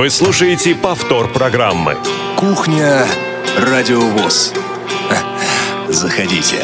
Вы 0.00 0.08
слушаете 0.08 0.74
повтор 0.74 1.30
программы. 1.30 1.94
Кухня 2.34 3.06
Радиовоз. 3.58 4.54
Заходите. 5.90 6.56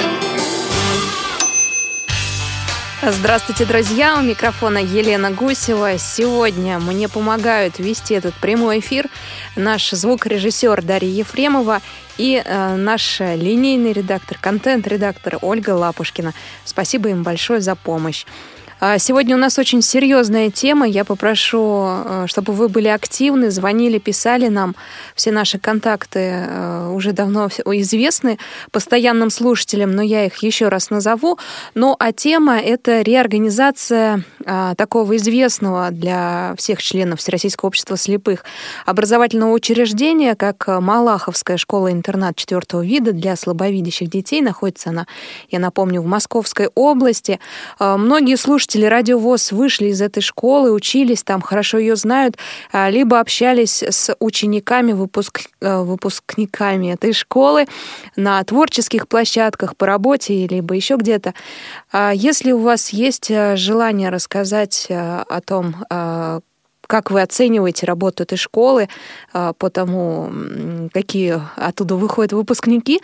Здравствуйте, 3.03 3.67
друзья! 3.67 4.17
У 4.19 4.23
микрофона 4.23 4.79
Елена 4.79 5.33
Гусева. 5.33 5.99
Сегодня 5.99 6.79
мне 6.79 7.11
помогают 7.11 7.79
вести 7.79 8.15
этот 8.15 8.33
прямой 8.37 8.79
эфир 8.79 9.07
наш 9.55 9.91
звукорежиссер 9.91 10.81
Дарья 10.81 11.11
Ефремова 11.11 11.83
и 12.17 12.43
э, 12.43 12.77
наш 12.77 13.21
линейный 13.21 13.93
редактор, 13.93 14.39
контент-редактор 14.41 15.37
Ольга 15.43 15.73
Лапушкина. 15.73 16.33
Спасибо 16.65 17.11
им 17.11 17.23
большое 17.23 17.61
за 17.61 17.75
помощь. 17.75 18.25
А 18.79 18.99
сегодня 18.99 19.35
у 19.37 19.39
нас 19.39 19.59
очень 19.59 19.81
серьезная 19.81 20.51
тема. 20.51 20.87
Я 20.87 21.07
попрошу, 21.07 21.87
э, 21.87 22.25
чтобы 22.27 22.53
вы 22.53 22.69
были 22.69 22.89
активны, 22.89 23.51
звонили, 23.51 23.97
писали 23.97 24.49
нам. 24.49 24.77
Все 25.15 25.33
наши 25.33 25.59
контакты 25.59 26.19
э, 26.47 26.91
уже 26.93 27.13
давно 27.13 27.49
известны 27.49 28.39
постоянным 28.73 29.31
слушателям, 29.31 29.93
но 29.93 30.03
я 30.03 30.27
их 30.27 30.37
еще 30.43 30.69
раз 30.69 30.91
назову. 30.91 31.39
Ну, 31.75 31.97
а 31.99 32.13
тема— 32.13 32.59
это 32.61 33.01
реорганизация 33.01 34.23
а, 34.45 34.75
такого 34.75 35.17
известного 35.17 35.91
для 35.91 36.55
всех 36.59 36.83
членов 36.83 37.21
Всероссийского 37.21 37.69
общества 37.69 37.97
слепых 37.97 38.45
образовательного 38.85 39.53
учреждения, 39.53 40.35
как 40.35 40.67
Малаховская 40.69 41.57
школа-интернат 41.57 42.37
четвертого 42.37 42.85
вида 42.85 43.13
для 43.13 43.37
слабовидящих 43.37 44.11
детей. 44.11 44.43
Находится 44.43 44.91
она, 44.91 45.07
я 45.51 45.61
напомню, 45.61 46.03
в 46.03 46.07
Московской 46.07 46.69
области. 46.75 47.41
А, 47.79 47.97
многие 47.97 48.37
слушатели 48.37 48.66
слушатели 48.67 48.87
Радио 48.87 49.19
ВОЗ 49.19 49.53
вышли 49.53 49.87
из 49.87 50.03
этой 50.03 50.21
школы, 50.21 50.73
учились 50.73 51.23
там, 51.23 51.41
хорошо 51.41 51.79
ее 51.79 51.95
знают, 51.95 52.37
а, 52.73 52.91
либо 52.91 53.21
общались 53.21 53.81
с 53.81 54.13
учениками, 54.19 54.93
выпуск, 54.93 55.43
э, 55.61 55.83
выпускниками 55.83 56.93
этой 56.93 57.13
школы 57.13 57.67
на 58.17 58.43
творческих 58.43 59.07
площадках, 59.07 59.77
по 59.77 59.87
работе, 59.87 60.49
либо 60.49 60.75
еще 60.75 60.97
где-то. 60.97 61.35
А 61.93 62.13
если 62.13 62.51
у 62.51 62.59
вас 62.59 62.91
есть 62.91 63.31
э, 63.31 63.55
желание 63.57 64.09
рассказать 64.09 64.87
э, 64.89 65.23
о 65.29 65.41
том, 65.41 65.77
как 66.87 67.11
вы 67.11 67.23
оцениваете 67.23 67.87
работу 67.87 68.23
этой 68.23 68.37
школы 68.37 68.89
а, 69.33 69.53
по 69.53 69.71
тому, 69.71 70.31
какие 70.93 71.41
оттуда 71.57 71.97
выходят 71.97 72.33
выпускники, 72.33 73.01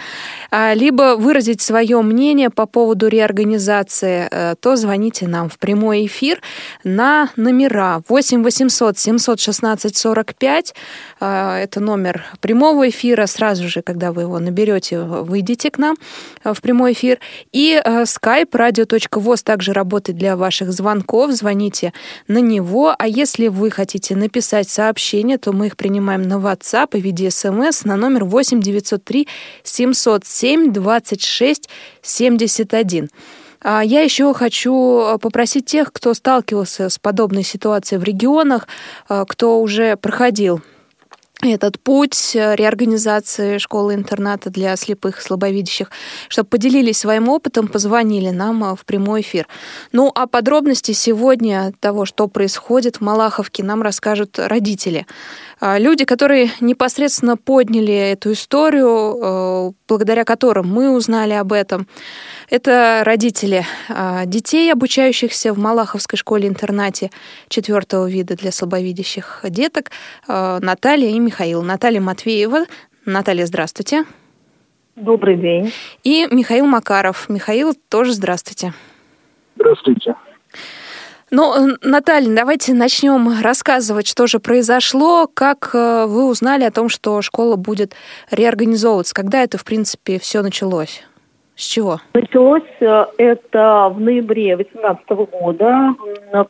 а, 0.50 0.74
либо 0.74 1.16
выразить 1.16 1.60
свое 1.60 2.00
мнение 2.02 2.50
по 2.50 2.66
поводу 2.66 3.08
реорганизации, 3.08 4.28
э, 4.30 4.54
то 4.60 4.76
звоните 4.76 5.26
нам 5.28 5.48
в 5.48 5.58
прямой 5.58 6.06
эфир 6.06 6.40
на 6.84 7.30
номера 7.36 8.02
8 8.08 8.42
800 8.42 8.98
716 8.98 9.96
45. 9.96 10.74
Это 11.20 11.80
номер 11.80 12.24
прямого 12.40 12.88
эфира. 12.88 13.26
Сразу 13.26 13.68
же, 13.68 13.82
когда 13.82 14.12
вы 14.12 14.22
его 14.22 14.38
наберете, 14.38 15.00
выйдите 15.00 15.70
к 15.70 15.78
нам 15.78 15.96
э, 16.44 16.52
в 16.52 16.60
прямой 16.60 16.92
эфир. 16.92 17.18
И 17.52 17.80
э, 17.82 18.02
skype 18.02 18.50
radio.voz 18.50 19.42
также 19.42 19.72
работает 19.72 20.18
для 20.18 20.36
ваших 20.36 20.72
звонков. 20.72 21.32
Звоните 21.32 21.92
на 22.28 22.38
него. 22.38 22.94
А 22.98 23.06
если 23.06 23.48
вы 23.48 23.70
хотите 23.72 24.14
написать 24.14 24.68
сообщение, 24.68 25.38
то 25.38 25.52
мы 25.52 25.66
их 25.66 25.76
принимаем 25.76 26.22
на 26.22 26.34
WhatsApp 26.34 26.96
и 26.96 27.00
в 27.00 27.04
виде 27.04 27.30
смс 27.30 27.84
на 27.84 27.96
номер 27.96 28.24
8 28.24 28.60
903 28.60 29.28
707 29.62 30.72
26 30.72 31.68
71. 32.02 33.08
Я 33.64 34.00
еще 34.00 34.34
хочу 34.34 35.18
попросить 35.20 35.66
тех, 35.66 35.92
кто 35.92 36.14
сталкивался 36.14 36.88
с 36.88 36.98
подобной 36.98 37.44
ситуацией 37.44 38.00
в 38.00 38.04
регионах, 38.04 38.66
а, 39.08 39.24
кто 39.24 39.60
уже 39.60 39.96
проходил 39.96 40.62
этот 41.42 41.80
путь 41.80 42.36
э, 42.36 42.54
реорганизации 42.54 43.58
школы-интерната 43.58 44.48
для 44.50 44.76
слепых 44.76 45.18
и 45.18 45.22
слабовидящих, 45.22 45.90
чтобы 46.28 46.48
поделились 46.48 46.98
своим 46.98 47.28
опытом, 47.28 47.66
позвонили 47.66 48.30
нам 48.30 48.62
э, 48.64 48.76
в 48.76 48.84
прямой 48.84 49.22
эфир. 49.22 49.48
Ну, 49.90 50.12
а 50.14 50.26
подробности 50.26 50.92
сегодня 50.92 51.72
того, 51.80 52.04
что 52.04 52.28
происходит 52.28 52.96
в 52.96 53.00
Малаховке, 53.00 53.64
нам 53.64 53.82
расскажут 53.82 54.38
родители. 54.38 55.06
А, 55.60 55.78
люди, 55.78 56.04
которые 56.04 56.50
непосредственно 56.60 57.36
подняли 57.36 57.94
эту 57.94 58.32
историю, 58.32 59.18
э, 59.20 59.72
благодаря 59.88 60.24
которым 60.24 60.68
мы 60.68 60.90
узнали 60.90 61.34
об 61.34 61.52
этом, 61.52 61.88
это 62.52 63.00
родители 63.02 63.64
а, 63.88 64.26
детей, 64.26 64.70
обучающихся 64.70 65.54
в 65.54 65.58
Малаховской 65.58 66.18
школе-интернате 66.18 67.10
четвертого 67.48 68.08
вида 68.10 68.36
для 68.36 68.52
слабовидящих 68.52 69.40
деток, 69.44 69.90
а, 70.28 70.60
Наталья 70.60 71.08
и 71.08 71.18
Михаил. 71.18 71.62
Наталья 71.62 72.02
Матвеева. 72.02 72.66
Наталья, 73.06 73.46
здравствуйте. 73.46 74.04
Добрый 74.96 75.38
день. 75.38 75.72
И 76.04 76.28
Михаил 76.30 76.66
Макаров. 76.66 77.30
Михаил, 77.30 77.74
тоже 77.88 78.12
здравствуйте. 78.12 78.74
Здравствуйте. 79.56 80.14
Ну, 81.30 81.54
э, 81.54 81.76
Наталья, 81.80 82.36
давайте 82.36 82.74
начнем 82.74 83.40
рассказывать, 83.40 84.06
что 84.06 84.26
же 84.26 84.40
произошло, 84.40 85.26
как 85.26 85.70
э, 85.72 86.04
вы 86.06 86.26
узнали 86.26 86.64
о 86.64 86.70
том, 86.70 86.90
что 86.90 87.22
школа 87.22 87.56
будет 87.56 87.94
реорганизовываться, 88.30 89.14
когда 89.14 89.42
это, 89.42 89.56
в 89.56 89.64
принципе, 89.64 90.18
все 90.18 90.42
началось? 90.42 91.02
С 91.62 91.66
чего? 91.66 92.00
Началось 92.12 92.64
э, 92.80 93.06
это 93.18 93.88
в 93.94 94.00
ноябре 94.00 94.56
2018 94.56 95.08
года. 95.30 95.94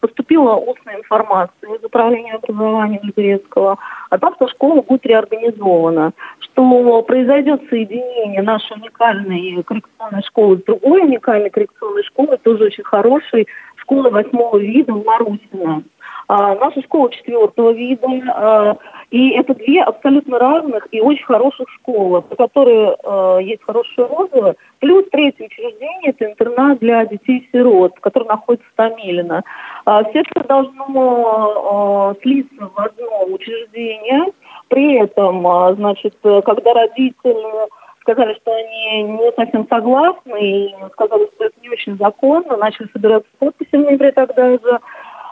Поступила 0.01 0.55
устная 0.55 0.97
информация 0.97 1.75
из 1.75 1.85
Управления 1.85 2.33
образования 2.33 2.99
Люберецкого 3.03 3.77
о 4.09 4.19
том, 4.19 4.35
что 4.37 4.49
школа 4.49 4.81
будет 4.81 5.05
реорганизована, 5.05 6.13
что 6.39 7.03
произойдет 7.03 7.61
соединение 7.69 8.41
нашей 8.41 8.79
уникальной 8.79 9.63
коррекционной 9.63 10.23
школы 10.23 10.57
с 10.57 10.65
другой 10.65 11.03
уникальной 11.03 11.51
коррекционной 11.51 12.05
школой, 12.05 12.39
тоже 12.39 12.65
очень 12.65 12.85
хорошей, 12.85 13.47
школы 13.77 14.09
восьмого 14.09 14.57
вида 14.57 14.95
в 14.95 15.05
Марусино. 15.05 15.83
А, 16.29 16.55
наша 16.55 16.83
школа 16.83 17.11
четвертого 17.11 17.73
вида. 17.73 18.09
А, 18.29 18.77
и 19.11 19.31
это 19.31 19.55
две 19.55 19.83
абсолютно 19.83 20.39
разных 20.39 20.89
и 20.91 21.01
очень 21.01 21.25
хороших 21.25 21.69
школы, 21.69 22.23
по 22.23 22.37
которым 22.37 22.97
а, 23.05 23.39
есть 23.39 23.63
хорошие 23.63 24.07
отзывы. 24.07 24.55
Плюс 24.79 25.05
третье 25.11 25.47
учреждение– 25.47 26.11
это 26.13 26.27
интернат 26.27 26.79
для 26.79 27.05
детей-сирот, 27.07 27.99
который 28.01 28.29
находится 28.29 28.67
в 28.69 28.77
Томилино. 28.77 29.45
Все 29.85 30.21
это 30.21 30.45
должно 30.49 32.17
слиться 32.23 32.71
в 32.75 32.79
одно 32.81 33.25
учреждение. 33.33 34.33
При 34.69 34.95
этом, 34.95 35.43
значит, 35.77 36.17
когда 36.23 36.75
родители 36.75 37.69
сказали, 38.01 38.35
что 38.35 38.53
они 38.53 39.03
не 39.03 39.33
совсем 39.33 39.67
согласны 39.69 40.41
и 40.41 40.75
сказали, 40.93 41.29
что 41.35 41.45
это 41.45 41.55
не 41.63 41.71
очень 41.71 41.97
законно, 41.97 42.57
начали 42.57 42.89
собираться 42.93 43.29
подписи 43.39 43.77
в 43.77 43.85
ноябре 43.85 44.13
тогда 44.13 44.51
же. 44.51 44.81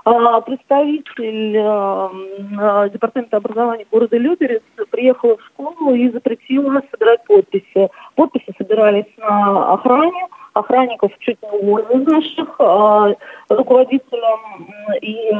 А, 0.04 0.40
представитель 0.40 1.56
э, 1.56 2.88
Департамента 2.90 3.36
образования 3.36 3.86
города 3.90 4.16
Люберец 4.16 4.62
приехала 4.90 5.36
в 5.36 5.44
школу 5.46 5.94
и 5.94 6.10
запретила 6.10 6.82
собирать 6.90 7.24
подписи. 7.24 7.90
Подписи 8.14 8.54
собирались 8.56 9.06
на 9.18 9.74
охране, 9.74 10.26
охранников 10.54 11.12
чуть 11.18 11.38
не 11.42 11.48
уволили 11.58 12.04
наших, 12.04 12.54
а 12.58 13.14
руководителям 13.48 14.40
и 15.02 15.32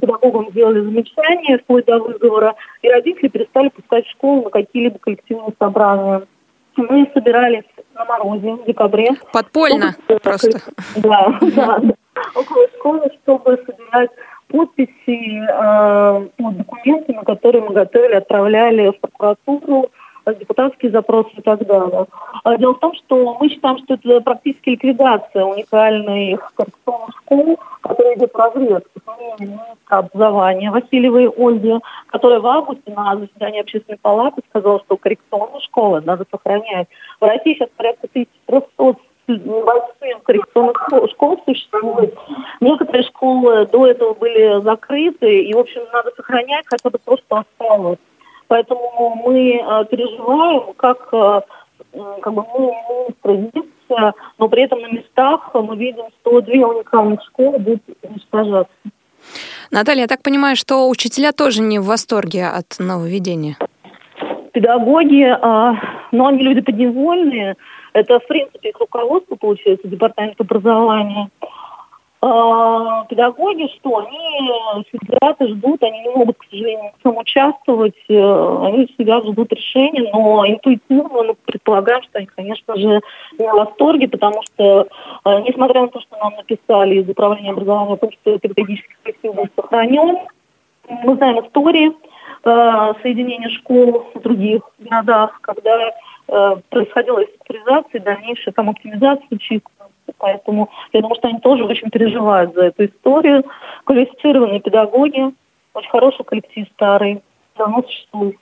педагогам 0.00 0.50
сделали 0.50 0.80
замечания 0.80 1.58
вплоть 1.58 1.86
до 1.86 1.98
выговора, 1.98 2.54
и 2.82 2.88
родители 2.90 3.28
перестали 3.28 3.68
пускать 3.70 4.06
в 4.06 4.10
школу 4.10 4.44
на 4.44 4.50
какие-либо 4.50 4.98
коллективные 4.98 5.54
собрания. 5.58 6.26
Мы 6.76 7.10
собирались 7.14 7.64
на 7.94 8.04
морозе 8.04 8.52
в 8.54 8.64
декабре. 8.66 9.10
Подпольно 9.32 9.94
чтобы, 10.08 10.20
просто. 10.20 10.60
Да, 10.96 11.38
да, 11.40 11.80
около 12.34 12.68
школы, 12.76 13.10
чтобы 13.22 13.62
собирать 13.66 14.10
подписи 14.48 15.40
э, 15.40 16.28
под 16.36 16.56
документами, 16.56 17.24
которые 17.24 17.62
мы 17.62 17.74
готовили, 17.74 18.14
отправляли 18.14 18.90
в 18.90 19.00
прокуратуру, 19.00 19.90
депутатские 20.32 20.90
запросы 20.90 21.30
и 21.36 21.42
так 21.42 21.66
далее. 21.66 22.06
А 22.42 22.56
дело 22.56 22.74
в 22.74 22.78
том, 22.78 22.94
что 22.94 23.36
мы 23.38 23.48
считаем, 23.48 23.78
что 23.78 23.94
это 23.94 24.20
практически 24.20 24.70
ликвидация 24.70 25.44
уникальной 25.44 26.38
коррекционных 26.54 27.10
школ, 27.22 27.58
которая 27.82 28.16
идет 28.16 28.32
в 28.32 28.36
разрез 28.36 28.82
образования 29.88 30.70
Васильевой 30.70 31.28
Ольги, 31.28 31.74
которая 32.06 32.40
в 32.40 32.46
августе 32.46 32.92
на 32.92 33.16
заседании 33.16 33.60
общественной 33.60 33.98
палаты 33.98 34.42
сказала, 34.48 34.80
что 34.80 34.96
коррекционные 34.96 35.60
школы 35.60 36.00
надо 36.00 36.24
сохранять. 36.30 36.88
В 37.20 37.24
России 37.24 37.54
сейчас 37.54 37.68
порядка 37.76 38.08
1300 38.10 39.00
небольших 39.26 40.22
коррекционных 40.24 40.88
школ 41.12 41.40
существует. 41.46 42.14
Некоторые 42.60 43.04
школы 43.04 43.66
до 43.66 43.86
этого 43.86 44.14
были 44.14 44.60
закрыты, 44.62 45.44
и, 45.44 45.54
в 45.54 45.58
общем, 45.58 45.82
надо 45.92 46.10
сохранять 46.16 46.64
хотя 46.66 46.90
бы 46.90 46.98
то, 46.98 47.16
что 47.16 47.36
осталось. 47.36 47.98
Поэтому 48.48 49.22
мы 49.24 49.56
э, 49.56 49.84
переживаем, 49.90 50.74
как, 50.76 51.08
э, 51.12 51.40
как 52.22 52.32
бы 52.34 52.44
мы 52.56 53.34
есть, 53.34 53.74
но 54.38 54.48
при 54.48 54.62
этом 54.62 54.80
на 54.80 54.88
местах 54.88 55.50
мы 55.54 55.76
видим, 55.76 56.04
что 56.20 56.40
две 56.40 56.64
уникальных 56.64 57.22
школы 57.24 57.58
будут 57.58 57.82
уничтожаться. 58.02 58.74
Наталья, 59.70 60.02
я 60.02 60.06
так 60.06 60.22
понимаю, 60.22 60.56
что 60.56 60.88
учителя 60.88 61.32
тоже 61.32 61.62
не 61.62 61.78
в 61.78 61.86
восторге 61.86 62.46
от 62.46 62.78
нововведения? 62.78 63.56
Педагоги, 64.52 65.24
а, 65.24 65.74
но 66.12 66.26
они 66.26 66.42
люди 66.42 66.60
подневольные. 66.60 67.56
Это, 67.92 68.20
в 68.20 68.26
принципе, 68.26 68.70
их 68.70 68.78
руководство, 68.78 69.36
получается, 69.36 69.88
департамент 69.88 70.40
образования. 70.40 71.28
А, 72.26 73.04
педагоги, 73.04 73.68
что? 73.76 73.98
Они 73.98 74.84
и 74.90 75.46
ждут, 75.46 75.82
они 75.82 76.00
не 76.00 76.08
могут, 76.08 76.38
к 76.38 76.44
сожалению, 76.48 76.92
этом 76.98 77.18
участвовать, 77.18 78.02
э, 78.08 78.58
они 78.62 78.88
сидят, 78.96 79.26
ждут 79.26 79.52
решения, 79.52 80.10
но 80.10 80.46
интуитивно 80.46 81.22
мы 81.22 81.34
предполагаем, 81.44 82.02
что 82.04 82.18
они, 82.18 82.26
конечно 82.26 82.76
же, 82.76 83.02
не 83.38 83.46
в 83.46 83.52
восторге, 83.52 84.08
потому 84.08 84.40
что, 84.42 84.88
э, 85.26 85.40
несмотря 85.42 85.82
на 85.82 85.88
то, 85.88 86.00
что 86.00 86.16
нам 86.16 86.32
написали 86.36 86.94
из 86.94 87.08
управления 87.10 87.50
образования 87.50 87.92
о 87.92 87.96
том, 87.98 88.10
что 88.12 88.38
педагогический 88.38 88.96
коллектив 89.02 89.34
был 89.34 89.46
сохранен, 89.54 90.18
мы 90.88 91.16
знаем 91.16 91.44
истории 91.44 91.92
э, 91.92 92.92
соединения 93.02 93.50
школ 93.50 94.06
в 94.14 94.20
других 94.22 94.62
городах, 94.78 95.38
когда 95.42 95.92
происходила 96.70 97.20
структуризация, 97.20 98.00
дальнейшая 98.00 98.54
там 98.54 98.70
оптимизация 98.70 99.38
числа 99.38 99.68
Поэтому 100.18 100.70
я 100.92 101.00
думаю, 101.00 101.16
что 101.16 101.28
они 101.28 101.40
тоже 101.40 101.64
очень 101.64 101.90
переживают 101.90 102.54
за 102.54 102.66
эту 102.66 102.86
историю. 102.86 103.44
Квалифицированные 103.84 104.60
педагоги, 104.60 105.34
очень 105.74 105.90
хороший 105.90 106.24
коллектив 106.24 106.66
старый, 106.74 107.22
давно 107.56 107.82
существует. 107.82 108.36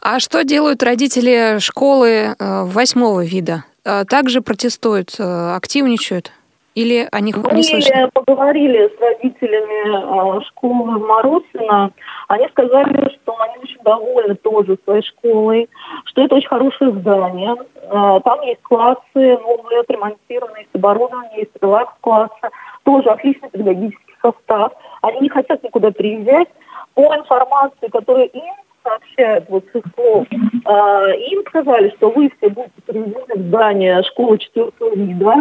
А 0.00 0.20
что 0.20 0.44
делают 0.44 0.82
родители 0.82 1.58
школы 1.58 2.08
э, 2.08 2.34
восьмого 2.64 3.24
вида? 3.24 3.64
Э, 3.84 4.04
также 4.04 4.40
протестуют, 4.40 5.16
э, 5.18 5.54
активничают? 5.54 6.32
Или 6.76 7.08
они 7.10 7.32
Мы 7.34 7.54
не 7.54 7.62
слышно? 7.62 8.10
поговорили 8.12 8.92
с 8.94 9.00
родителями 9.00 10.44
школы 10.44 10.98
Марусина. 10.98 11.90
Они 12.28 12.46
сказали, 12.48 13.10
что 13.14 13.34
они 13.40 13.54
очень 13.62 13.82
довольны 13.82 14.34
тоже 14.34 14.76
своей 14.84 15.02
школой, 15.02 15.70
что 16.04 16.22
это 16.22 16.34
очень 16.34 16.48
хорошее 16.48 16.92
здание. 16.92 17.56
Там 17.90 18.42
есть 18.42 18.60
классы 18.62 19.00
новые, 19.14 19.80
отремонтированные, 19.80 20.64
есть 20.64 20.74
оборудование, 20.74 21.38
есть 21.38 21.52
релакс-классы. 21.62 22.50
Тоже 22.84 23.08
отличный 23.08 23.48
педагогический 23.48 24.14
состав. 24.20 24.72
Они 25.00 25.20
не 25.20 25.28
хотят 25.30 25.62
никуда 25.62 25.90
приезжать. 25.92 26.48
По 26.92 27.16
информации, 27.16 27.88
которую 27.90 28.26
им 28.26 28.54
сообщают 28.82 29.46
вот 29.48 29.64
с 29.72 29.76
их 29.76 29.84
слов, 29.94 30.26
им 30.30 31.46
сказали, 31.48 31.88
что 31.96 32.10
вы 32.10 32.30
все 32.36 32.50
будете 32.50 32.82
переведены 32.86 33.34
в 33.34 33.48
здание 33.48 34.02
школы 34.02 34.38
четвертого 34.38 34.94
вида, 34.94 35.34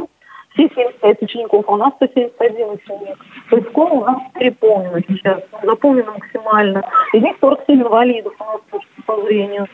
все 0.55 0.69
75 0.69 1.21
учеников, 1.21 1.65
а 1.67 1.73
у 1.73 1.77
нас 1.77 1.93
171 1.95 2.69
ученик. 2.69 3.17
То 3.49 3.57
есть 3.57 3.69
школа 3.69 3.89
у 3.89 4.05
нас 4.05 4.21
переполнена 4.33 5.01
сейчас, 5.07 5.41
заполнена 5.63 6.11
максимально. 6.11 6.83
Из 7.13 7.21
них 7.21 7.35
47 7.39 7.81
инвалидов 7.81 8.33
у 8.39 8.43
нас 8.43 8.61
по 9.05 9.21
зрению. 9.23 9.67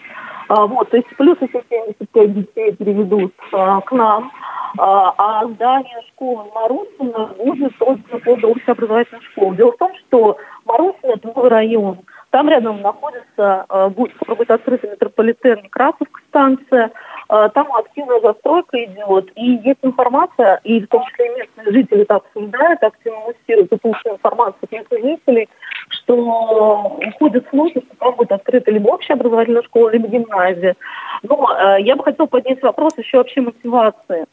А, 0.49 0.65
вот, 0.65 0.89
то 0.89 0.97
есть 0.97 1.07
плюс 1.17 1.37
еще 1.39 1.63
75 1.69 2.33
детей 2.33 2.71
переведут 2.73 3.33
а, 3.53 3.79
к 3.81 3.91
нам. 3.91 4.31
А, 4.77 5.13
а 5.17 5.47
здание 5.47 6.01
школы 6.09 6.45
Марусина 6.53 7.27
будет 7.37 7.77
только 7.77 8.17
под 8.17 8.43
общеобразовательной 8.43 9.21
школой. 9.31 9.57
Дело 9.57 9.71
в 9.73 9.77
том, 9.77 9.91
что 9.95 10.37
Марусина– 10.65 11.11
это 11.15 11.27
новый 11.27 11.49
район. 11.49 11.99
Там 12.31 12.47
рядом 12.47 12.81
находится, 12.81 13.65
а, 13.67 13.89
будет, 13.89 14.15
будет 14.25 14.49
открыта 14.49 14.87
метрополитен 14.87 15.63
Некрасовка 15.63 16.21
станция, 16.29 16.91
а, 17.27 17.49
там 17.49 17.73
активная 17.75 18.21
застройка 18.21 18.81
идет, 18.85 19.29
и 19.35 19.59
есть 19.65 19.79
информация, 19.81 20.61
и 20.63 20.79
в 20.79 20.87
том 20.87 21.03
числе 21.07 21.29
местные 21.35 21.73
жители 21.73 22.03
это 22.03 22.15
обсуждают, 22.15 22.81
активно 22.83 23.19
муссируют 23.19 23.73
и 23.73 23.77
получают 23.77 24.19
информацию 24.19 24.59
от 24.63 24.71
местных 24.71 25.01
жителей, 25.01 25.49
что 25.89 26.99
уходят 27.05 27.45
слухи, 27.49 27.81
что 27.85 27.95
там 27.99 28.15
будет 28.15 28.31
открыта 28.31 28.71
либо 28.71 28.87
общая 28.87 29.13
образовательная 29.13 29.63
школа, 29.63 29.89
либо 29.89 30.07
гимназия. 30.07 30.77
Но 31.23 31.53
э, 31.53 31.81
я 31.81 31.97
бы 31.97 32.03
хотела 32.05 32.27
поднять 32.27 32.61
вопрос 32.61 32.97
еще 32.97 33.17
вообще 33.17 33.41
мотивации. 33.41 34.25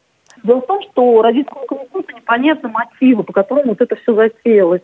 Дело 0.43 0.61
в 0.61 0.67
том, 0.67 0.81
что 0.83 1.21
родительскому 1.21 1.65
комитету 1.65 2.15
непонятны 2.15 2.69
мотивы, 2.69 3.23
по 3.23 3.33
которым 3.33 3.69
вот 3.69 3.81
это 3.81 3.95
все 3.97 4.13
затеялось. 4.13 4.81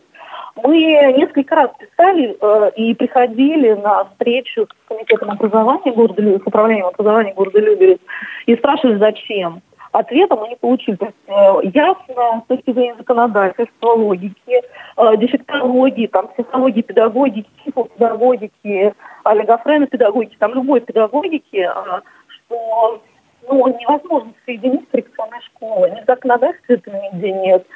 Мы 0.62 0.78
несколько 1.16 1.54
раз 1.54 1.70
писали 1.78 2.36
э, 2.40 2.70
и 2.76 2.94
приходили 2.94 3.74
на 3.74 4.04
встречу 4.04 4.66
с 4.66 4.88
комитетом 4.88 5.30
образования 5.30 5.92
города 5.92 6.22
Люберец, 6.22 6.42
с 6.44 6.46
управлением 6.46 6.86
образования 6.86 7.34
города 7.34 7.60
Люберец, 7.60 7.98
и 8.46 8.56
спрашивали, 8.56 8.96
зачем. 8.98 9.60
Ответа 9.92 10.36
мы 10.36 10.48
не 10.48 10.56
получили. 10.56 10.96
То 10.96 11.06
есть, 11.06 11.16
э, 11.26 11.70
ясно 11.74 12.42
с 12.44 12.48
точки 12.48 12.72
зрения 12.72 12.96
законодательства, 12.96 13.88
логики, 13.88 14.34
э, 14.48 15.16
дефектологии, 15.18 16.06
там, 16.06 16.28
психологии, 16.28 16.80
педагогики, 16.80 17.50
педагогики, 17.64 18.94
олигофрена 19.24 19.86
педагогики, 19.86 20.36
там 20.38 20.54
любой 20.54 20.80
педагогики, 20.80 21.68
э, 21.70 22.00
что 22.28 23.02
ну, 23.48 23.78
невозможно 23.78 24.32
соединить 24.46 24.88
коррекционные 24.90 25.40
школы. 25.42 25.90
Ни 25.90 26.00
в 26.00 26.06
законодательстве 26.06 26.76
этого 26.76 26.96
нигде 26.96 27.32
нет. 27.32 27.66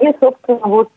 Нет, 0.00 0.16
собственно, 0.20 0.58
вот 0.62 0.90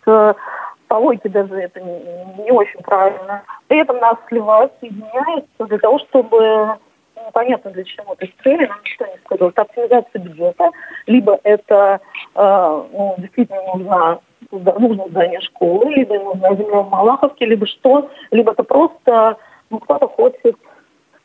логике 0.94 1.30
даже 1.30 1.56
это 1.56 1.82
не, 1.82 2.44
не 2.44 2.52
очень 2.52 2.80
правильно. 2.82 3.44
При 3.68 3.80
этом 3.80 3.98
нас 3.98 4.18
сливают, 4.28 4.72
соединяются 4.80 5.66
для 5.66 5.80
того, 5.80 6.00
чтобы 6.00 6.78
ну, 7.16 7.32
понятно 7.34 7.72
для 7.72 7.84
чего. 7.84 8.16
То 8.16 8.26
есть 8.26 8.38
цели 8.44 8.66
нам 8.66 8.80
никто 8.84 9.06
не 9.06 9.18
сказал. 9.26 9.50
Это 9.50 9.62
оптимизация 9.64 10.22
бюджета, 10.22 10.72
либо 11.08 11.40
это 11.44 12.00
э, 12.36 12.84
ну, 12.94 13.16
действительно 13.18 13.62
нужно 13.74 14.20
нужно 14.52 15.08
здание 15.10 15.42
школы, 15.42 15.92
либо 15.92 16.20
нужна 16.20 16.56
земля 16.56 16.82
в 16.82 16.90
Малаховке, 16.90 17.46
либо 17.46 17.66
что, 17.66 18.10
либо 18.32 18.52
это 18.52 18.64
просто 18.64 19.38
ну, 19.70 19.80
кто-то 19.80 20.08
хочет 20.08 20.56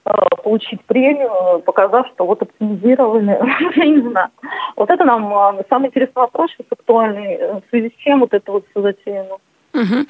э, 0.04 0.12
получить 0.42 0.82
премию, 0.84 1.60
показав, 1.60 2.08
что 2.08 2.26
вот 2.26 2.42
оптимизировали, 2.42 3.38
я 3.76 3.86
не 3.86 4.00
знаю. 4.08 4.30
Вот 4.76 4.90
это 4.90 5.04
нам 5.04 5.32
э, 5.58 5.64
самый 5.68 5.88
интересный 5.88 6.22
вопрос 6.22 6.50
сейчас 6.52 6.66
актуальный, 6.70 7.34
э, 7.34 7.54
в 7.60 7.62
связи 7.70 7.90
с 7.90 8.02
чем 8.02 8.20
вот 8.20 8.32
это 8.32 8.52
вот 8.52 8.64
все 8.70 8.82
затеяно. 8.82 9.36
Угу. 9.72 10.06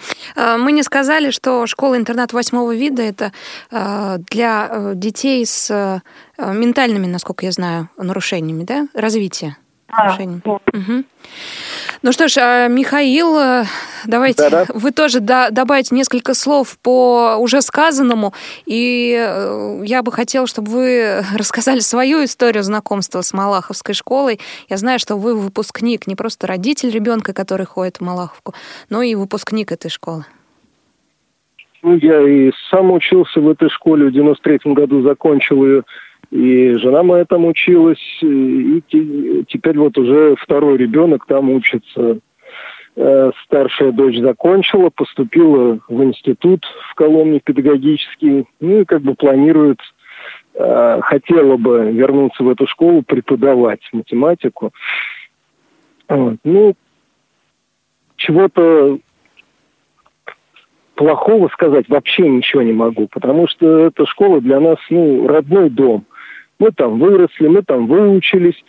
Мы 0.58 0.72
не 0.72 0.82
сказали, 0.82 1.30
что 1.30 1.66
школа-интернат 1.66 2.32
восьмого 2.32 2.74
вида 2.74 3.02
это 3.02 3.32
а, 3.70 4.18
для 4.30 4.68
э, 4.70 4.92
детей 4.94 5.44
с 5.44 5.70
э, 5.70 6.00
ментальными, 6.38 7.06
насколько 7.06 7.44
я 7.44 7.52
знаю, 7.52 7.90
нарушениями, 7.98 8.64
да, 8.64 8.88
развития. 8.94 9.56
А, 9.92 10.16
угу. 10.16 11.04
Ну 12.02 12.12
что 12.12 12.28
ж, 12.28 12.38
а, 12.38 12.68
Михаил, 12.68 13.36
э, 13.38 13.64
давайте 14.06 14.48
Да-да. 14.48 14.64
вы 14.72 14.90
тоже 14.90 15.20
добавите 15.20 15.94
несколько 15.94 16.34
слов 16.34 16.78
по 16.78 17.36
уже 17.38 17.60
сказанному. 17.60 18.32
И 18.66 19.14
э, 19.18 19.82
я 19.84 20.02
бы 20.02 20.12
хотела, 20.12 20.46
чтобы 20.46 20.70
вы 20.70 21.24
рассказали 21.36 21.80
свою 21.80 22.24
историю 22.24 22.62
знакомства 22.62 23.20
с 23.20 23.32
Малаховской 23.32 23.94
школой. 23.94 24.40
Я 24.68 24.76
знаю, 24.76 24.98
что 24.98 25.16
вы 25.16 25.34
выпускник, 25.34 26.06
не 26.06 26.14
просто 26.14 26.46
родитель 26.46 26.90
ребенка, 26.90 27.32
который 27.34 27.66
ходит 27.66 27.98
в 27.98 28.00
Малаховку, 28.00 28.54
но 28.88 29.02
и 29.02 29.14
выпускник 29.14 29.72
этой 29.72 29.90
школы. 29.90 30.24
Ну, 31.82 31.96
я 31.96 32.20
и 32.28 32.52
сам 32.70 32.90
учился 32.92 33.40
в 33.40 33.48
этой 33.48 33.70
школе, 33.70 34.10
в 34.10 34.14
93-м 34.14 34.74
году 34.74 35.02
закончил 35.02 35.64
ее. 35.64 35.82
И 36.30 36.74
жена 36.74 37.02
моя 37.02 37.24
там 37.24 37.44
училась, 37.44 38.18
и 38.22 38.82
теперь 39.48 39.76
вот 39.76 39.98
уже 39.98 40.36
второй 40.36 40.76
ребенок 40.76 41.26
там 41.26 41.50
учится. 41.50 42.20
Э, 42.96 43.30
старшая 43.44 43.92
дочь 43.92 44.18
закончила, 44.18 44.90
поступила 44.90 45.78
в 45.88 46.02
институт 46.04 46.64
в 46.90 46.94
Коломне 46.94 47.40
педагогический, 47.40 48.46
ну 48.60 48.80
и 48.80 48.84
как 48.84 49.02
бы 49.02 49.14
планирует, 49.14 49.78
э, 50.54 51.00
хотела 51.02 51.56
бы 51.56 51.90
вернуться 51.92 52.44
в 52.44 52.48
эту 52.48 52.66
школу 52.66 53.02
преподавать 53.02 53.80
математику. 53.92 54.72
Ну, 56.08 56.74
чего-то 58.16 58.98
плохого 60.96 61.48
сказать 61.48 61.88
вообще 61.88 62.28
ничего 62.28 62.62
не 62.62 62.72
могу, 62.72 63.06
потому 63.06 63.48
что 63.48 63.86
эта 63.86 64.04
школа 64.06 64.40
для 64.40 64.60
нас, 64.60 64.78
ну, 64.90 65.26
родной 65.26 65.70
дом. 65.70 66.04
Мы 66.60 66.70
там 66.72 66.98
выросли, 66.98 67.48
мы 67.48 67.62
там 67.62 67.86
выучились. 67.86 68.62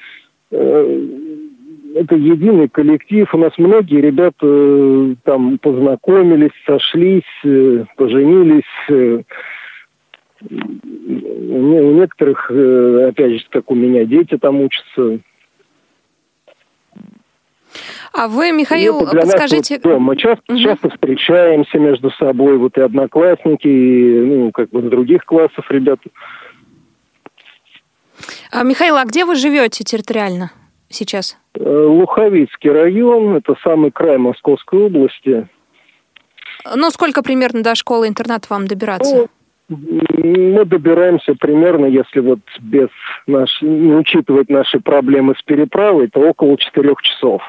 Э, 0.49 1.07
это 1.93 2.15
единый 2.15 2.69
коллектив. 2.69 3.27
У 3.33 3.37
нас 3.37 3.51
многие 3.57 3.99
ребята 3.99 4.47
э, 4.47 5.15
там 5.25 5.59
познакомились, 5.59 6.51
сошлись, 6.65 7.23
э, 7.43 7.83
поженились. 7.97 9.13
У 10.49 11.91
некоторых, 11.91 12.49
опять 12.49 13.33
же, 13.33 13.45
как 13.51 13.69
у 13.69 13.75
меня, 13.75 14.05
дети 14.05 14.37
там 14.37 14.61
учатся. 14.61 15.19
А 18.13 18.27
вы, 18.27 18.51
Михаил, 18.51 19.01
это 19.01 19.11
для 19.11 19.21
подскажите... 19.21 19.75
Нас, 19.75 19.85
вот, 19.85 19.99
мы 19.99 20.15
часто, 20.15 20.43
угу. 20.51 20.59
часто 20.59 20.89
встречаемся 20.89 21.77
между 21.77 22.09
собой, 22.11 22.57
вот 22.57 22.77
и 22.77 22.81
одноклассники, 22.81 23.67
и, 23.67 24.19
ну, 24.19 24.51
как 24.51 24.69
бы 24.69 24.81
с 24.81 24.85
других 24.85 25.25
классов 25.25 25.69
ребята. 25.69 26.09
А, 28.51 28.63
Михаил, 28.63 28.97
а 28.97 29.05
где 29.05 29.23
вы 29.23 29.35
живете 29.35 29.83
территориально 29.85 30.51
сейчас? 30.89 31.37
Э, 31.55 31.59
Луховицкий 31.63 32.69
район, 32.69 33.35
это 33.35 33.55
самый 33.63 33.91
край 33.91 34.17
Московской 34.17 34.83
области. 34.83 35.47
Ну, 36.75 36.89
сколько 36.91 37.23
примерно 37.23 37.63
до 37.63 37.75
школы-интерната 37.75 38.47
вам 38.49 38.67
добираться? 38.67 39.15
Ну, 39.15 39.27
мы 39.69 40.65
добираемся 40.65 41.33
примерно, 41.35 41.85
если 41.85 42.19
вот 42.19 42.39
без 42.59 42.89
наш, 43.25 43.61
не 43.61 43.93
учитывать 43.93 44.49
наши 44.49 44.81
проблемы 44.81 45.33
с 45.39 45.41
переправой, 45.43 46.09
то 46.09 46.19
около 46.19 46.57
четырех 46.57 47.01
часов. 47.01 47.41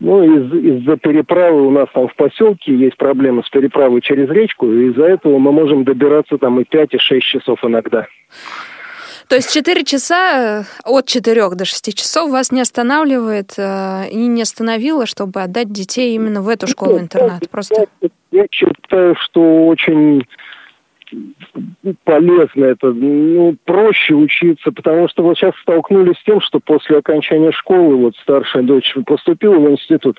Ну, 0.00 0.24
из, 0.24 0.52
из-за 0.52 0.96
переправы 0.96 1.66
у 1.66 1.70
нас 1.70 1.86
там 1.94 2.08
в 2.08 2.16
поселке 2.16 2.74
есть 2.74 2.96
проблемы 2.96 3.44
с 3.44 3.48
переправой 3.48 4.00
через 4.00 4.28
речку, 4.28 4.70
и 4.72 4.88
из-за 4.90 5.04
этого 5.04 5.38
мы 5.38 5.52
можем 5.52 5.84
добираться 5.84 6.36
там 6.36 6.58
и 6.58 6.64
5, 6.64 6.94
и 6.94 6.98
6 6.98 7.24
часов 7.24 7.60
иногда. 7.62 8.08
То 9.28 9.36
есть 9.36 9.52
4 9.52 9.84
часа, 9.84 10.60
э, 10.60 10.64
от 10.84 11.06
4 11.06 11.50
до 11.50 11.64
6 11.64 11.94
часов 11.94 12.30
вас 12.30 12.52
не 12.52 12.60
останавливает 12.60 13.54
э, 13.56 14.08
и 14.10 14.26
не 14.26 14.42
остановило, 14.42 15.06
чтобы 15.06 15.42
отдать 15.42 15.72
детей 15.72 16.14
именно 16.14 16.42
в 16.42 16.48
эту 16.48 16.66
школу-интернат? 16.66 17.48
Просто... 17.50 17.86
Я 18.30 18.46
считаю, 18.50 19.14
что 19.16 19.66
очень 19.66 20.24
полезно 22.04 22.64
это, 22.64 22.92
ну, 22.92 23.56
проще 23.64 24.14
учиться, 24.14 24.72
потому 24.72 25.08
что 25.08 25.22
вот 25.22 25.36
сейчас 25.36 25.54
столкнулись 25.62 26.18
с 26.18 26.24
тем, 26.24 26.40
что 26.40 26.60
после 26.60 26.98
окончания 26.98 27.52
школы, 27.52 27.96
вот 27.96 28.16
старшая 28.16 28.62
дочь 28.62 28.94
поступила 29.06 29.54
в 29.54 29.70
институт, 29.70 30.18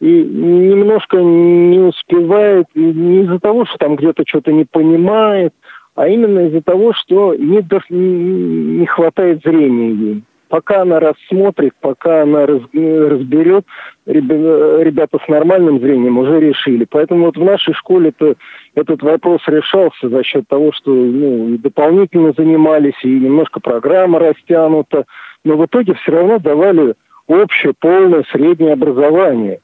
и 0.00 0.06
немножко 0.06 1.16
не 1.18 1.78
успевает, 1.78 2.66
не 2.74 3.22
из-за 3.24 3.40
того, 3.40 3.66
что 3.66 3.78
там 3.78 3.96
где-то 3.96 4.24
что-то 4.26 4.52
не 4.52 4.64
понимает, 4.64 5.54
а 5.96 6.08
именно 6.08 6.46
из-за 6.46 6.62
того, 6.62 6.92
что 6.92 7.34
не, 7.34 7.64
не 7.90 8.86
хватает 8.86 9.42
зрения 9.42 9.90
ей 9.90 10.22
пока 10.48 10.82
она 10.82 11.00
рассмотрит, 11.00 11.72
пока 11.80 12.22
она 12.22 12.46
раз, 12.46 12.62
разберет, 12.72 13.64
ребята 14.06 15.18
с 15.24 15.28
нормальным 15.28 15.80
зрением 15.80 16.18
уже 16.18 16.40
решили. 16.40 16.86
Поэтому 16.88 17.26
вот 17.26 17.36
в 17.36 17.44
нашей 17.44 17.74
школе 17.74 18.10
-то 18.10 18.36
этот 18.74 19.02
вопрос 19.02 19.40
решался 19.46 20.08
за 20.08 20.22
счет 20.22 20.46
того, 20.48 20.72
что 20.72 20.92
ну, 20.92 21.58
дополнительно 21.58 22.32
занимались, 22.36 22.94
и 23.02 23.08
немножко 23.08 23.60
программа 23.60 24.18
растянута, 24.18 25.04
но 25.44 25.56
в 25.56 25.66
итоге 25.66 25.94
все 25.94 26.12
равно 26.12 26.38
давали 26.38 26.94
общее, 27.26 27.72
полное, 27.78 28.24
среднее 28.30 28.74
образование. 28.74 29.60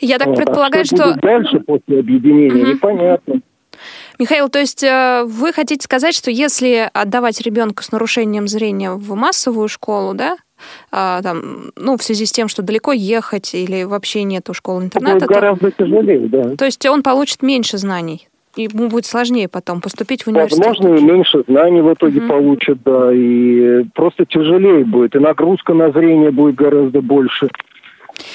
Я 0.00 0.18
так 0.18 0.28
вот. 0.28 0.36
предполагаю, 0.36 0.82
а 0.82 0.84
что... 0.84 0.96
что... 0.96 1.20
дальше 1.20 1.60
после 1.60 2.00
объединения, 2.00 2.62
угу. 2.62 2.72
непонятно. 2.72 3.40
Михаил, 4.22 4.48
то 4.48 4.60
есть 4.60 4.84
э, 4.84 5.24
вы 5.26 5.52
хотите 5.52 5.82
сказать, 5.82 6.14
что 6.14 6.30
если 6.30 6.88
отдавать 6.92 7.40
ребенка 7.40 7.82
с 7.82 7.90
нарушением 7.90 8.46
зрения 8.46 8.92
в 8.92 9.16
массовую 9.16 9.66
школу, 9.66 10.14
да, 10.14 10.36
а, 10.92 11.20
там, 11.22 11.72
ну, 11.74 11.96
в 11.96 12.04
связи 12.04 12.24
с 12.24 12.30
тем, 12.30 12.46
что 12.46 12.62
далеко 12.62 12.92
ехать 12.92 13.52
или 13.52 13.82
вообще 13.82 14.22
нету 14.22 14.54
школы-интерната. 14.54 15.24
Это 15.24 15.26
гораздо 15.26 15.72
то, 15.72 15.84
тяжелее, 15.84 16.28
да. 16.28 16.54
То 16.56 16.64
есть 16.64 16.86
он 16.86 17.02
получит 17.02 17.42
меньше 17.42 17.78
знаний, 17.78 18.28
и 18.54 18.68
ему 18.72 18.88
будет 18.88 19.06
сложнее 19.06 19.48
потом 19.48 19.80
поступить 19.80 20.22
в 20.22 20.28
университет. 20.28 20.66
Возможно, 20.66 20.94
и 20.94 21.02
меньше 21.02 21.42
знаний 21.48 21.80
в 21.80 21.92
итоге 21.92 22.20
угу. 22.20 22.28
получит, 22.28 22.78
да, 22.84 23.12
и 23.12 23.82
просто 23.92 24.24
тяжелее 24.24 24.84
будет, 24.84 25.16
и 25.16 25.18
нагрузка 25.18 25.74
на 25.74 25.90
зрение 25.90 26.30
будет 26.30 26.54
гораздо 26.54 27.00
больше. 27.00 27.48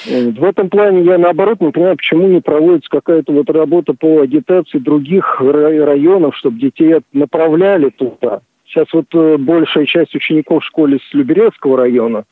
В 0.04 0.44
этом 0.44 0.70
плане 0.70 1.02
я 1.02 1.18
наоборот 1.18 1.60
не 1.60 1.70
понимаю, 1.70 1.96
почему 1.96 2.28
не 2.28 2.40
проводится 2.40 2.88
какая-то 2.90 3.32
вот 3.32 3.50
работа 3.50 3.94
по 3.94 4.20
агитации 4.20 4.78
других 4.78 5.40
районов, 5.40 6.36
чтобы 6.36 6.58
детей 6.58 6.96
направляли 7.12 7.90
туда. 7.90 8.40
Сейчас 8.66 8.86
вот 8.92 9.06
э, 9.14 9.36
большая 9.38 9.86
часть 9.86 10.14
учеников 10.14 10.62
в 10.62 10.66
школе 10.66 10.98
с 10.98 11.14
Люберецкого 11.14 11.78
района, 11.78 12.24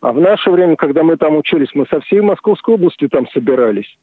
а 0.00 0.12
в 0.12 0.20
наше 0.20 0.50
время, 0.50 0.76
когда 0.76 1.02
мы 1.02 1.16
там 1.16 1.36
учились, 1.36 1.70
мы 1.74 1.86
со 1.86 2.00
всей 2.00 2.20
Московской 2.20 2.74
области 2.74 3.08
там 3.08 3.28
собирались. 3.30 3.96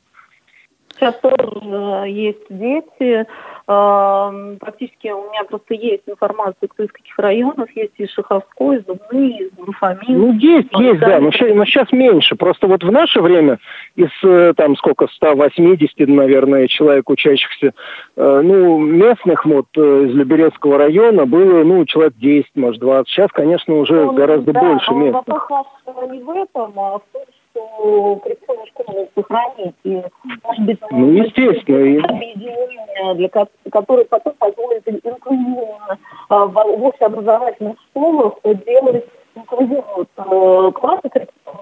Сейчас 0.95 1.15
тоже 1.19 1.37
э, 1.63 2.09
есть 2.09 2.45
дети, 2.49 3.25
Практически 3.65 5.07
у 5.07 5.29
меня 5.29 5.45
просто 5.47 5.73
есть 5.73 6.03
информация, 6.05 6.67
кто 6.67 6.83
из 6.83 6.91
каких 6.91 7.17
районов, 7.17 7.69
есть 7.75 7.93
из 7.97 8.11
Шаховской, 8.11 8.77
из 8.77 8.83
Дубны, 8.83 9.37
из 9.37 9.51
Руфамин. 9.57 10.19
Ну, 10.19 10.33
есть, 10.33 10.67
есть, 10.77 10.99
да, 10.99 11.21
но 11.21 11.31
сейчас, 11.31 11.55
но 11.55 11.63
сейчас 11.63 11.91
меньше. 11.93 12.35
Просто 12.35 12.67
вот 12.67 12.83
в 12.83 12.91
наше 12.91 13.21
время 13.21 13.59
из, 13.95 14.09
э, 14.21 14.53
там, 14.57 14.75
сколько, 14.75 15.07
180, 15.07 16.09
наверное, 16.09 16.67
человек 16.67 17.09
учащихся, 17.09 17.71
э, 18.17 18.41
ну, 18.43 18.79
местных 18.79 19.45
вот 19.45 19.67
из 19.77 20.13
Люберецкого 20.13 20.77
района 20.77 21.25
было, 21.25 21.63
ну, 21.63 21.85
человек 21.85 22.15
10, 22.17 22.49
может, 22.55 22.81
20. 22.81 23.07
Сейчас, 23.07 23.31
конечно, 23.31 23.75
уже 23.75 23.93
ну, 23.93 24.11
гораздо 24.11 24.51
да, 24.51 24.59
больше 24.59 24.93
местных. 24.93 25.25
Вопрос 25.25 25.67
не 26.11 26.21
в 26.21 26.29
этом, 26.31 26.73
а 26.77 26.99
в 26.99 27.03
том, 27.13 27.23
что 27.53 28.15
прикольно 28.17 28.65
школу 28.67 29.07
сохранить. 29.15 29.75
И, 29.83 30.01
может 30.43 30.65
быть, 30.65 30.79
ну, 30.91 31.11
естественно. 31.11 32.03
Объединение, 32.07 33.13
для 33.15 33.29
которое 33.71 34.05
потом 34.05 34.33
позволит 34.39 34.87
инклюзивно 34.87 35.99
а, 36.29 36.45
в 36.45 36.85
общеобразовательных 36.85 37.77
школах 37.89 38.33
делать 38.43 39.05
инклюзивно 39.35 39.83
вот, 39.95 40.09
э, 40.17 40.71
классы, 40.73 41.09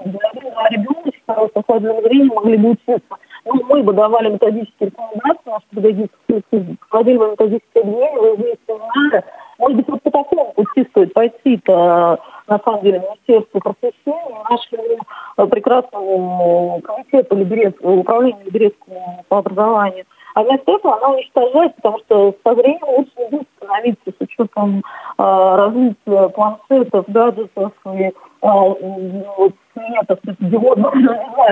два 0.06 0.70
ребеночка 0.70 1.50
с 1.54 1.58
охлажденным 1.58 2.04
зрением 2.04 2.34
могли 2.36 2.58
бы 2.58 2.70
учиться. 2.72 3.18
Ну, 3.46 3.54
мы 3.68 3.82
бы 3.82 3.94
давали 3.94 4.30
методические 4.30 4.90
рекомендации, 4.90 5.50
наши 5.50 5.66
педагогические 5.72 6.78
проводили 6.90 7.18
бы 7.18 7.32
методические 7.32 7.84
объединения, 7.84 8.20
выездные 8.20 8.58
семинары. 8.68 9.24
Может 9.62 9.78
быть, 9.78 9.88
вот 9.90 10.02
по 10.02 10.10
такому 10.10 10.54
пути 10.54 10.88
стоит 10.90 11.14
пойти-то 11.14 12.20
на 12.48 12.60
самом 12.66 12.82
деле, 12.82 13.00
Министерству 13.00 13.60
просвещения, 13.60 14.44
нашему 14.50 14.98
э, 15.38 15.48
прекрасному 15.48 16.82
комитету 16.84 17.36
Либерецкого, 17.36 17.92
управлению 17.92 18.44
Либерецкому 18.44 19.24
по 19.30 19.38
образованию. 19.38 20.06
А 20.34 20.44
вместо 20.44 20.74
этого 20.74 20.98
она 20.98 21.10
уничтожает, 21.10 21.76
потому 21.76 22.00
что 22.00 22.36
со 22.44 22.54
временем 22.54 22.88
лучше 22.88 23.12
не 23.18 23.30
будет 23.30 23.48
становиться 23.58 24.12
с 24.12 24.22
учетом 24.22 24.80
э, 24.80 24.84
развития 25.18 26.30
планшетов, 26.30 27.06
гаджетов 27.10 27.74
и 27.86 28.04
э, 28.04 28.12
вот, 28.42 29.54
светов, 29.74 30.20
диодов, 30.40 30.94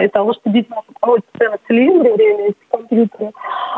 и 0.01 0.07
того, 0.07 0.33
что 0.33 0.50
дети 0.50 0.69
могут 0.69 1.00
проводить 1.00 1.25
постоянно 1.25 1.57
телевизоре 1.67 2.13
время 2.13 2.53
в 2.53 2.71
компьютере. 2.71 3.31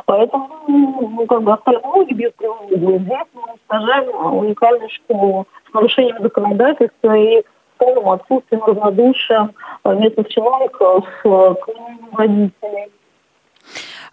Поэтому, 0.05 0.49
ну, 0.67 1.25
как 1.27 1.43
бы 1.43 1.53
остальное 1.53 2.05
не 2.05 2.13
бьет 2.13 2.35
тревогу. 2.37 2.99
Здесь 2.99 3.27
мы 3.33 3.41
уничтожаем 3.51 4.37
уникальную 4.37 4.89
школу 4.89 5.47
нарушением 5.73 6.21
законодательства 6.21 7.15
и 7.15 7.43
полным 7.77 8.09
отсутствием 8.09 8.63
равнодушия 8.63 9.49
местных 9.85 10.27
чиновников 10.29 11.05
э, 11.23 11.55
к 11.55 12.17
родителей. 12.17 12.91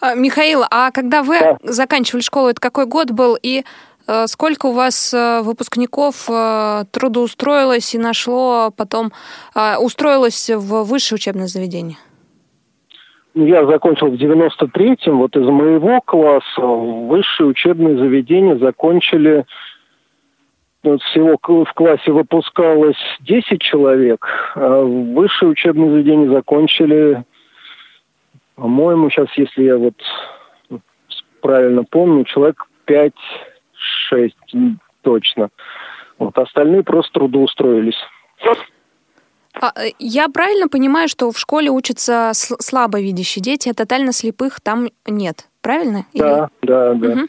А, 0.00 0.14
Михаил, 0.14 0.62
а 0.70 0.90
когда 0.90 1.22
вы 1.22 1.38
да. 1.40 1.56
заканчивали 1.62 2.22
школу, 2.22 2.48
это 2.48 2.60
какой 2.60 2.86
год 2.86 3.10
был? 3.10 3.36
И 3.42 3.64
э, 4.06 4.26
сколько 4.26 4.66
у 4.66 4.72
вас 4.72 5.12
выпускников 5.12 6.26
трудоустроилось 6.92 7.94
и 7.94 7.98
нашло 7.98 8.70
потом, 8.76 9.12
устроилось 9.80 10.50
в 10.50 10.84
высшее 10.84 11.16
учебное 11.16 11.46
заведение? 11.46 11.96
Ну, 13.34 13.46
я 13.46 13.64
закончил 13.66 14.08
в 14.08 14.14
93-м, 14.14 15.18
вот 15.18 15.36
из 15.36 15.46
моего 15.46 16.00
класса 16.00 16.60
высшее 16.60 17.50
учебное 17.50 17.96
заведение 17.96 18.58
закончили 18.58 19.44
всего 20.82 21.36
в 21.42 21.72
классе 21.74 22.12
выпускалось 22.12 22.96
10 23.20 23.60
человек, 23.60 24.26
а 24.54 24.82
высшее 24.82 25.50
учебное 25.50 25.90
заведение 25.90 26.30
закончили, 26.30 27.24
по-моему, 28.58 29.08
сейчас, 29.08 29.28
если 29.36 29.62
я 29.62 29.76
вот 29.78 29.94
правильно 31.40 31.84
помню, 31.84 32.24
человек 32.24 32.66
5-6 32.86 34.32
точно. 35.02 35.50
Вот 36.18 36.36
остальные 36.36 36.82
просто 36.82 37.12
трудоустроились. 37.12 37.98
А, 39.60 39.72
э, 39.76 39.92
я 40.00 40.28
правильно 40.28 40.68
понимаю, 40.68 41.08
что 41.08 41.30
в 41.30 41.38
школе 41.38 41.70
учатся 41.70 42.32
слабовидящие 42.34 43.42
дети, 43.42 43.68
а 43.68 43.74
тотально 43.74 44.12
слепых 44.12 44.60
там 44.60 44.88
нет, 45.06 45.48
правильно? 45.60 46.06
Да, 46.12 46.50
Или... 46.60 46.68
да, 46.68 46.94
да. 46.94 47.08
Угу. 47.08 47.28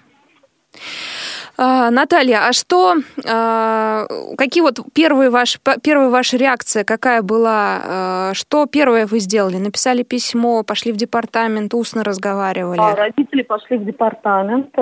А, 1.61 1.91
Наталья, 1.91 2.47
а 2.47 2.53
что, 2.53 2.95
а, 3.29 4.05
какие 4.37 4.61
вот 4.61 4.79
первые 4.93 5.29
ваши, 5.29 5.59
первая 5.83 6.09
ваша 6.09 6.37
реакция, 6.37 6.85
какая 6.85 7.21
была, 7.21 7.81
а, 7.83 8.33
что 8.33 8.65
первое 8.65 9.05
вы 9.05 9.19
сделали? 9.19 9.57
Написали 9.57 10.03
письмо, 10.03 10.63
пошли 10.63 10.93
в 10.93 10.95
департамент, 10.95 11.73
устно 11.73 12.05
разговаривали? 12.05 12.79
Родители 12.95 13.41
пошли 13.41 13.77
в 13.77 13.83
департамент, 13.83 14.73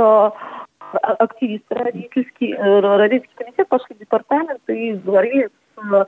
активисты 0.91 1.73
родительский, 1.73 2.53
э, 2.53 2.79
родительский 2.79 3.35
комитет 3.35 3.67
пошли 3.69 3.95
в 3.95 3.99
департамент 3.99 4.61
и 4.67 4.93
говорили 4.93 5.49
с 5.75 6.07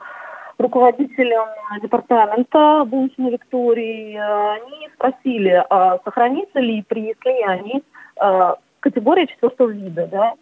руководителем 0.59 1.47
департамента 1.81 2.85
Бунчиной 2.85 3.31
Виктории. 3.31 4.15
Они 4.17 4.87
спросили, 4.93 5.63
сохранится 6.05 6.59
ли 6.59 6.83
при 6.87 7.15
слиянии 7.23 7.81
категория 8.81 9.25
четвертого 9.27 9.69
вида, 9.69 10.07
да, 10.11 10.33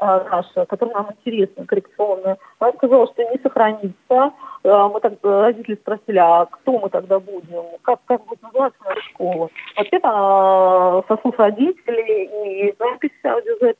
наша, 0.00 0.66
которая 0.66 0.94
нам 0.94 1.10
интересна, 1.10 1.66
коррекционная, 1.66 2.38
она 2.58 2.72
сказала, 2.72 3.06
что 3.08 3.24
не 3.24 3.38
сохранится. 3.38 4.32
Мы 4.64 5.00
так 5.00 5.14
родители 5.22 5.76
спросили, 5.76 6.18
а 6.18 6.46
кто 6.46 6.78
мы 6.78 6.88
тогда 6.88 7.18
будем? 7.18 7.64
Как, 7.82 8.00
как 8.06 8.24
будет 8.26 8.42
называться 8.42 8.78
наша 8.84 9.00
школа? 9.02 9.48
Ответ 9.76 10.02
со 10.02 11.18
слов 11.22 11.38
родителей 11.38 12.68
и 12.68 12.74
запись 12.78 13.10
аудиозапись 13.24 13.76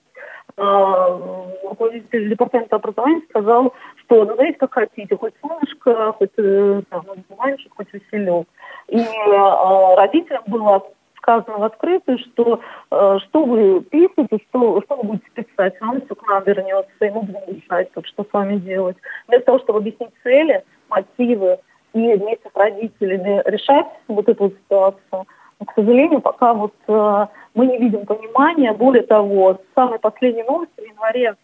руководитель 0.59 2.31
департамента 2.31 2.77
образования 2.77 3.23
сказал, 3.31 3.75
что 4.05 4.25
назовите 4.25 4.59
как 4.59 4.75
хотите, 4.75 5.17
хоть 5.17 5.35
солнышко, 5.41 6.13
хоть 6.13 6.33
э, 6.37 6.83
там, 6.91 7.05
мальчик, 7.37 7.73
хоть 7.77 7.93
веселек. 7.93 8.49
И 8.89 8.99
э, 8.99 9.95
родителям 9.97 10.43
было 10.49 10.85
сказано 11.29 11.59
в 11.59 11.63
открытую, 11.63 12.19
что 12.19 12.61
э, 12.91 13.19
что 13.29 13.45
вы 13.45 13.81
пишете, 13.83 14.39
что, 14.49 14.81
что 14.83 14.97
вы 14.97 15.03
будете 15.03 15.31
писать, 15.35 15.79
вам 15.81 16.01
все 16.01 16.15
к 16.15 16.27
нам 16.27 16.43
вернется, 16.45 17.05
и 17.05 17.11
мы 17.11 17.23
будем 17.23 17.41
решать, 17.49 17.91
как, 17.93 18.07
что 18.07 18.25
с 18.25 18.33
вами 18.33 18.57
делать. 18.57 18.97
Вместо 19.27 19.47
того, 19.47 19.59
чтобы 19.59 19.81
объяснить 19.81 20.11
цели, 20.23 20.65
мотивы 20.89 21.59
и 21.93 22.15
вместе 22.15 22.49
с 22.51 22.57
родителями 22.57 23.43
решать 23.45 23.87
вот 24.09 24.29
эту 24.29 24.51
ситуацию, 24.51 25.27
но, 25.61 25.67
к 25.67 25.75
сожалению, 25.75 26.21
пока 26.21 26.55
вот 26.55 26.75
э, 26.87 27.27
мы 27.55 27.67
не 27.67 27.79
видим 27.79 28.07
понимания. 28.07 28.73
Более 28.73 29.03
того, 29.03 29.61
самые 29.75 29.99
последние 29.99 30.45
новости 30.45 30.81
в 30.81 30.89
январе 30.89 31.35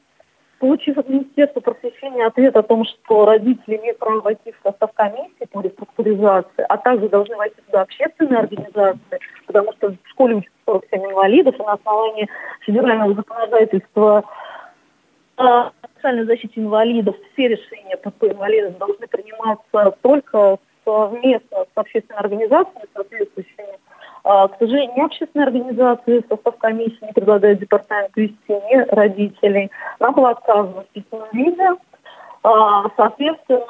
Получив 0.58 0.98
от 0.98 1.08
Министерства 1.08 1.60
просвещения 1.60 2.26
ответ 2.26 2.56
о 2.56 2.62
том, 2.62 2.84
что 2.84 3.24
родители 3.26 3.76
имеют 3.76 3.98
право 3.98 4.20
войти 4.20 4.52
в 4.52 4.62
состав 4.62 4.92
комиссии 4.92 5.46
по 5.50 5.60
реструктуризации, 5.60 6.64
а 6.68 6.76
также 6.76 7.08
должны 7.08 7.36
войти 7.36 7.56
туда 7.66 7.82
общественные 7.82 8.40
организации, 8.40 9.18
потому 9.46 9.72
что 9.72 9.90
в 9.90 10.08
школе 10.10 10.36
учатся 10.36 10.54
47 10.66 11.04
инвалидов, 11.04 11.54
и 11.58 11.62
на 11.62 11.72
основании 11.72 12.28
федерального 12.60 13.14
законодательства 13.14 14.24
о 15.36 15.70
социальной 15.94 16.24
защите 16.24 16.60
инвалидов 16.60 17.16
все 17.32 17.48
решения 17.48 17.96
по 17.96 18.10
инвалидам 18.26 18.74
должны 18.78 19.06
приниматься 19.08 19.96
только 20.02 20.58
совместно 20.84 21.64
с 21.64 21.76
общественной 21.76 22.20
организацией, 22.20 22.84
соответствующими 22.94 23.78
к 24.24 24.52
сожалению, 24.58 24.96
ни 24.96 25.02
общественные 25.02 25.46
организации 25.46 26.24
состав 26.28 26.56
комиссии 26.56 26.98
не 27.02 27.12
предлагают 27.12 27.60
департамент 27.60 28.10
вести, 28.16 28.36
ни 28.48 28.94
родителей. 28.94 29.70
Нам 30.00 30.14
было 30.14 30.30
отказано 30.30 30.82
в 30.82 30.86
письменном 30.88 31.28
виде. 31.32 31.68
А, 32.42 32.84
соответственно, 32.96 33.64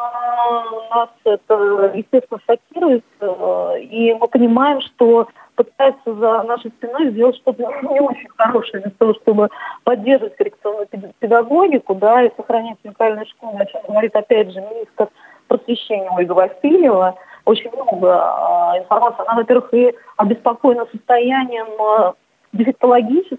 нас 0.94 1.08
это, 1.24 1.92
естественно, 1.94 2.40
шокирует, 2.46 3.04
э, 3.20 3.80
и 3.82 4.14
мы 4.14 4.26
понимаем, 4.26 4.80
что 4.80 5.28
пытаются 5.54 6.12
за 6.12 6.42
нашей 6.42 6.72
спиной 6.72 7.10
сделать 7.10 7.36
что-то 7.36 7.62
не 7.62 8.00
очень 8.00 8.28
хорошее 8.36 8.82
для 8.82 8.92
того, 8.92 9.14
чтобы 9.14 9.48
поддерживать 9.84 10.36
коррекционную 10.36 10.88
педагогику, 11.20 11.94
да, 11.94 12.24
и 12.24 12.34
сохранять 12.36 12.78
уникальные 12.82 13.26
школы, 13.26 13.60
о 13.60 13.66
чем 13.66 13.80
говорит, 13.88 14.16
опять 14.16 14.50
же, 14.50 14.60
министр 14.60 15.08
просвещения 15.46 16.10
Ольга 16.10 16.32
Васильева– 16.32 17.16
очень 17.44 17.70
много 17.72 18.08
э, 18.08 18.78
информации. 18.78 19.24
Она, 19.26 19.34
во-первых, 19.36 19.72
и 19.74 19.94
обеспокоена 20.16 20.86
состоянием 20.92 21.66
э, 21.66 22.12
дефектологических 22.52 23.38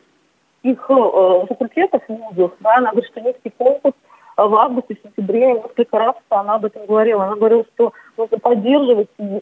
э, 0.64 1.46
факультетов 1.48 2.04
вузов. 2.08 2.52
Да? 2.60 2.76
Она 2.76 2.92
говорит, 2.92 3.12
что 3.12 3.22
низкий 3.22 3.50
конкурс 3.58 3.96
в 4.38 4.56
августе, 4.56 4.98
сентябре, 5.02 5.54
несколько 5.54 5.98
раз 5.98 6.16
она 6.30 6.56
об 6.56 6.66
этом 6.66 6.86
говорила. 6.86 7.24
Она 7.24 7.36
говорила, 7.36 7.64
что 7.74 7.94
нужно 8.18 8.38
поддерживать 8.38 9.10
и 9.18 9.42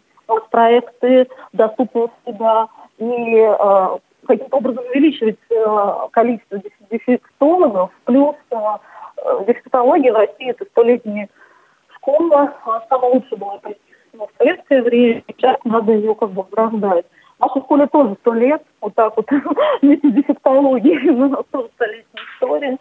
проекты 0.50 1.28
доступности, 1.52 2.32
да, 2.40 2.68
и 2.98 3.36
э, 3.38 3.98
каким-то 4.26 4.58
образом 4.58 4.86
увеличивать 4.86 5.40
э, 5.50 6.08
количество 6.12 6.60
дефектологов, 6.90 7.92
плюс 8.06 8.36
э, 8.52 8.56
дефектология 9.48 10.14
в 10.14 10.18
России 10.18 10.50
это 10.50 10.66
столетняя 10.66 11.30
школа, 11.96 12.54
самая 12.90 13.12
лучшая 13.12 13.40
была 13.40 13.60
ну, 14.14 14.28
в 14.28 14.38
советское 14.38 14.82
время, 14.82 15.24
сейчас 15.28 15.58
надо 15.64 15.92
ее 15.92 16.16
как 16.16 16.32
бы 16.32 16.44
возрождать. 16.44 17.06
В 17.38 17.42
нашей 17.42 17.62
школе 17.62 17.88
тоже 17.88 18.16
сто 18.22 18.34
лет, 18.34 18.64
вот 18.80 18.94
так 18.96 19.18
вот, 19.18 19.28
вместе 19.82 20.10
с 20.10 20.14
дефектологией, 20.14 21.10
у 21.10 21.28
нас 21.30 21.46
тоже 21.52 21.70
столетняя 21.76 22.26
история. 22.36 22.78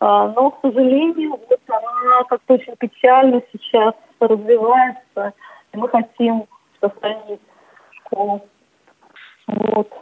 А, 0.00 0.28
но, 0.28 0.50
к 0.50 0.60
сожалению, 0.62 1.30
вот 1.30 1.60
она 1.68 2.24
как-то 2.28 2.54
очень 2.54 2.76
печально 2.76 3.42
сейчас 3.52 3.94
развивается, 4.20 5.32
и 5.72 5.76
мы 5.76 5.88
хотим 5.88 6.46
сохранить 6.80 7.40
школу. 7.90 8.42
Вот. 9.46 9.92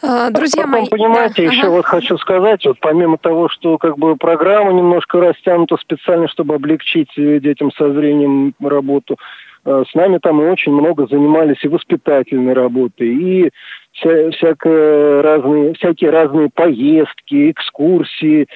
А, 0.00 0.30
друзья 0.30 0.62
Потом, 0.62 0.80
мои, 0.80 0.88
понимаете, 0.88 1.46
да, 1.46 1.52
еще 1.52 1.62
ага. 1.62 1.70
вот 1.70 1.86
хочу 1.86 2.18
сказать, 2.18 2.64
вот 2.64 2.78
помимо 2.80 3.18
того, 3.18 3.48
что 3.48 3.78
как 3.78 3.98
бы 3.98 4.16
программа 4.16 4.72
немножко 4.72 5.20
растянута 5.20 5.76
специально, 5.76 6.28
чтобы 6.28 6.54
облегчить 6.54 7.10
э, 7.16 7.40
детям 7.40 7.72
со 7.72 7.92
зрением 7.92 8.54
работу, 8.60 9.16
э, 9.64 9.84
с 9.90 9.94
нами 9.94 10.18
там 10.18 10.40
и 10.40 10.46
очень 10.46 10.72
много 10.72 11.08
занимались 11.08 11.64
и 11.64 11.68
воспитательной 11.68 12.52
работой, 12.52 13.08
и 13.08 13.50
вся, 13.92 14.30
всякие, 14.30 15.20
разные, 15.20 15.74
всякие 15.74 16.10
разные 16.10 16.48
поездки, 16.48 17.50
экскурсии. 17.50 18.46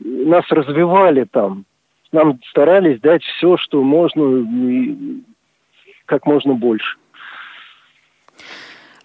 Нас 0.00 0.44
развивали 0.50 1.24
там. 1.24 1.64
Нам 2.12 2.40
старались 2.50 3.00
дать 3.00 3.22
все, 3.22 3.56
что 3.56 3.82
можно, 3.82 4.46
и 4.70 5.22
как 6.04 6.26
можно 6.26 6.54
больше. 6.54 6.99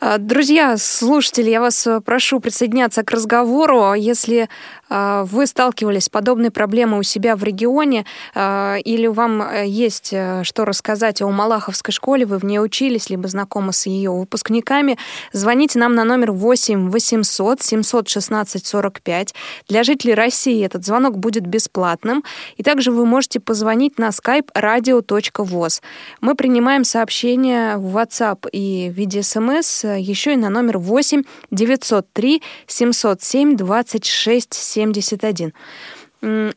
А, 0.07 0.19
друзья, 0.19 0.77
слушатели, 0.77 1.49
я 1.49 1.59
вас 1.59 1.87
э, 1.87 1.99
прошу 1.99 2.39
присоединяться 2.39 3.01
к 3.01 3.09
разговору. 3.09 3.95
Если 3.95 4.49
а, 4.87 5.23
вы 5.25 5.47
сталкивались 5.47 6.05
с 6.05 6.09
подобной 6.09 6.51
проблемой 6.51 6.99
у 6.99 7.03
себя 7.03 7.35
в 7.35 7.43
регионе, 7.43 8.05
а, 8.35 8.75
или 8.75 9.07
вам 9.07 9.41
э, 9.41 9.65
есть 9.65 10.09
э, 10.11 10.43
что 10.43 10.63
рассказать 10.63 11.23
о 11.23 11.31
Малаховской 11.31 11.91
школе, 11.91 12.25
вы 12.25 12.37
в 12.37 12.45
ней 12.45 12.59
учились, 12.59 13.09
либо 13.09 13.27
знакомы 13.27 13.73
с 13.73 13.87
ее 13.87 14.11
выпускниками, 14.11 14.97
звоните 15.31 15.79
нам 15.79 15.95
на 15.95 16.03
номер 16.03 16.31
8 16.33 16.91
800 16.91 17.61
716 17.61 18.65
45. 18.65 19.35
Для 19.67 19.83
жителей 19.83 20.13
России 20.13 20.63
этот 20.63 20.85
звонок 20.85 21.17
будет 21.17 21.47
бесплатным. 21.47 22.23
И 22.57 22.63
также 22.63 22.91
вы 22.91 23.05
можете 23.05 23.39
позвонить 23.39 23.97
на 23.97 24.09
skype 24.09 24.49
radio.voz. 24.53 25.81
Мы 26.21 26.35
принимаем 26.35 26.83
сообщения 26.83 27.77
в 27.77 27.97
WhatsApp 27.97 28.47
и 28.51 28.91
в 28.91 28.93
виде 28.93 29.23
смс 29.23 29.83
еще 29.97 30.33
и 30.33 30.37
на 30.37 30.49
номер 30.49 30.77
8 30.77 31.23
903 31.51 32.41
707 32.67 33.55
26 33.55 34.53
71. 34.53 35.53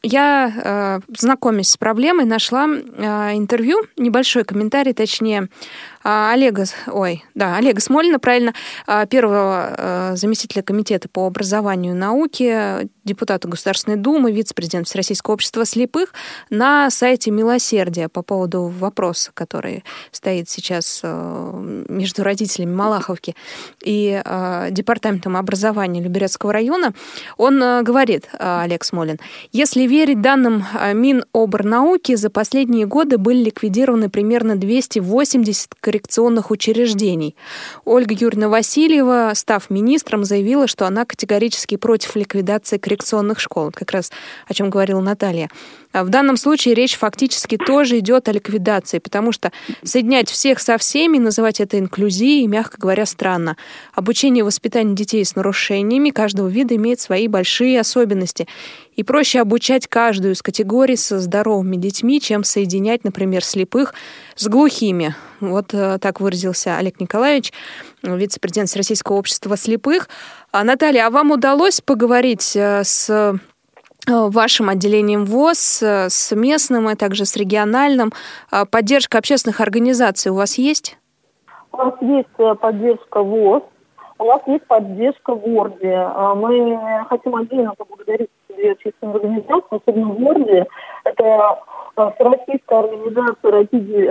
Я, 0.03 0.53
э, 0.65 1.01
знакомясь 1.15 1.71
с 1.71 1.77
проблемой, 1.77 2.25
нашла 2.25 2.67
э, 2.67 3.37
интервью, 3.37 3.83
небольшой 3.99 4.45
комментарий, 4.45 4.95
точнее, 4.95 5.49
Олега, 6.03 6.65
ой, 6.87 7.25
да, 7.35 7.57
Олега 7.57 7.81
Смолина, 7.81 8.19
правильно, 8.19 8.55
а, 8.87 9.07
первого 9.07 9.75
э, 9.77 10.17
заместителя 10.17 10.63
комитета 10.63 11.09
по 11.09 11.27
образованию 11.27 11.95
и 11.95 11.97
науке, 11.97 12.89
депутата 13.05 13.49
Государственной 13.49 13.97
Думы, 13.97 14.33
вице-президент 14.33 14.87
Всероссийского 14.87 15.35
общества 15.35 15.65
слепых 15.65 16.13
на 16.51 16.91
сайте 16.91 17.31
Милосердия 17.31 18.09
по 18.09 18.23
поводу 18.23 18.67
вопроса, 18.67 19.31
который 19.35 19.85
стоит 20.13 20.49
сейчас 20.49 21.01
э, 21.03 21.85
между 21.89 22.23
родителями 22.23 22.75
Малаховки 22.75 23.35
и 23.83 24.23
э, 24.25 24.69
департаментом 24.71 25.37
образования 25.37 26.03
Люберецкого 26.03 26.53
района. 26.53 26.93
Он 27.37 27.83
говорит, 27.83 28.29
Олег 28.39 28.85
Смолин, 28.85 29.19
если 29.53 29.83
верить 29.87 30.21
данным 30.21 30.65
Миноборнауки, 30.95 32.15
за 32.15 32.31
последние 32.31 32.87
годы 32.87 33.19
были 33.19 33.45
ликвидированы 33.45 34.11
примерно 34.11 34.57
280 34.57 35.75
коррекционных 35.89 36.51
учреждений. 36.51 37.35
Ольга 37.87 38.15
Юрьевна 38.15 38.51
Васильева, 38.51 39.33
став 39.35 39.71
министром, 39.71 40.23
заявила, 40.25 40.67
что 40.67 40.87
она 40.87 41.07
категорически 41.07 41.79
против 41.79 42.15
ликвидации 42.15 42.77
коррекционных 42.77 43.41
школ. 43.41 43.71
Как 43.73 43.93
раз 43.93 44.13
о 44.47 44.53
чем 44.53 44.69
говорила 44.69 45.01
Наталья. 45.01 45.49
А 45.93 46.05
в 46.05 46.11
данном 46.11 46.37
случае 46.37 46.75
речь 46.75 46.97
фактически 46.97 47.57
тоже 47.57 47.99
идет 47.99 48.29
о 48.29 48.33
ликвидации, 48.33 48.99
потому 48.99 49.33
что 49.33 49.53
соединять 49.83 50.29
всех 50.29 50.61
со 50.61 50.77
всеми, 50.77 51.19
называть 51.19 51.61
это 51.61 51.79
инклюзией, 51.79 52.47
мягко 52.47 52.77
говоря, 52.79 53.07
странно. 53.07 53.57
Обучение 53.95 54.41
и 54.41 54.45
воспитание 54.45 54.95
детей 54.95 55.25
с 55.25 55.35
нарушениями 55.35 56.11
каждого 56.11 56.49
вида 56.49 56.77
имеет 56.77 57.01
свои 57.01 57.27
большие 57.27 57.81
особенности. 57.81 58.47
И 58.97 59.03
проще 59.03 59.41
обучать 59.41 59.87
каждую 59.87 60.35
из 60.35 60.43
категорий 60.43 60.97
со 60.97 61.21
здоровыми 61.21 61.77
детьми, 61.77 62.21
чем 62.21 62.45
соединять, 62.45 63.05
например, 63.05 63.45
слепых 63.45 63.95
с 64.35 64.47
глухими. 64.49 65.15
Вот 65.41 65.73
э, 65.73 65.99
так 66.01 66.21
выразился 66.21 66.77
Олег 66.77 67.01
Николаевич, 67.01 67.53
вице-президент 68.03 68.75
Российского 68.77 69.17
общества 69.17 69.57
слепых. 69.57 70.09
А, 70.51 70.65
Наталья, 70.65 71.07
а 71.07 71.11
вам 71.11 71.31
удалось 71.31 71.81
поговорить 71.81 72.57
э, 72.57 72.83
с 72.83 73.39
вашим 74.09 74.69
отделением 74.69 75.25
ВОЗ, 75.25 75.83
э, 75.83 76.09
с 76.09 76.35
местным 76.35 76.89
и 76.91 76.95
также 76.95 77.25
с 77.25 77.37
региональным. 77.37 78.13
Э, 78.51 78.65
поддержка 78.65 79.19
общественных 79.19 79.61
организаций 79.61 80.33
у 80.33 80.35
вас 80.35 80.59
есть? 80.59 80.99
У 81.73 81.77
нас 81.77 81.95
есть 82.01 82.61
поддержка 82.61 83.23
ВОЗ, 83.23 83.63
у 84.19 84.25
нас 84.25 84.41
есть 84.47 84.67
поддержка 84.67 85.35
в 85.35 85.49
Ворде. 85.49 86.09
Мы 86.37 87.07
хотим 87.09 87.37
отдельно 87.37 87.75
поблагодарить 87.77 88.31
две 88.49 88.73
общественные 88.73 89.17
организации, 89.17 89.77
особенно 89.77 90.09
в 90.09 90.19
городе. 90.19 90.67
Это 91.05 91.59
э, 91.97 92.11
Всероссийская 92.15 92.79
организация 92.81 93.53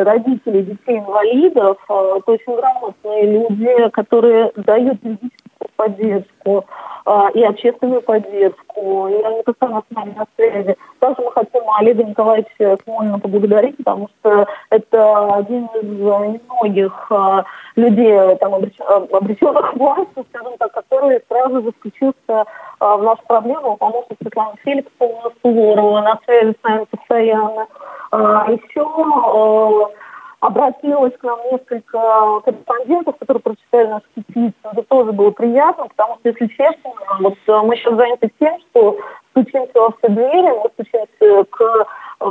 родителей, 0.03 0.63
детей-инвалидов, 0.63 1.77
то 1.87 2.23
есть 2.27 2.45
грамотные 2.45 3.31
люди, 3.31 3.89
которые 3.89 4.51
дают 4.55 5.03
юридическую 5.03 5.46
поддержку, 5.75 6.65
а, 7.09 7.29
и 7.33 7.41
общественную 7.41 8.01
поддержку, 8.01 9.07
и 9.07 9.21
они 9.21 9.41
постоянно 9.43 9.81
с 9.89 9.95
нами 9.95 10.13
на 10.17 10.25
связи. 10.35 10.75
Также 10.99 11.21
мы 11.21 11.31
хотим 11.31 11.61
Олега 11.79 12.03
Николаевича 12.03 12.77
Смолина 12.83 13.17
поблагодарить, 13.17 13.77
потому 13.77 14.09
что 14.19 14.45
это 14.69 15.35
один 15.35 15.67
из 15.67 15.83
немногих 15.83 17.07
а, 17.09 17.45
людей, 17.77 18.35
там, 18.41 18.55
обреченных 18.55 19.73
властью, 19.77 20.25
скажем 20.29 20.57
так, 20.57 20.73
который 20.73 21.21
сразу 21.29 21.63
же 21.63 21.71
включился 21.71 22.45
а, 22.79 22.97
в 22.97 23.03
нашу 23.03 23.21
проблему, 23.25 23.77
что 23.79 24.15
Светлана 24.21 24.55
Феликсовна 24.65 25.31
Суворова 25.41 26.01
на 26.01 26.19
связи 26.25 26.55
с 26.59 26.63
нами 26.63 26.85
постоянно. 26.91 27.67
Еще 28.11 28.81
обратилось 30.39 31.13
к 31.17 31.23
нам 31.23 31.39
несколько 31.51 32.41
корреспондентов, 32.45 33.15
которые 33.17 33.41
прочитали 33.41 33.87
нашу 33.87 34.05
петицию. 34.15 34.53
Это 34.63 34.83
тоже 34.83 35.11
было 35.11 35.31
приятно, 35.31 35.87
потому 35.87 36.17
что, 36.19 36.29
если 36.29 36.47
честно, 36.47 36.91
вот 37.19 37.35
э, 37.47 37.61
мы 37.63 37.75
сейчас 37.75 37.95
заняты 37.95 38.31
тем, 38.39 38.57
что 38.69 38.97
стучимся 39.31 39.79
во 39.79 39.91
все 39.91 40.09
двери, 40.09 40.51
мы 40.51 40.69
стучимся 40.73 41.43
к 41.49 41.61
э, 41.61 42.25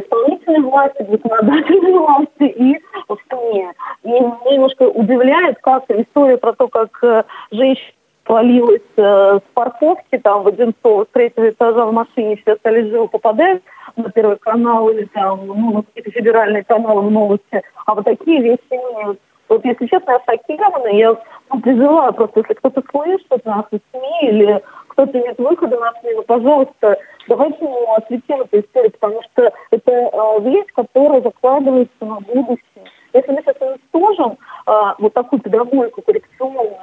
исполнительной 0.00 0.60
власти, 0.62 1.02
к 1.02 1.10
законодательной 1.10 1.92
власти 1.98 2.44
и 2.44 2.80
в 3.08 3.18
СМИ. 3.28 3.68
И 4.04 4.10
немножко 4.52 4.84
удивляет, 4.84 5.58
как 5.60 5.84
история 5.90 6.38
про 6.38 6.52
то, 6.54 6.68
как 6.68 6.98
э, 7.02 7.24
женщина 7.50 7.95
свалилась 8.26 8.82
э, 8.96 9.38
с 9.38 9.54
парковки 9.54 10.18
там 10.18 10.42
в 10.42 10.48
Одинцово 10.48 11.04
с 11.04 11.08
третьего 11.12 11.48
этажа 11.48 11.86
в 11.86 11.92
машине, 11.92 12.36
все 12.36 12.52
остались 12.52 12.90
живы, 12.90 13.08
попадают 13.08 13.62
на 13.94 14.10
Первый 14.10 14.36
канал 14.36 14.88
или 14.90 15.04
там, 15.06 15.46
ну, 15.46 15.72
на 15.72 15.82
какие-то 15.82 16.10
федеральные 16.10 16.64
каналы 16.64 17.10
новости, 17.10 17.62
а 17.86 17.94
вот 17.94 18.04
такие 18.04 18.42
вещи 18.42 18.60
нет. 18.70 19.18
Вот, 19.48 19.64
если 19.64 19.86
честно, 19.86 20.10
я 20.10 20.20
шокирована, 20.26 20.88
я 20.88 21.16
ну, 21.52 21.60
призываю 21.60 22.12
просто, 22.12 22.40
если 22.40 22.54
кто-то 22.54 22.82
слышит 22.90 23.44
нас 23.44 23.64
из 23.70 23.78
СМИ 23.92 24.30
или 24.30 24.62
кто-то 24.88 25.18
нет 25.18 25.38
выхода 25.38 25.78
на 25.78 25.92
СМИ, 26.00 26.14
ну, 26.16 26.22
пожалуйста, 26.24 26.98
давайте 27.28 27.64
ему 27.64 27.94
осветим 27.94 28.40
эту 28.40 28.60
историю, 28.60 28.90
потому 28.90 29.22
что 29.22 29.52
это 29.70 29.92
э, 29.92 30.40
вещь, 30.40 30.66
которая 30.74 31.20
закладывается 31.20 32.04
на 32.04 32.18
будущее. 32.20 32.84
Если 33.12 33.30
мы 33.30 33.40
сейчас 33.42 33.56
уничтожим 33.60 34.36
э, 34.66 34.72
вот 34.98 35.14
такую 35.14 35.40
педагогику 35.40 36.02
коррекционную, 36.02 36.76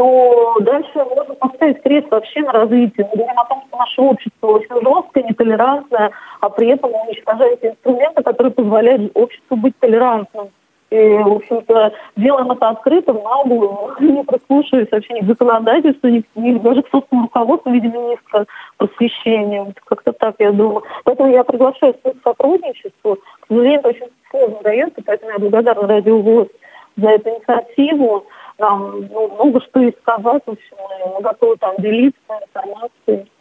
то 0.00 0.56
дальше 0.60 0.90
можно 0.94 1.34
поставить 1.34 1.82
крест 1.82 2.10
вообще 2.10 2.40
на 2.40 2.52
развитие. 2.52 3.06
Мы 3.10 3.18
говорим 3.18 3.38
о 3.38 3.44
том, 3.44 3.62
что 3.68 3.76
наше 3.76 4.00
общество 4.00 4.46
очень 4.46 4.74
жесткое, 4.82 5.24
нетолерантное, 5.24 6.10
а 6.40 6.48
при 6.48 6.68
этом 6.68 6.90
уничтожает 6.94 7.62
инструменты, 7.62 8.22
которые 8.22 8.50
позволяют 8.50 9.12
обществу 9.12 9.56
быть 9.58 9.78
толерантным. 9.78 10.48
И, 10.88 10.96
в 10.96 11.34
общем-то, 11.34 11.92
делаем 12.16 12.50
это 12.50 12.70
открыто, 12.70 13.12
наглую, 13.12 13.94
не 14.00 14.24
прислушиваясь 14.24 14.90
вообще 14.90 15.12
ни 15.12 15.20
к 15.20 15.26
законодательству, 15.26 16.08
ни, 16.08 16.24
ни 16.34 16.58
даже 16.58 16.82
к 16.82 16.88
собственному 16.88 17.26
руководству 17.26 17.70
в 17.70 17.74
виде 17.74 17.88
министра 17.88 18.46
просвещения. 18.78 19.64
Вот 19.64 19.74
как-то 19.84 20.12
так, 20.12 20.36
я 20.38 20.50
думаю. 20.50 20.82
Поэтому 21.04 21.30
я 21.30 21.44
приглашаю 21.44 21.92
к 21.92 21.98
сотрудничеству. 22.24 23.18
К 23.40 23.48
сожалению, 23.48 23.80
это 23.80 23.88
очень 23.90 24.08
сложно 24.30 24.56
дается, 24.62 25.02
поэтому 25.04 25.32
я 25.32 25.38
благодарна 25.38 25.86
Радио 25.86 26.18
ВОЗ 26.22 26.48
за 26.96 27.10
эту 27.10 27.28
инициативу 27.28 28.24
там 28.60 29.08
ну, 29.08 29.28
много 29.34 29.60
что 29.62 29.80
и 29.80 29.92
сказать, 30.02 30.42
в 30.46 30.50
общем, 30.50 30.76
мы 31.14 31.22
готовы 31.22 31.56
там 31.56 31.74
делиться 31.78 32.20
информацией. 32.28 33.32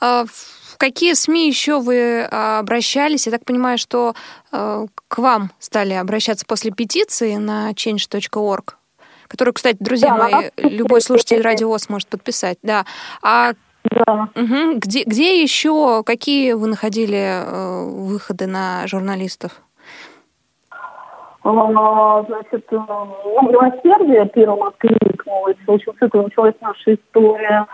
А 0.00 0.24
в 0.24 0.76
какие 0.78 1.14
СМИ 1.14 1.48
еще 1.48 1.80
вы 1.80 2.22
а, 2.30 2.60
обращались? 2.60 3.26
Я 3.26 3.32
так 3.32 3.44
понимаю, 3.44 3.76
что 3.76 4.14
а, 4.52 4.86
к 5.08 5.18
вам 5.18 5.50
стали 5.58 5.94
обращаться 5.94 6.46
после 6.46 6.70
петиции 6.70 7.34
на 7.36 7.72
change.org, 7.72 8.78
которую, 9.26 9.54
кстати, 9.54 9.78
друзья 9.80 10.16
да, 10.16 10.16
мои, 10.16 10.50
любой 10.56 11.00
слушатель 11.00 11.42
радио 11.42 11.76
сможет 11.78 12.08
подписать. 12.08 12.58
Да. 12.62 12.86
А 13.22 13.52
да. 13.82 14.28
Угу. 14.34 14.78
Где, 14.78 15.02
где 15.04 15.42
еще, 15.42 16.02
какие 16.04 16.52
вы 16.52 16.68
находили 16.68 17.16
э, 17.16 17.84
выходы 17.84 18.46
на 18.46 18.86
журналистов? 18.86 19.62
А, 21.50 22.24
значит, 22.24 22.66
э, 22.70 22.76
ну, 22.76 23.48
милосердие 23.48 24.26
первым 24.26 24.64
откликнулось, 24.64 25.56
очень 25.66 25.94
с 25.94 26.02
этого 26.02 26.24
началась 26.24 26.54
наша 26.60 26.94
история. 26.94 27.66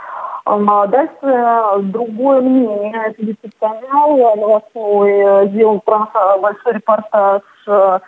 А 0.44 0.86
дальше 0.86 1.82
другое 1.90 2.40
мнение. 2.42 3.02
Это 3.06 3.22
YouTube-канал 3.22 4.36
новостной 4.36 5.48
сделал 5.48 5.80
про 5.80 6.08
большой 6.40 6.74
репортаж. 6.74 7.42
Э, 7.66 7.98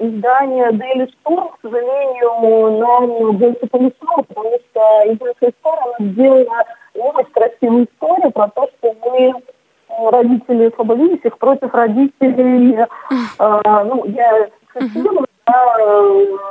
издание 0.00 0.70
Daily 0.72 1.08
Storm, 1.24 1.48
к 1.52 1.60
сожалению, 1.62 2.78
нам 2.78 3.36
больше 3.38 3.66
помешало, 3.70 4.22
потому 4.26 4.50
что 4.70 5.02
из 5.04 5.20
нашей 5.20 5.54
истории 5.54 5.96
она 5.98 6.10
сделала 6.12 6.64
очень 6.94 7.32
красивую 7.32 7.84
историю 7.84 8.30
про 8.32 8.48
то, 8.48 8.68
что 8.78 8.94
мы 9.06 9.32
родители 10.10 10.72
слабовидящих 10.74 11.38
против 11.38 11.74
родителей, 11.74 12.76
э, 12.76 12.86
ну, 13.38 14.04
я 14.06 14.48
цитирую, 14.72 15.26
да, 15.46 15.76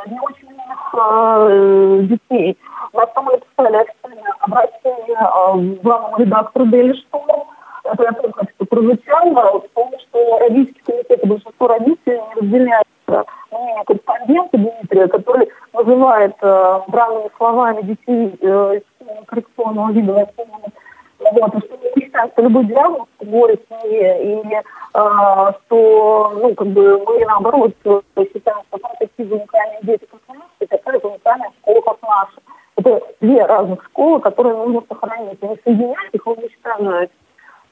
не 0.08 0.20
очень 0.20 0.48
умных 0.48 0.94
э, 0.94 2.00
детей. 2.04 2.58
На 2.94 3.06
том 3.08 3.26
написали 3.26 3.76
официальное 3.76 4.34
обращение 4.40 5.18
э, 5.18 5.82
главному 5.82 6.18
редактору 6.18 6.66
Daily 6.66 6.94
Storm. 6.94 7.46
Это 7.84 8.04
я 8.04 8.12
только 8.12 8.46
что 8.56 8.66
прозвучало, 8.66 9.60
потому 9.60 9.94
что 10.00 10.40
родительский 10.40 10.82
комитет 10.86 11.24
и 11.24 11.28
большинство 11.28 11.68
родителей 11.68 12.22
не 12.36 12.42
разделяют 12.42 12.88
мнение 13.08 13.84
корреспондента 13.86 14.58
Дмитрия, 14.58 15.08
который 15.08 15.50
называет 15.74 16.36
э, 16.42 16.80
бранными 16.88 17.30
словами 17.38 17.82
детей 17.84 18.38
э, 18.42 18.82
коррекционного 19.28 19.92
вида 19.92 20.14
воспитанных 20.14 20.74
вот, 21.20 21.66
что 21.66 21.78
мы 21.78 22.02
считаем, 22.02 22.30
что 22.32 22.42
любой 22.42 22.66
диагноз 22.66 23.08
горе 23.22 23.60
семье, 23.70 24.42
и 24.42 24.62
а, 24.94 25.54
что, 25.54 26.34
ну, 26.42 26.56
как 26.56 26.68
бы 26.68 27.04
мы, 27.06 27.26
наоборот, 27.26 27.74
считаем, 27.84 28.60
что 28.68 28.80
такие 29.00 29.30
уникальные 29.30 29.80
дети, 29.84 30.06
как 30.06 30.20
наши, 30.28 30.68
такая 30.70 31.00
же 31.00 31.08
уникальная 31.08 31.52
школа, 31.62 31.82
как 31.82 31.98
наша. 32.02 32.42
Это 32.78 33.02
две 33.22 33.46
разных 33.46 33.84
школы, 33.86 34.20
которые 34.20 34.56
нужно 34.56 34.84
сохранить, 34.88 35.42
не 35.42 35.58
соединять 35.64 36.14
их, 36.14 36.28
уничтожать. 36.28 37.10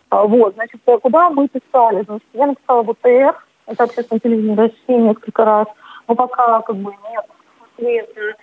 А, 0.10 0.24
вот, 0.26 0.56
значит, 0.56 0.82
куда 1.02 1.30
мы 1.30 1.48
писали? 1.48 2.04
Значит, 2.04 2.28
я 2.34 2.48
написала 2.48 2.84
в 2.84 2.90
УТР, 2.90 3.36
это 3.68 3.84
общественное 3.84 4.20
телевидение 4.20 4.58
России 4.58 5.02
несколько 5.02 5.46
раз, 5.46 5.68
но 6.08 6.16
пока 6.16 6.62
как 6.62 6.76
бы 6.76 6.92
нет 7.12 7.26
ответа. 7.78 8.36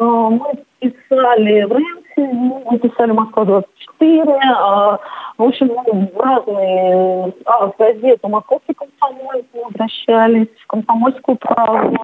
А, 0.00 0.30
мы 0.30 0.54
писали 0.78 1.64
в 1.64 1.72
Ренсе, 1.72 2.32
мы 2.32 2.78
писали 2.78 3.12
Москва-24, 3.12 4.40
а, 4.42 4.98
в 5.36 5.42
общем, 5.42 5.66
ну, 5.68 6.10
в 6.14 6.18
разные, 6.18 7.34
а, 7.44 7.66
в 7.66 7.76
газету 7.76 8.28
«Московский 8.28 8.72
комсомолец» 8.72 9.44
мы 9.52 9.62
обращались, 9.64 10.48
в 10.64 10.66
«Комсомольскую 10.66 11.36
правду». 11.36 11.98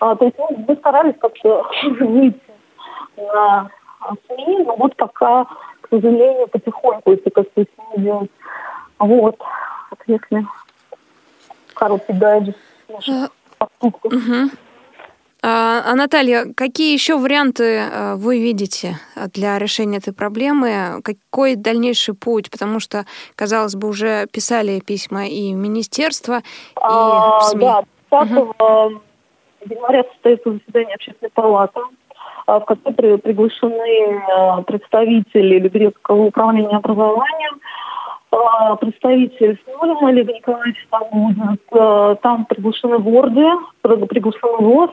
А, 0.00 0.16
то 0.16 0.24
есть 0.24 0.36
ну, 0.38 0.64
мы 0.66 0.74
старались 0.74 1.14
как-то 1.20 1.66
выйти 2.00 2.40
на 3.16 3.70
СМИ, 4.26 4.64
но 4.64 4.74
вот 4.74 4.96
пока, 4.96 5.44
к 5.82 5.88
сожалению, 5.88 6.48
потихоньку, 6.48 7.12
если 7.12 7.30
как-то 7.30 7.64
не 7.96 8.02
делать. 8.02 8.30
Вот, 8.98 9.38
если 10.08 10.46
короткий 11.74 12.12
дайджест 12.12 12.58
наших 12.88 13.30
поступков. 13.56 14.12
Угу. 14.12 14.50
А, 15.42 15.82
а 15.86 15.94
Наталья, 15.94 16.46
какие 16.54 16.92
еще 16.92 17.16
варианты 17.16 17.64
э, 17.64 18.14
вы 18.16 18.38
видите 18.38 18.96
для 19.32 19.58
решения 19.58 19.98
этой 19.98 20.12
проблемы? 20.12 21.00
Какой 21.02 21.56
дальнейший 21.56 22.14
путь? 22.14 22.50
Потому 22.50 22.78
что, 22.78 23.06
казалось 23.36 23.74
бы, 23.74 23.88
уже 23.88 24.26
писали 24.30 24.80
письма 24.80 25.26
и 25.26 25.54
в 25.54 25.56
министерство, 25.56 26.38
и 26.38 26.42
а, 26.76 27.40
в 27.40 27.44
СМИ. 27.44 27.60
Да, 27.60 27.82
5 28.10 28.30
угу. 28.32 28.54
января 29.64 30.04
состоится 30.12 30.52
заседание 30.52 30.94
общественной 30.94 31.30
палаты, 31.30 31.80
в 32.46 32.60
которой 32.60 33.18
приглашены 33.18 33.72
э, 33.72 34.62
представители 34.64 35.58
Люберецкого 35.58 36.24
управления 36.24 36.76
образованием, 36.76 37.60
представитель 38.30 39.58
Смолина 39.64 40.08
Олега 40.08 40.32
Николаевича 40.32 40.86
будет. 41.12 41.60
Э, 41.72 42.16
там 42.22 42.44
приглашены 42.46 42.98
ворды, 42.98 43.44
приглашены 43.82 44.58
ВОЗ, 44.58 44.90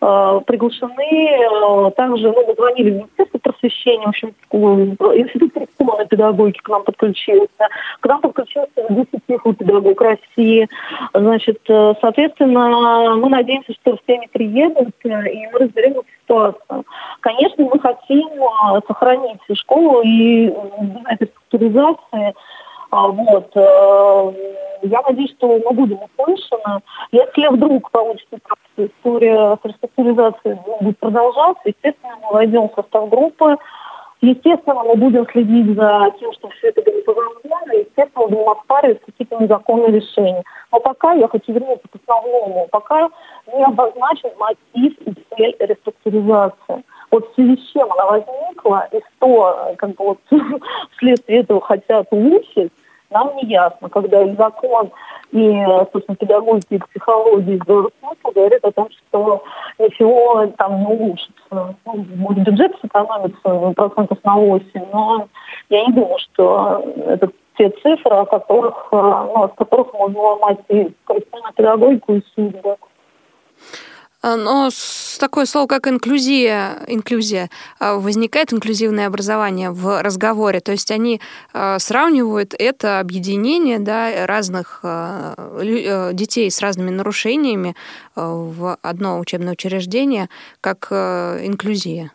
э, 0.00 0.40
приглашены 0.46 1.88
э, 1.88 1.90
также, 1.96 2.32
ну, 2.32 2.46
мы 2.46 2.54
звонили 2.54 2.90
в 2.90 2.94
Министерство 2.94 3.38
просвещения, 3.38 4.06
в 4.06 4.08
общем, 4.08 4.34
Институт 4.50 5.52
коррекционной 5.52 6.06
педагогики 6.06 6.60
к 6.62 6.68
нам 6.68 6.82
подключился. 6.84 7.68
К 8.00 8.06
нам 8.06 8.20
подключился 8.22 8.70
10 8.88 9.58
педагог 9.58 10.00
России. 10.00 10.68
Значит, 11.12 11.60
соответственно, 11.66 13.16
мы 13.16 13.28
надеемся, 13.28 13.72
что 13.74 13.98
все 14.02 14.14
они 14.14 14.28
приедут, 14.32 14.94
и 15.04 15.08
мы 15.08 15.58
разберем 15.58 15.92
эту 15.92 16.06
ситуацию. 16.22 16.84
Конечно, 17.20 17.64
мы 17.64 17.78
хотим 17.78 18.28
а, 18.42 18.80
сохранить 18.86 19.40
школу 19.54 20.02
и 20.02 20.52
этой 21.08 21.28
структуризации. 21.28 22.34
А, 22.90 23.08
вот. 23.08 23.50
Э, 23.54 24.32
я 24.82 25.02
надеюсь, 25.02 25.30
что 25.32 25.46
мы 25.48 25.72
будем 25.72 25.98
услышаны. 26.02 26.80
Если 27.12 27.48
вдруг 27.48 27.90
получится 27.90 28.38
история 28.76 29.56
с 29.62 29.64
реструктуризацией 29.64 30.58
будет 30.80 30.98
продолжаться, 30.98 31.62
естественно, 31.64 32.16
мы 32.22 32.32
войдем 32.32 32.68
в 32.68 32.74
состав 32.74 33.08
группы, 33.08 33.56
Естественно, 34.22 34.82
мы 34.84 34.96
будем 34.96 35.26
следить 35.30 35.74
за 35.74 36.12
тем, 36.20 36.32
что 36.34 36.50
все 36.50 36.68
это 36.68 36.82
будет 36.82 37.06
возможно, 37.06 37.72
естественно, 37.72 38.26
будем 38.26 38.50
оспаривать 38.50 39.00
какие-то 39.00 39.36
незаконные 39.38 39.92
решения. 39.92 40.42
Но 40.70 40.80
пока 40.80 41.14
я 41.14 41.26
хочу 41.26 41.52
вернуться 41.52 41.88
к 41.88 41.96
основному, 42.02 42.68
пока 42.70 43.08
не 43.54 43.64
обозначен 43.64 44.30
мотив 44.38 44.92
и 45.06 45.14
цель 45.36 45.56
реструктуризации. 45.58 46.84
Вот 47.10 47.30
в 47.30 47.34
связи 47.34 47.56
с 47.56 47.72
чем 47.72 47.90
она 47.92 48.06
возникла 48.06 48.88
и 48.92 49.00
что 49.16 49.74
как 49.78 49.90
бы 49.94 50.04
вот, 50.04 50.18
вследствие 50.96 51.40
этого 51.40 51.62
хотят 51.62 52.06
улучшить, 52.10 52.72
нам 53.10 53.36
не 53.36 53.44
ясно, 53.48 53.88
когда 53.88 54.22
и 54.22 54.34
закон, 54.36 54.90
и, 55.32 55.64
собственно, 55.92 56.16
педагогики, 56.16 56.74
и 56.74 56.78
психологии 56.78 57.60
говорят 58.34 58.64
о 58.64 58.72
том, 58.72 58.88
что 58.90 59.42
ничего 59.78 60.46
там 60.56 60.80
не 60.80 60.86
улучшится. 60.86 61.74
Ну, 61.84 62.06
может, 62.16 62.44
бюджет 62.44 62.76
сэкономится 62.80 63.72
процентов 63.74 64.18
на 64.24 64.36
8, 64.36 64.84
но 64.92 65.28
я 65.68 65.86
не 65.86 65.92
думаю, 65.92 66.18
что 66.18 66.84
это 67.06 67.30
те 67.58 67.70
цифры, 67.70 68.16
о 68.16 68.24
которых, 68.24 68.88
ну, 68.90 69.42
от 69.42 69.54
которых 69.54 69.92
можно 69.92 70.20
ломать 70.20 70.58
и 70.68 70.92
коррекционную 71.04 71.52
педагогику, 71.54 72.14
и 72.14 72.22
судьбы. 72.34 72.76
А, 74.22 74.36
но 74.36 74.68
с 74.70 75.18
такое 75.18 75.46
слово, 75.46 75.66
как 75.66 75.88
инклюзия, 75.88 76.78
инклюзия, 76.86 77.48
а, 77.78 77.96
возникает 77.96 78.52
инклюзивное 78.52 79.06
образование 79.06 79.70
в 79.70 80.02
разговоре. 80.02 80.60
То 80.60 80.72
есть 80.72 80.90
они 80.90 81.20
а, 81.54 81.78
сравнивают 81.78 82.54
это 82.58 83.00
объединение 83.00 83.78
да, 83.78 84.26
разных 84.26 84.80
детей 86.12 86.50
с 86.50 86.60
разными 86.60 86.90
нарушениями 86.90 87.74
в 88.14 88.76
одно 88.82 89.18
учебное 89.18 89.52
учреждение 89.52 90.28
как 90.60 90.88
инклюзия. 90.90 92.12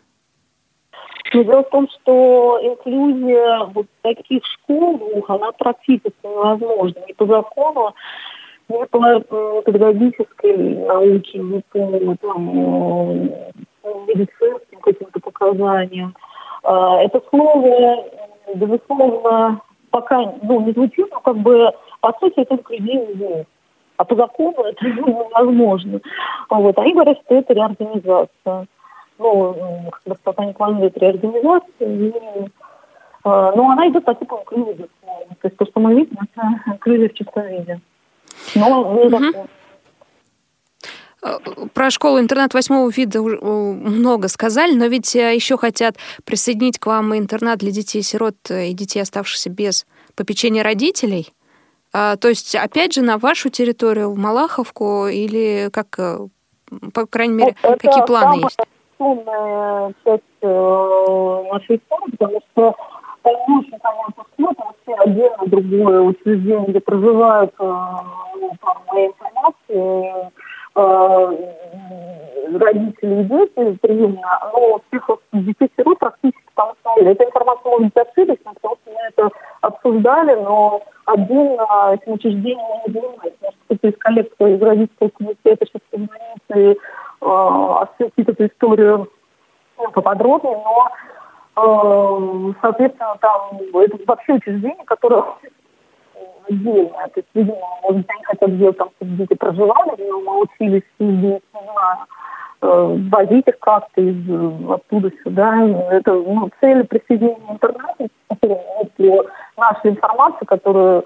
Но 1.32 1.42
дело 1.42 1.64
в 1.64 1.70
том, 1.70 1.88
что 1.88 2.60
инклюзия 2.62 3.64
вот 3.74 3.86
таких 4.02 4.42
школ, 4.44 5.24
она 5.28 5.52
практически 5.52 6.14
невозможна. 6.22 7.00
Не 7.06 7.14
по 7.14 7.26
закону 7.26 7.94
не 8.68 8.86
по 8.86 9.62
педагогической 9.62 10.56
науке, 10.56 11.38
не 11.38 11.62
по 11.72 12.16
там, 12.20 13.30
медицинским 14.06 14.80
каким-то 14.80 15.20
показаниям. 15.20 16.14
А, 16.62 17.00
это 17.02 17.22
слово, 17.30 18.04
безусловно, 18.54 19.60
пока 19.90 20.34
ну, 20.42 20.60
не 20.60 20.72
звучит, 20.72 21.06
но 21.10 21.20
как 21.20 21.36
бы 21.38 21.72
по 22.00 22.12
сути 22.18 22.40
это 22.40 22.58
язык. 22.70 23.46
А 23.98 24.04
по 24.04 24.14
закону 24.14 24.62
это 24.62 24.84
невозможно. 24.86 26.00
Вот. 26.50 26.78
Они 26.78 26.92
говорят, 26.92 27.18
что 27.24 27.34
это 27.34 27.54
реорганизация. 27.54 28.66
Ну, 29.18 29.90
когда 29.90 30.18
страна 30.20 30.48
не 30.48 30.52
планирует 30.52 30.98
реорганизацию, 30.98 32.08
и, 32.08 32.12
а, 33.24 33.52
но 33.52 33.70
она 33.70 33.88
идет 33.88 34.04
по 34.04 34.14
типу 34.14 34.40
инклюзии. 34.40 34.88
То 35.40 35.48
есть 35.48 35.56
то, 35.56 35.64
что 35.64 35.80
мы 35.80 35.94
видим, 35.94 36.18
это 36.20 36.48
инклюзия 36.72 37.08
в 37.08 37.14
чистом 37.14 37.46
виде. 37.46 37.80
Но 38.54 38.80
угу. 38.80 39.48
Про 41.74 41.90
школу-интернат 41.90 42.54
восьмого 42.54 42.88
вида 42.90 43.20
много 43.20 44.28
сказали, 44.28 44.74
но 44.74 44.86
ведь 44.86 45.16
э, 45.16 45.34
еще 45.34 45.56
хотят 45.56 45.96
присоединить 46.24 46.78
к 46.78 46.86
вам 46.86 47.16
интернат 47.16 47.58
для 47.58 47.72
детей-сирот 47.72 48.36
и 48.50 48.72
детей, 48.72 49.00
оставшихся 49.00 49.50
без 49.50 49.86
попечения 50.14 50.62
родителей. 50.62 51.32
А, 51.92 52.16
то 52.16 52.28
есть, 52.28 52.54
опять 52.54 52.92
же, 52.92 53.02
на 53.02 53.18
вашу 53.18 53.48
территорию, 53.48 54.10
в 54.10 54.18
Малаховку, 54.18 55.06
или 55.06 55.68
как, 55.72 55.98
э, 55.98 56.18
по 56.92 57.06
крайней 57.06 57.34
мере, 57.34 57.56
это 57.62 57.78
какие 57.78 58.06
планы 58.06 58.42
есть? 58.42 58.58
Это 58.98 59.94
часть 60.04 60.22
э, 60.42 61.44
нашей 61.52 61.76
истории, 61.76 62.10
потому 62.18 62.40
что 62.52 62.76
дальнейший 63.26 63.78
понятно 63.80 64.24
что 64.54 64.74
все 64.82 64.94
отдельно 64.94 65.46
другое 65.46 66.00
учреждение, 66.00 66.68
где 66.68 66.80
проживают, 66.80 67.52
э, 67.58 67.64
ну, 68.40 68.52
по 68.60 68.92
моей 68.92 69.08
информации, 69.08 70.32
э, 70.76 71.36
родители 72.58 73.20
и 73.20 73.24
дети 73.24 73.78
приемно, 73.80 74.40
но 74.52 74.80
всех 74.88 75.10
практически 75.98 76.44
там 76.54 76.70
остановили. 76.70 77.12
Эта 77.12 77.24
информация 77.24 77.70
может 77.70 77.84
быть 77.84 77.96
ошибочной, 77.96 78.54
потому 78.54 78.76
что 78.82 78.90
мы 78.92 79.00
это 79.08 79.30
обсуждали, 79.60 80.34
но 80.42 80.82
отдельно 81.06 81.66
этим 81.92 82.12
учреждением 82.12 82.82
не 82.86 82.92
занимаемся. 82.92 83.36
Может, 83.42 83.58
кто-то 83.66 83.88
из 83.88 83.98
коллег 83.98 84.32
из 84.38 84.62
родительского 84.62 85.08
комитета 85.08 85.66
сейчас 85.66 85.82
позвонит 85.90 86.42
и 86.54 86.78
э, 87.20 88.12
эту 88.16 88.46
историю 88.46 89.08
ну, 89.78 89.90
поподробнее, 89.90 90.56
но 90.56 90.88
соответственно, 91.56 93.16
там 93.20 93.58
это 93.74 93.96
вообще 94.06 94.34
учреждение, 94.34 94.84
которое 94.84 95.24
отдельно. 96.48 97.08
То 97.14 97.20
есть, 97.20 97.28
видимо, 97.34 97.58
может 97.82 98.06
они 98.08 98.24
хотят 98.24 98.50
сделать 98.50 98.76
там, 98.76 98.90
чтобы 98.96 99.12
дети 99.12 99.34
проживали, 99.34 99.94
но 99.98 100.20
мы 100.20 100.42
учились 100.42 100.82
не 100.98 101.40
знаю, 101.52 101.98
э, 102.62 102.96
возить 103.10 103.48
их 103.48 103.58
как-то 103.58 104.00
из 104.00 104.70
оттуда 104.70 105.10
сюда. 105.24 105.66
Это 105.90 106.12
ну, 106.12 106.50
цель 106.60 106.84
присоединения 106.84 107.52
интернета, 107.52 108.08
по 108.40 109.26
нашей 109.56 109.90
информации, 109.90 110.44
которую, 110.44 111.00
э, 111.00 111.04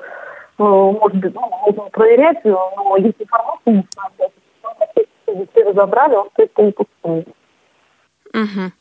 может 0.58 1.16
быть, 1.16 1.34
ну, 1.34 1.48
можно 1.64 1.82
проверять, 1.90 2.44
но 2.44 2.96
есть 2.98 3.16
информация, 3.20 3.84
не 5.34 5.46
все 5.52 5.64
разобрали, 5.64 6.14
он 6.14 6.28
стоит 6.30 6.52
полупустой. 6.52 7.26
Угу. 8.32 8.72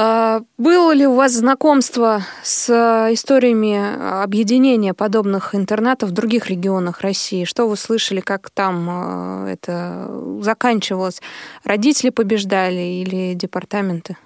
А, 0.00 0.42
было 0.58 0.92
ли 0.92 1.08
у 1.08 1.14
вас 1.14 1.32
знакомство 1.32 2.20
с 2.44 2.70
историями 3.12 4.22
объединения 4.22 4.94
подобных 4.94 5.56
интернатов 5.56 6.10
в 6.10 6.12
других 6.12 6.48
регионах 6.48 7.00
России? 7.00 7.42
Что 7.42 7.66
вы 7.66 7.76
слышали, 7.76 8.20
как 8.20 8.48
там 8.50 8.88
а, 8.88 9.48
это 9.48 10.08
заканчивалось? 10.40 11.20
Родители 11.64 12.10
побеждали 12.10 13.02
или 13.02 13.34
департаменты? 13.34 14.16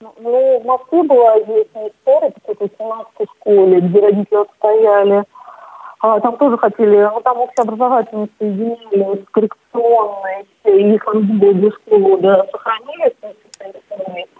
Ну, 0.00 0.60
в 0.60 0.66
Москве 0.66 1.04
была 1.04 1.40
известная 1.42 1.90
история, 1.90 2.32
какой-то 2.32 2.64
18 2.80 3.12
школе, 3.36 3.80
где 3.82 4.00
родители 4.00 4.42
отстояли. 4.42 5.24
А, 6.00 6.18
там 6.18 6.36
тоже 6.38 6.58
хотели, 6.58 6.96
ну, 6.96 7.20
там 7.20 7.38
общеобразовательные 7.38 8.28
соединили 8.38 9.24
с 9.24 9.30
и 10.64 10.94
их 10.94 11.04
две 11.38 11.70
школы, 11.70 12.20
да, 12.20 12.44
сохранили, 12.50 13.14
а, 13.22 14.39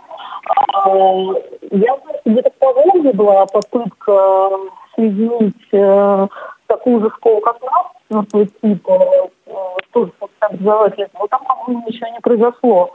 я 1.71 1.97
знаю, 1.97 2.19
что 2.21 2.31
где-то 2.31 2.51
в 2.51 2.55
Поволжье 2.55 3.13
была 3.13 3.47
попытка 3.47 4.51
соединить 4.97 5.55
э, 5.73 6.29
такую 6.67 7.01
же 7.01 7.11
школу, 7.11 7.41
как 7.41 7.61
нас, 7.63 7.87
четвертого 8.09 8.47
типа, 8.63 8.93
э, 9.47 9.53
тоже 9.93 10.13
образовательный, 10.41 11.09
но 11.19 11.27
там, 11.29 11.41
по-моему, 11.45 11.85
ничего 11.87 12.09
не 12.09 12.21
произошло. 12.21 12.91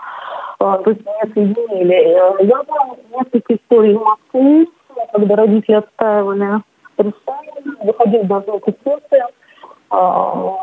Э, 0.60 0.78
то 0.84 0.90
есть 0.90 1.02
не 1.06 1.34
соединили. 1.34 2.14
Я 2.44 2.64
знаю 2.64 2.98
несколько 3.12 3.56
историй 3.56 3.96
в 3.96 4.02
Москве, 4.02 4.68
когда 5.12 5.36
родители 5.36 5.76
отстаивали 5.76 6.62
решение, 6.98 7.78
выходили 7.84 8.24
курсы, 8.84 9.24
ну, 9.92 10.60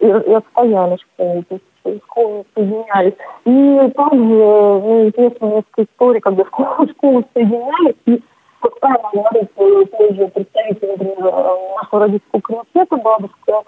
и, 0.00 0.06
и 0.06 0.34
отстояли 0.34 0.98
школу. 0.98 1.42
То 1.48 1.54
есть 1.54 1.64
школы 1.84 2.44
соединялись. 2.54 3.14
И 3.44 3.90
также 3.94 4.18
ну, 4.18 5.08
известна 5.08 5.46
несколько 5.46 5.84
историй, 5.84 6.20
когда 6.20 6.44
школы, 6.44 6.88
школы 6.90 7.24
соединялись, 7.34 7.96
и 8.06 8.22
как 8.60 8.78
правильно 8.78 9.08
говорит 9.10 9.90
тоже 9.90 10.28
представитель, 10.28 10.88
например, 10.92 11.32
нашего 11.76 12.00
родительского 12.00 12.40
комитета, 12.40 12.96
бабушка, 12.96 13.62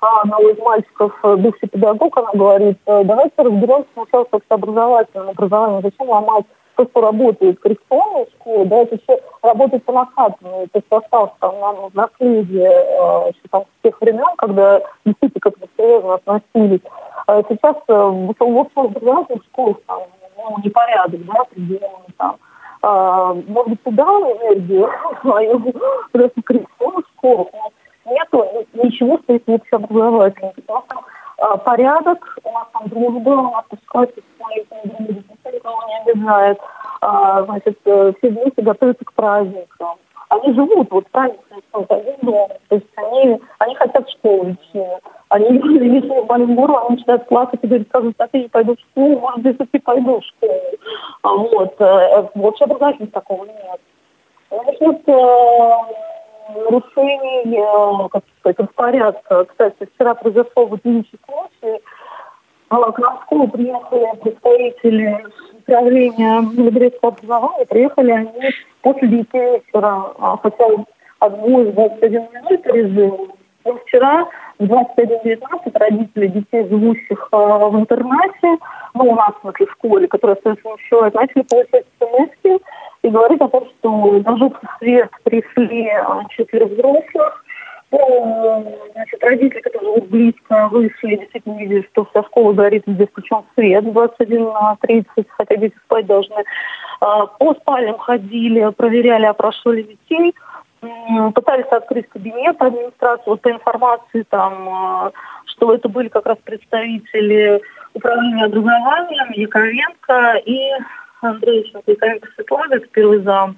одного 0.00 0.50
из 0.50 0.58
мальчиков, 0.58 1.18
бывший 1.22 1.68
педагог, 1.68 2.16
она 2.16 2.30
говорит, 2.32 2.78
давайте 2.86 3.42
разберемся 3.42 3.88
сначала 3.94 4.24
с 4.30 4.40
образовательным 4.48 5.30
образованием, 5.30 5.82
зачем 5.82 6.08
ломать 6.08 6.44
то, 6.76 6.84
что 6.84 7.00
работает 7.00 7.58
коррекционная 7.58 8.26
школа, 8.38 8.66
да, 8.66 8.76
это 8.82 8.98
все 8.98 9.20
работает 9.42 9.84
по 9.84 9.92
накатанной. 9.92 10.66
То 10.68 10.78
есть 10.78 10.86
осталось 10.90 11.32
там 11.40 11.58
на 11.58 11.74
наследие 11.94 12.70
э, 12.70 13.28
еще 13.28 13.40
там 13.50 13.62
с 13.62 13.82
тех 13.82 14.00
времен, 14.00 14.36
когда 14.36 14.80
действительно 15.04 15.40
к 15.40 15.46
этому 15.46 15.66
серьезно 15.76 16.14
относились. 16.14 16.80
А 17.26 17.42
сейчас 17.48 17.76
э, 17.88 17.92
в 17.92 18.30
общем 18.30 18.80
образовательных 18.80 19.44
школах 19.44 19.78
там 19.86 20.02
ну, 20.36 20.56
непорядок, 20.62 21.24
да, 21.24 21.40
определенный 21.40 22.14
там. 22.16 22.36
А, 22.82 23.34
может 23.34 23.70
быть, 23.70 23.82
туда 23.82 24.04
энергию 24.04 24.88
свою, 25.20 25.58
в 25.58 26.42
коррекционных 26.42 27.04
школах, 27.16 27.48
но 27.52 28.12
нету 28.12 28.44
ничего, 28.74 29.18
что 29.18 29.32
есть 29.32 29.46
в 29.46 29.52
общеобразовательных. 29.52 30.54
У 30.68 30.72
нас 30.72 30.84
там 30.88 31.04
а, 31.38 31.56
порядок, 31.56 32.38
у 32.44 32.52
нас 32.52 32.68
там 32.72 32.88
дружба, 32.88 33.30
у 33.30 33.50
нас 33.50 33.64
пускай 33.68 34.06
с 34.06 34.40
маленькими 34.40 35.24
никого 35.52 35.82
не 35.88 36.10
обижает. 36.10 36.58
А, 37.00 37.42
значит, 37.42 37.78
э, 37.84 38.12
все 38.18 38.30
вместе 38.30 38.62
готовятся 38.62 39.04
к 39.04 39.12
праздникам. 39.12 39.96
Они 40.28 40.52
живут 40.54 40.90
вот 40.90 41.08
праздником 41.10 41.86
один 41.88 42.16
дом. 42.22 42.48
То 42.68 42.76
есть 42.76 42.86
они, 42.96 43.40
они 43.58 43.74
хотят 43.76 44.08
в 44.08 44.12
школу 44.12 44.50
идти. 44.50 44.82
Они, 45.28 45.46
если 45.48 46.20
болит 46.26 46.54
горло, 46.54 46.86
они 46.86 46.96
начинают 46.96 47.28
плакать 47.28 47.60
и 47.62 47.66
говорят, 47.66 47.88
скажут, 47.88 48.14
а 48.18 48.28
ты 48.28 48.42
не 48.42 48.48
пойду 48.48 48.76
в 48.76 48.80
школу, 48.80 49.20
может 49.20 49.40
быть, 49.40 49.70
ты 49.70 49.80
пойду 49.80 50.20
в 50.20 50.24
школу. 50.24 50.60
А 51.22 51.28
вот, 51.34 51.74
э, 51.80 52.28
в 52.34 52.44
общеобразовательном 52.44 53.10
такого 53.10 53.44
нет. 53.44 53.80
Нарушений, 56.48 57.58
э, 57.58 58.08
как 58.08 58.24
сказать, 58.40 58.58
распорядка. 58.60 59.44
Кстати, 59.46 59.88
вчера 59.94 60.14
вот 60.22 60.80
единичный 60.84 61.18
случай. 61.26 61.80
А, 62.68 62.92
к 62.92 62.98
в 62.98 63.22
школу 63.24 63.48
приехали 63.48 64.06
представители 64.22 65.24
управления 65.58 66.42
Либерецкого 66.56 67.12
образования, 67.12 67.66
приехали 67.66 68.10
они 68.10 68.50
после 68.82 69.08
9 69.08 69.34
вечера, 69.34 70.12
а, 70.18 70.36
хотя 70.42 70.64
отбой 71.20 71.70
в 71.70 71.78
21.00 71.78 72.72
режим. 72.72 73.32
Но 73.64 73.76
вчера 73.78 74.26
в 74.58 74.64
21.19 74.64 75.78
родители 75.78 76.26
детей, 76.26 76.68
живущих 76.68 77.28
а, 77.30 77.68
в 77.68 77.78
интернате, 77.78 78.58
ну, 78.94 79.04
у 79.04 79.14
нас 79.14 79.32
в 79.42 79.72
школе, 79.72 80.08
которая 80.08 80.36
остается 80.36 80.68
еще, 80.68 81.10
начали 81.14 81.42
получать 81.42 81.84
смс 82.00 82.60
и 83.02 83.08
говорит 83.08 83.40
о 83.42 83.48
том, 83.48 83.68
что 83.78 84.22
на 84.24 84.36
жуткий 84.36 84.68
свет 84.78 85.10
пришли 85.22 85.88
четыре 86.30 86.66
взрослых, 86.66 87.44
значит, 87.90 89.22
родители, 89.22 89.60
которые 89.60 89.94
живут 89.94 90.10
близко, 90.10 90.68
вышли, 90.68 91.16
действительно 91.16 91.58
видели, 91.58 91.88
что 91.92 92.04
вся 92.06 92.22
школа 92.24 92.52
горит, 92.52 92.82
везде 92.86 93.06
включен 93.06 93.42
свет 93.54 93.84
в 93.84 93.88
21.30, 93.88 95.26
хотя 95.28 95.56
дети 95.56 95.74
спать 95.84 96.06
должны. 96.06 96.44
А, 97.00 97.26
по 97.26 97.54
спальням 97.54 97.98
ходили, 97.98 98.70
проверяли, 98.70 99.26
опрашивали 99.26 99.82
детей, 99.82 100.34
пытались 101.34 101.66
открыть 101.66 102.08
кабинет 102.08 102.60
администрации, 102.60 103.24
вот 103.26 103.40
по 103.40 103.50
информации 103.50 104.24
там, 104.28 104.68
а, 104.68 105.12
что 105.46 105.74
это 105.74 105.88
были 105.88 106.08
как 106.08 106.26
раз 106.26 106.38
представители 106.44 107.60
управления 107.94 108.44
образованием 108.44 109.30
Яковенко 109.32 110.42
и 110.44 110.58
Андрейченко. 111.22 111.90
Яковенко 111.90 112.28
Светлана, 112.34 112.74
это 112.74 112.86
первый 112.88 113.20
зам 113.20 113.56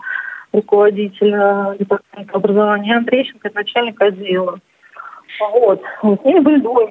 руководителя 0.59 1.75
департамента 1.79 2.37
образования, 2.37 2.97
Андрейченко, 2.97 3.49
это 3.49 3.59
начальник 3.59 4.01
отдела. 4.01 4.59
Вот. 5.53 5.83
С 6.03 6.25
ними 6.25 6.41
были 6.41 6.61
двое 6.61 6.89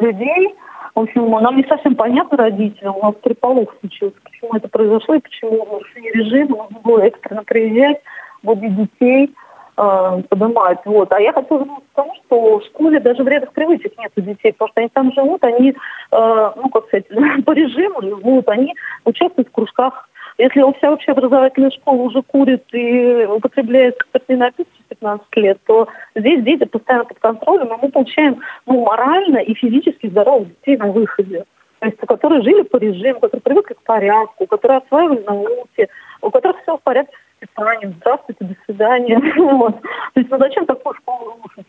людей. 0.00 0.54
В 0.94 1.00
общем, 1.00 1.30
нам 1.30 1.56
не 1.56 1.64
совсем 1.64 1.94
понятно 1.94 2.38
родителям. 2.38 2.96
У 2.96 3.02
нас 3.02 3.14
переполох 3.22 3.74
случился, 3.80 4.16
почему 4.24 4.54
это 4.54 4.68
произошло 4.68 5.14
и 5.14 5.20
почему 5.20 5.66
нарушение 5.66 6.12
режима. 6.12 6.56
Нужно 6.56 6.80
было 6.82 7.00
экстренно 7.00 7.44
приезжать, 7.44 8.00
водить 8.42 8.76
детей, 8.76 9.34
э, 9.76 10.22
поднимать. 10.28 10.78
Вот. 10.86 11.12
А 11.12 11.20
я 11.20 11.32
хочу 11.32 11.58
вернуться 11.58 11.84
к 11.92 11.96
тому, 11.96 12.14
что 12.14 12.58
в 12.58 12.64
школе 12.64 13.00
даже 13.00 13.22
вредных 13.22 13.52
привычек 13.52 13.92
нет 13.98 14.12
у 14.16 14.20
детей, 14.22 14.52
потому 14.52 14.70
что 14.70 14.80
они 14.80 14.88
там 14.88 15.12
живут, 15.12 15.44
они, 15.44 15.70
э, 15.70 16.50
ну, 16.56 16.68
как 16.70 16.86
сказать, 16.86 17.08
по 17.44 17.52
режиму 17.52 18.02
живут, 18.02 18.48
они 18.48 18.74
участвуют 19.04 19.48
в 19.48 19.52
кружках 19.52 20.08
если 20.38 20.60
вся 20.76 20.90
вообще 20.90 21.12
образовательная 21.12 21.70
школа 21.70 22.02
уже 22.02 22.22
курит 22.22 22.64
и 22.72 23.24
употребляет 23.24 23.98
спиртные 24.08 24.38
напитки 24.38 24.82
в 24.84 24.88
15 24.88 25.36
лет, 25.36 25.58
то 25.66 25.88
здесь 26.14 26.44
дети 26.44 26.64
постоянно 26.64 27.04
под 27.04 27.18
контролем, 27.18 27.68
и 27.68 27.82
мы 27.82 27.90
получаем 27.90 28.40
ну, 28.66 28.84
морально 28.84 29.38
и 29.38 29.54
физически 29.54 30.08
здоровых 30.08 30.48
детей 30.48 30.76
на 30.76 30.88
выходе. 30.88 31.44
То 31.78 31.86
есть, 31.86 31.98
которые 31.98 32.42
жили 32.42 32.62
по 32.62 32.76
режиму, 32.76 33.20
которые 33.20 33.42
привыкли 33.42 33.74
к 33.74 33.82
порядку, 33.82 34.46
которые 34.46 34.78
осваивали 34.78 35.22
науки, 35.24 35.88
у 36.22 36.30
которых 36.30 36.60
все 36.62 36.76
в 36.76 36.82
порядке 36.82 37.14
с 37.16 37.40
питанием. 37.40 37.94
Здравствуйте, 38.00 38.44
до 38.44 38.54
свидания. 38.64 39.18
То 40.14 40.20
есть, 40.20 40.30
ну 40.30 40.38
зачем 40.38 40.66
такую 40.66 40.94
школу 40.94 41.36
рушить? 41.42 41.66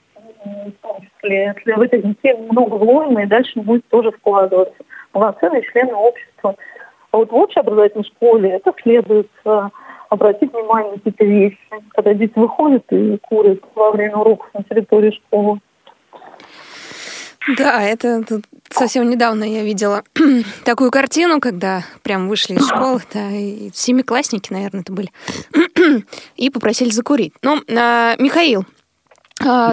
в 0.47 0.81
том 0.81 1.01
числе, 1.01 1.53
если 1.55 1.73
в 1.73 1.81
этих 1.81 2.03
детей 2.03 2.35
много 2.49 2.75
вложено, 2.75 3.19
и 3.19 3.25
дальше 3.25 3.59
будет 3.59 3.85
тоже 3.89 4.11
вкладываться. 4.11 4.83
Полноценные 5.11 5.63
члены 5.63 5.93
общества. 5.93 6.55
А 7.11 7.17
вот 7.17 7.31
в 7.31 7.35
общеобразовательной 7.35 8.05
школе 8.05 8.49
это 8.51 8.73
следует 8.81 9.29
э, 9.45 9.69
обратить 10.09 10.53
внимание 10.53 10.91
на 10.91 10.97
какие-то 10.97 11.25
вещи, 11.25 11.57
когда 11.93 12.13
дети 12.13 12.33
выходят 12.35 12.83
и 12.91 13.17
курят 13.17 13.61
во 13.75 13.91
время 13.91 14.17
уроков 14.17 14.49
на 14.53 14.63
территории 14.63 15.11
школы. 15.11 15.59
Да, 17.57 17.81
это 17.81 18.23
совсем 18.69 19.09
недавно 19.09 19.45
я 19.45 19.63
видела 19.63 20.03
такую 20.65 20.91
картину, 20.91 21.39
когда 21.39 21.83
прям 22.03 22.27
вышли 22.27 22.55
из 22.55 22.67
школы, 22.67 23.01
да, 23.13 23.29
и 23.31 23.69
семиклассники, 23.73 24.51
наверное, 24.51 24.81
это 24.81 24.91
были, 24.91 25.09
и 26.35 26.49
попросили 26.49 26.89
закурить. 26.89 27.33
Ну, 27.41 27.61
а, 27.69 28.15
Михаил, 28.17 28.65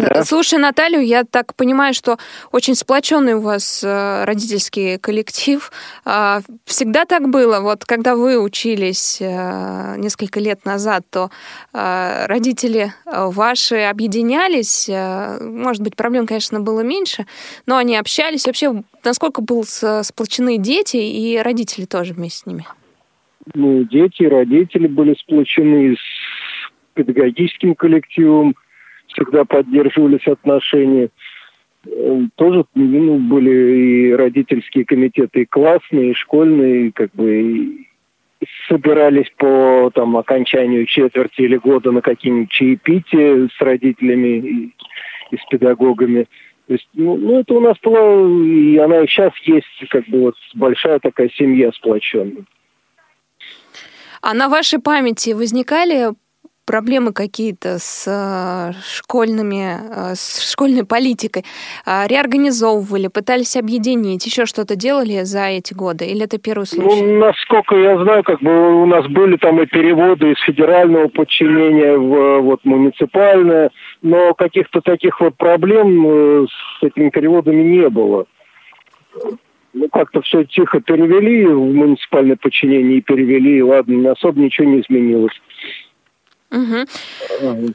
да. 0.00 0.24
Слушай, 0.24 0.58
Наталью, 0.58 1.04
я 1.04 1.24
так 1.24 1.54
понимаю, 1.54 1.94
что 1.94 2.18
очень 2.52 2.74
сплоченный 2.74 3.34
у 3.34 3.40
вас 3.40 3.82
э, 3.82 4.24
родительский 4.24 4.98
коллектив. 4.98 5.70
А, 6.04 6.40
всегда 6.64 7.04
так 7.04 7.28
было? 7.28 7.60
Вот 7.60 7.84
когда 7.84 8.14
вы 8.16 8.40
учились 8.40 9.18
э, 9.20 9.96
несколько 9.96 10.40
лет 10.40 10.64
назад, 10.64 11.04
то 11.10 11.30
э, 11.72 12.26
родители 12.26 12.92
ваши 13.06 13.76
объединялись? 13.76 14.88
Может 15.40 15.82
быть, 15.82 15.96
проблем, 15.96 16.26
конечно, 16.26 16.60
было 16.60 16.80
меньше, 16.80 17.26
но 17.66 17.76
они 17.76 17.96
общались. 17.96 18.46
Вообще, 18.46 18.82
насколько 19.02 19.40
были 19.40 20.02
сплочены 20.02 20.58
дети 20.58 20.96
и 20.96 21.38
родители 21.38 21.84
тоже 21.84 22.12
вместе 22.14 22.40
с 22.40 22.46
ними? 22.46 22.66
Ну, 23.54 23.84
дети 23.84 24.22
и 24.22 24.28
родители 24.28 24.86
были 24.86 25.14
сплочены 25.14 25.94
с 25.94 26.94
педагогическим 26.94 27.74
коллективом, 27.74 28.54
всегда 29.14 29.44
поддерживались 29.44 30.26
отношения. 30.26 31.08
Э, 31.86 32.20
тоже 32.36 32.64
ну, 32.74 33.18
были 33.18 34.10
и 34.10 34.12
родительские 34.12 34.84
комитеты 34.84 35.42
и 35.42 35.46
классные, 35.46 36.10
и 36.10 36.14
школьные, 36.14 36.92
как 36.92 37.10
бы 37.14 37.42
и 37.42 37.88
собирались 38.68 39.30
по 39.38 39.90
там, 39.94 40.16
окончанию 40.16 40.86
четверти 40.86 41.42
или 41.42 41.56
года 41.56 41.92
на 41.92 42.02
какие-нибудь 42.02 42.50
чаепития 42.50 43.48
с 43.48 43.60
родителями 43.60 44.38
и, 44.38 44.74
и 45.30 45.36
с 45.36 45.44
педагогами. 45.50 46.26
То 46.66 46.74
есть, 46.74 46.88
ну, 46.94 47.16
ну, 47.16 47.40
это 47.40 47.54
у 47.54 47.60
нас 47.60 47.76
была, 47.82 48.44
и 48.46 48.76
она 48.78 49.00
и 49.00 49.06
сейчас 49.06 49.32
есть, 49.44 49.66
как 49.90 50.06
бы 50.08 50.20
вот 50.20 50.34
большая 50.54 50.98
такая 50.98 51.30
семья 51.30 51.70
сплоченная. 51.72 52.44
А 54.22 54.32
на 54.32 54.48
вашей 54.48 54.80
памяти 54.80 55.30
возникали 55.30 56.14
проблемы 56.64 57.12
какие-то 57.12 57.78
с 57.78 58.04
э, 58.06 58.72
школьными, 58.82 60.12
э, 60.12 60.14
с 60.14 60.50
школьной 60.50 60.84
политикой, 60.84 61.44
а, 61.84 62.06
реорганизовывали, 62.06 63.08
пытались 63.08 63.56
объединить, 63.56 64.26
еще 64.26 64.46
что-то 64.46 64.76
делали 64.76 65.22
за 65.22 65.46
эти 65.46 65.74
годы? 65.74 66.06
Или 66.06 66.24
это 66.24 66.38
первый 66.38 66.66
случай? 66.66 67.02
Ну, 67.02 67.18
насколько 67.18 67.76
я 67.76 67.96
знаю, 68.02 68.22
как 68.22 68.40
бы 68.40 68.82
у 68.82 68.86
нас 68.86 69.06
были 69.06 69.36
там 69.36 69.60
и 69.60 69.66
переводы 69.66 70.32
из 70.32 70.38
федерального 70.40 71.08
подчинения 71.08 71.96
в 71.96 72.40
вот, 72.40 72.64
муниципальное, 72.64 73.70
но 74.02 74.34
каких-то 74.34 74.80
таких 74.80 75.20
вот 75.20 75.36
проблем 75.36 76.06
э, 76.06 76.46
с 76.46 76.82
этими 76.82 77.10
переводами 77.10 77.62
не 77.62 77.88
было. 77.88 78.26
Ну, 79.74 79.88
как-то 79.88 80.22
все 80.22 80.44
тихо 80.44 80.80
перевели 80.80 81.46
в 81.46 81.74
муниципальное 81.74 82.36
подчинение 82.36 82.98
и 82.98 83.00
перевели, 83.00 83.58
и 83.58 83.62
ладно, 83.62 84.12
особо 84.12 84.40
ничего 84.40 84.68
не 84.68 84.80
изменилось. 84.80 85.34
Угу. 86.54 87.74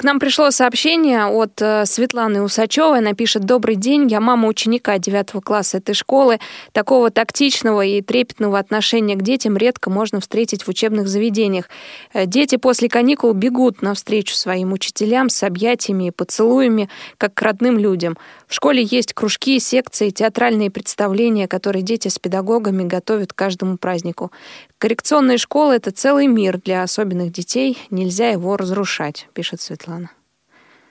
К 0.00 0.04
нам 0.04 0.18
пришло 0.18 0.50
сообщение 0.50 1.26
от 1.26 1.60
э, 1.60 1.84
Светланы 1.84 2.40
Усачевой. 2.40 3.00
Она 3.00 3.12
пишет 3.12 3.44
«Добрый 3.44 3.76
день, 3.76 4.10
я 4.10 4.18
мама 4.18 4.48
ученика 4.48 4.96
9 4.96 5.44
класса 5.44 5.76
этой 5.76 5.94
школы. 5.94 6.38
Такого 6.72 7.10
тактичного 7.10 7.84
и 7.84 8.00
трепетного 8.00 8.58
отношения 8.58 9.14
к 9.14 9.20
детям 9.20 9.58
редко 9.58 9.90
можно 9.90 10.18
встретить 10.22 10.62
в 10.62 10.68
учебных 10.68 11.06
заведениях. 11.06 11.68
Э, 12.14 12.24
дети 12.24 12.56
после 12.56 12.88
каникул 12.88 13.34
бегут 13.34 13.82
навстречу 13.82 14.34
своим 14.34 14.72
учителям 14.72 15.28
с 15.28 15.42
объятиями 15.42 16.04
и 16.04 16.10
поцелуями, 16.10 16.88
как 17.18 17.34
к 17.34 17.42
родным 17.42 17.76
людям. 17.76 18.16
В 18.48 18.54
школе 18.54 18.82
есть 18.82 19.12
кружки, 19.12 19.60
секции, 19.60 20.08
театральные 20.08 20.70
представления, 20.70 21.46
которые 21.46 21.82
дети 21.82 22.08
с 22.08 22.18
педагогами 22.18 22.84
готовят 22.84 23.34
к 23.34 23.36
каждому 23.36 23.76
празднику. 23.76 24.32
Коррекционные 24.78 25.36
школы— 25.36 25.74
это 25.76 25.90
целый 25.90 26.26
мир 26.26 26.58
для 26.58 26.82
особенных 26.82 27.32
детей. 27.32 27.76
Нельзя 27.90 28.30
его 28.30 28.56
разрушать»,— 28.56 29.28
пишет 29.34 29.60
Светлана. 29.60 29.89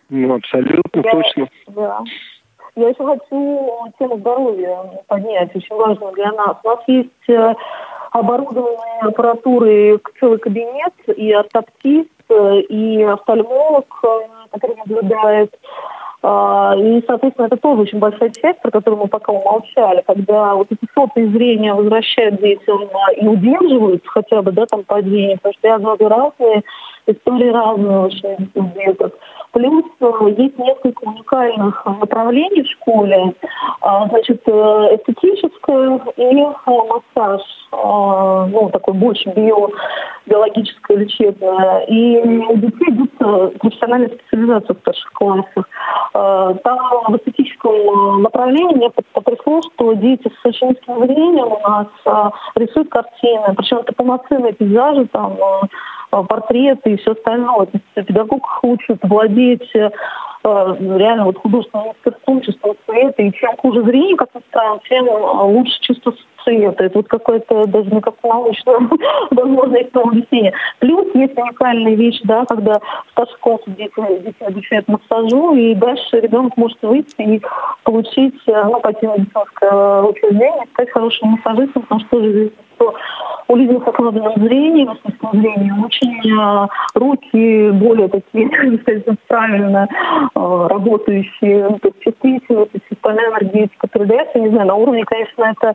Ну, 0.10 0.36
абсолютно 0.36 1.02
я, 1.02 1.12
точно. 1.12 1.50
Да. 1.68 2.04
Я 2.76 2.90
еще 2.90 3.06
хочу 3.06 3.92
тему 4.00 4.18
здоровья 4.18 4.78
поднять, 5.08 5.56
очень 5.56 5.76
важно 5.76 6.12
для 6.14 6.32
нас. 6.32 6.58
У 6.64 6.68
нас 6.68 6.80
есть 6.88 7.30
э, 7.30 7.54
оборудованные 8.12 9.02
аппаратуры, 9.02 10.00
целый 10.20 10.40
кабинет, 10.40 10.94
и 11.16 11.32
ортоптист, 11.32 12.10
э, 12.30 12.60
и 12.62 13.04
офтальмолог, 13.04 13.88
э, 14.04 14.08
который 14.52 14.78
наблюдает 14.78 15.56
А, 16.22 16.76
и, 16.78 17.02
соответственно, 17.08 17.46
это 17.46 17.56
тоже 17.56 17.84
очень 17.84 18.00
большая 18.00 18.30
часть, 18.30 18.62
про 18.62 18.72
которую 18.72 19.04
мы 19.04 19.08
пока 19.08 19.32
умолчали, 19.32 20.04
когда 20.06 20.54
вот 20.54 20.68
эти 20.70 20.86
сотые 20.94 21.30
зрения 21.30 21.74
возвращают 21.74 22.42
детям 22.42 22.90
и 23.16 23.26
удерживают 23.26 24.06
хотя 24.06 24.42
бы, 24.42 24.52
да, 24.52 24.66
там 24.66 24.84
падение, 24.84 25.38
потому 25.38 25.54
что 25.54 25.68
я 25.68 25.80
говорю 25.80 26.10
разные, 26.10 26.64
истории 27.12 27.50
разные 27.50 28.00
очень 28.00 28.52
деток. 28.56 29.14
Плюс 29.52 29.84
э, 30.00 30.12
есть 30.38 30.58
несколько 30.60 31.04
уникальных 31.06 31.84
направлений 31.86 32.62
в 32.62 32.70
школе. 32.70 33.34
А, 33.82 34.08
значит, 34.08 34.42
э, 34.46 34.52
эстетическое 34.52 36.00
и 36.18 36.46
массаж, 36.68 37.42
а, 37.72 38.46
ну, 38.46 38.70
такой 38.70 38.94
больше 38.94 39.30
био, 39.30 39.70
биологическое, 40.28 40.98
лечебное. 40.98 41.80
И 41.88 42.18
у 42.20 42.58
детей 42.58 42.90
идут 42.90 43.12
э, 43.20 43.52
профессиональная 43.60 44.10
специализация 44.10 44.76
в 44.76 44.80
старших 44.80 45.12
классах. 45.14 45.70
Там 46.12 46.80
в 47.08 47.18
эстетическом 47.18 48.24
направлении 48.24 48.76
мне 48.76 48.90
потрясло, 49.14 49.62
что 49.62 49.94
дети 49.94 50.28
с 50.28 50.46
очень 50.46 50.70
низким 50.70 51.04
зрением 51.04 51.48
у 51.48 51.60
нас 51.60 51.88
рисуют 52.56 52.90
картины. 52.90 53.54
Причем 53.56 53.78
это 53.78 53.94
полноценные 53.94 54.54
пейзажи, 54.54 55.06
там 55.06 55.38
портреты 56.10 56.99
все 57.00 57.12
остальное. 57.12 57.66
То 57.66 57.72
есть 57.96 58.08
педагог 58.08 58.60
учат 58.64 59.00
владеть 59.04 59.70
э, 59.76 59.90
реально 60.44 61.26
вот 61.26 61.38
художественным 61.38 61.88
мастерством, 61.88 62.42
чувством 62.42 62.76
цвета. 62.86 63.22
И 63.22 63.34
чем 63.34 63.56
хуже 63.58 63.84
зрение, 63.84 64.16
как 64.16 64.34
ни 64.36 64.42
странно, 64.50 64.80
тем 64.88 65.06
э, 65.06 65.44
лучше 65.44 65.80
чувство 65.82 66.14
цвета. 66.44 66.86
Это 66.86 66.98
вот 67.00 67.08
какое-то 67.08 67.68
даже 67.68 67.90
не 67.90 68.02
как 68.02 68.16
научное, 68.24 68.80
возможно, 69.32 69.76
их 69.76 69.88
объяснение. 69.94 70.54
Плюс 70.80 71.08
есть 71.14 71.38
уникальная 71.38 71.96
вещь, 71.96 72.20
да, 72.24 72.46
когда 72.46 72.80
в 73.16 73.26
классах 73.40 73.76
дети, 73.76 73.94
дети 74.24 74.44
обучают 74.44 74.88
массажу, 74.88 75.56
и 75.56 75.76
дальше 75.76 76.20
ребенок 76.20 76.56
может 76.58 76.78
выйти 76.82 77.22
и 77.22 77.42
получить, 77.84 78.36
э, 78.48 78.64
ну, 78.64 78.80
пойти 78.80 79.08
в 79.08 79.20
медицинское 79.20 80.02
учреждение, 80.04 80.66
стать 80.74 80.92
хорошим 80.92 81.30
массажистом, 81.30 81.84
потому 81.84 82.02
что 82.02 82.10
тоже 82.10 82.52
что 82.80 82.96
у 83.48 83.56
людей 83.56 83.80
с 83.80 83.88
ослабленным 83.88 84.34
зрением, 84.36 84.98
с 85.04 85.38
зрением, 85.38 85.84
очень 85.84 86.20
э, 86.32 86.68
руки 86.94 87.72
более 87.72 88.08
такие, 88.08 88.50
правильно 89.28 89.88
э, 89.90 90.68
работающие, 90.70 91.70
ну, 91.70 91.80
то 91.80 91.88
есть 91.88 92.00
чувствительность, 92.02 92.72
системная 92.90 93.30
энергетика 93.30 93.88
трудается, 93.88 94.40
не 94.40 94.50
знаю, 94.50 94.68
на 94.68 94.76
уровне, 94.76 95.04
конечно, 95.04 95.44
это 95.44 95.74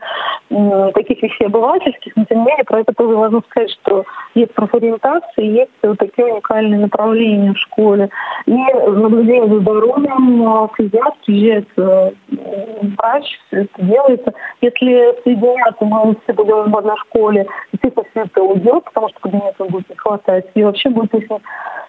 таких 0.94 1.22
вещей 1.22 1.46
обывательских, 1.46 2.14
но 2.16 2.24
тем 2.24 2.38
не 2.38 2.44
менее 2.46 2.64
про 2.64 2.80
это 2.80 2.92
тоже 2.94 3.16
важно 3.16 3.42
сказать, 3.50 3.70
что 3.70 4.04
есть 4.34 4.54
профориентация, 4.54 5.44
есть 5.44 5.70
вот 5.82 5.98
такие 5.98 6.32
уникальные 6.32 6.80
направления 6.80 7.52
в 7.52 7.58
школе. 7.58 8.08
И 8.46 8.52
наблюдение 8.52 9.48
за 9.48 9.60
здоровьем, 9.60 10.68
физиат 10.76 11.14
приезжает 11.24 11.68
врач, 11.76 13.24
все 13.46 13.62
это 13.62 13.82
делается. 13.82 14.32
Если 14.60 15.22
соединяться, 15.24 15.84
мы 15.84 16.16
все 16.24 16.32
будем 16.32 16.70
в 16.70 16.76
одной 16.76 16.93
на 16.94 16.96
школе, 17.02 17.46
естественно, 17.72 18.06
все 18.10 18.22
это 18.22 18.42
уйдет, 18.42 18.84
потому 18.84 19.08
что 19.08 19.20
кабинетов 19.20 19.68
будет 19.70 19.88
не 19.88 19.96
хватать. 19.96 20.46
И 20.54 20.62
вообще 20.62 20.88
будет 20.90 21.14
очень 21.14 21.38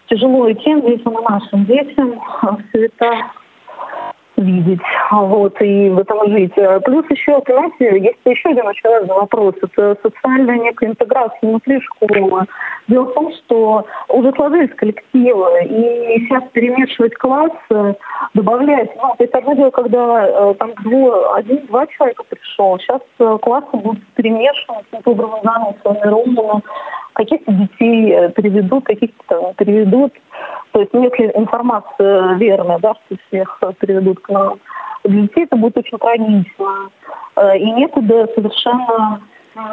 тяжело 0.07 0.47
и 0.47 0.55
тем 0.55 0.81
детям, 0.81 1.17
и 1.17 1.23
нашим 1.29 1.65
детям 1.65 2.21
все 2.69 2.85
это 2.85 3.31
видеть, 4.37 4.81
вот, 5.11 5.61
и 5.61 5.89
в 5.89 5.99
этом 5.99 6.29
жить. 6.29 6.53
Плюс 6.83 7.05
еще, 7.09 7.39
понимаете, 7.41 7.99
есть 7.99 8.19
еще 8.25 8.49
один 8.49 8.67
очень 8.67 8.89
важный 8.89 9.15
вопрос. 9.15 9.55
Это 9.61 9.97
социальная 10.01 10.57
некая 10.57 10.89
интеграция 10.89 11.39
внутри 11.41 11.79
школы. 11.81 12.45
Дело 12.87 13.05
в 13.05 13.13
том, 13.13 13.31
что 13.33 13.85
уже 14.09 14.31
сложились 14.33 14.75
коллективы, 14.75 15.63
и 15.65 16.19
сейчас 16.19 16.43
перемешивать 16.51 17.15
классы, 17.15 17.95
добавлять, 18.33 18.91
ну, 18.95 19.15
то 19.17 19.23
есть 19.23 19.33
одно 19.33 19.53
дело, 19.53 19.71
когда 19.71 20.27
э, 20.27 20.53
там 20.59 20.73
двое, 20.83 21.33
один-два 21.33 21.87
человека 21.87 22.23
пришел, 22.29 22.77
сейчас 22.79 23.01
э, 23.19 23.37
классы 23.41 23.69
будут 23.73 24.05
перемешаны, 24.15 24.83
каким-то 24.83 25.11
образом 25.11 25.39
заново 25.43 25.75
сформированы, 25.79 26.61
каких-то 27.13 27.51
детей 27.51 28.11
э, 28.11 28.29
переведут, 28.31 28.85
каких-то 28.85 29.53
переведут. 29.57 30.13
То 30.71 30.81
есть 30.81 30.91
если 30.93 31.31
информация 31.35 32.33
верная, 32.35 32.79
да, 32.79 32.93
что 32.93 33.15
всех 33.27 33.61
переведут 33.79 34.19
к 34.25 34.29
нам, 34.29 34.59
для 35.03 35.21
детей 35.21 35.43
это 35.43 35.55
будет 35.55 35.77
очень 35.77 35.97
трагично. 35.97 36.89
И 37.57 37.71
некуда 37.71 38.27
совершенно 38.33 39.21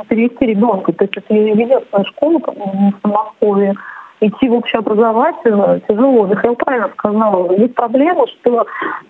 перевести 0.09 0.47
ребенка. 0.47 0.93
То 0.93 1.05
есть 1.05 1.17
это 1.17 1.35
единственная 1.35 2.05
школа 2.05 2.39
в 2.39 2.93
Подмосковье, 3.01 3.75
идти 4.23 4.49
в 4.49 4.55
общеобразовательную 4.55 5.81
тяжело. 5.89 6.27
Михаил 6.27 6.55
правильно 6.57 6.91
сказал, 6.97 7.51
есть 7.53 7.75
проблема, 7.75 8.27
что 8.29 8.67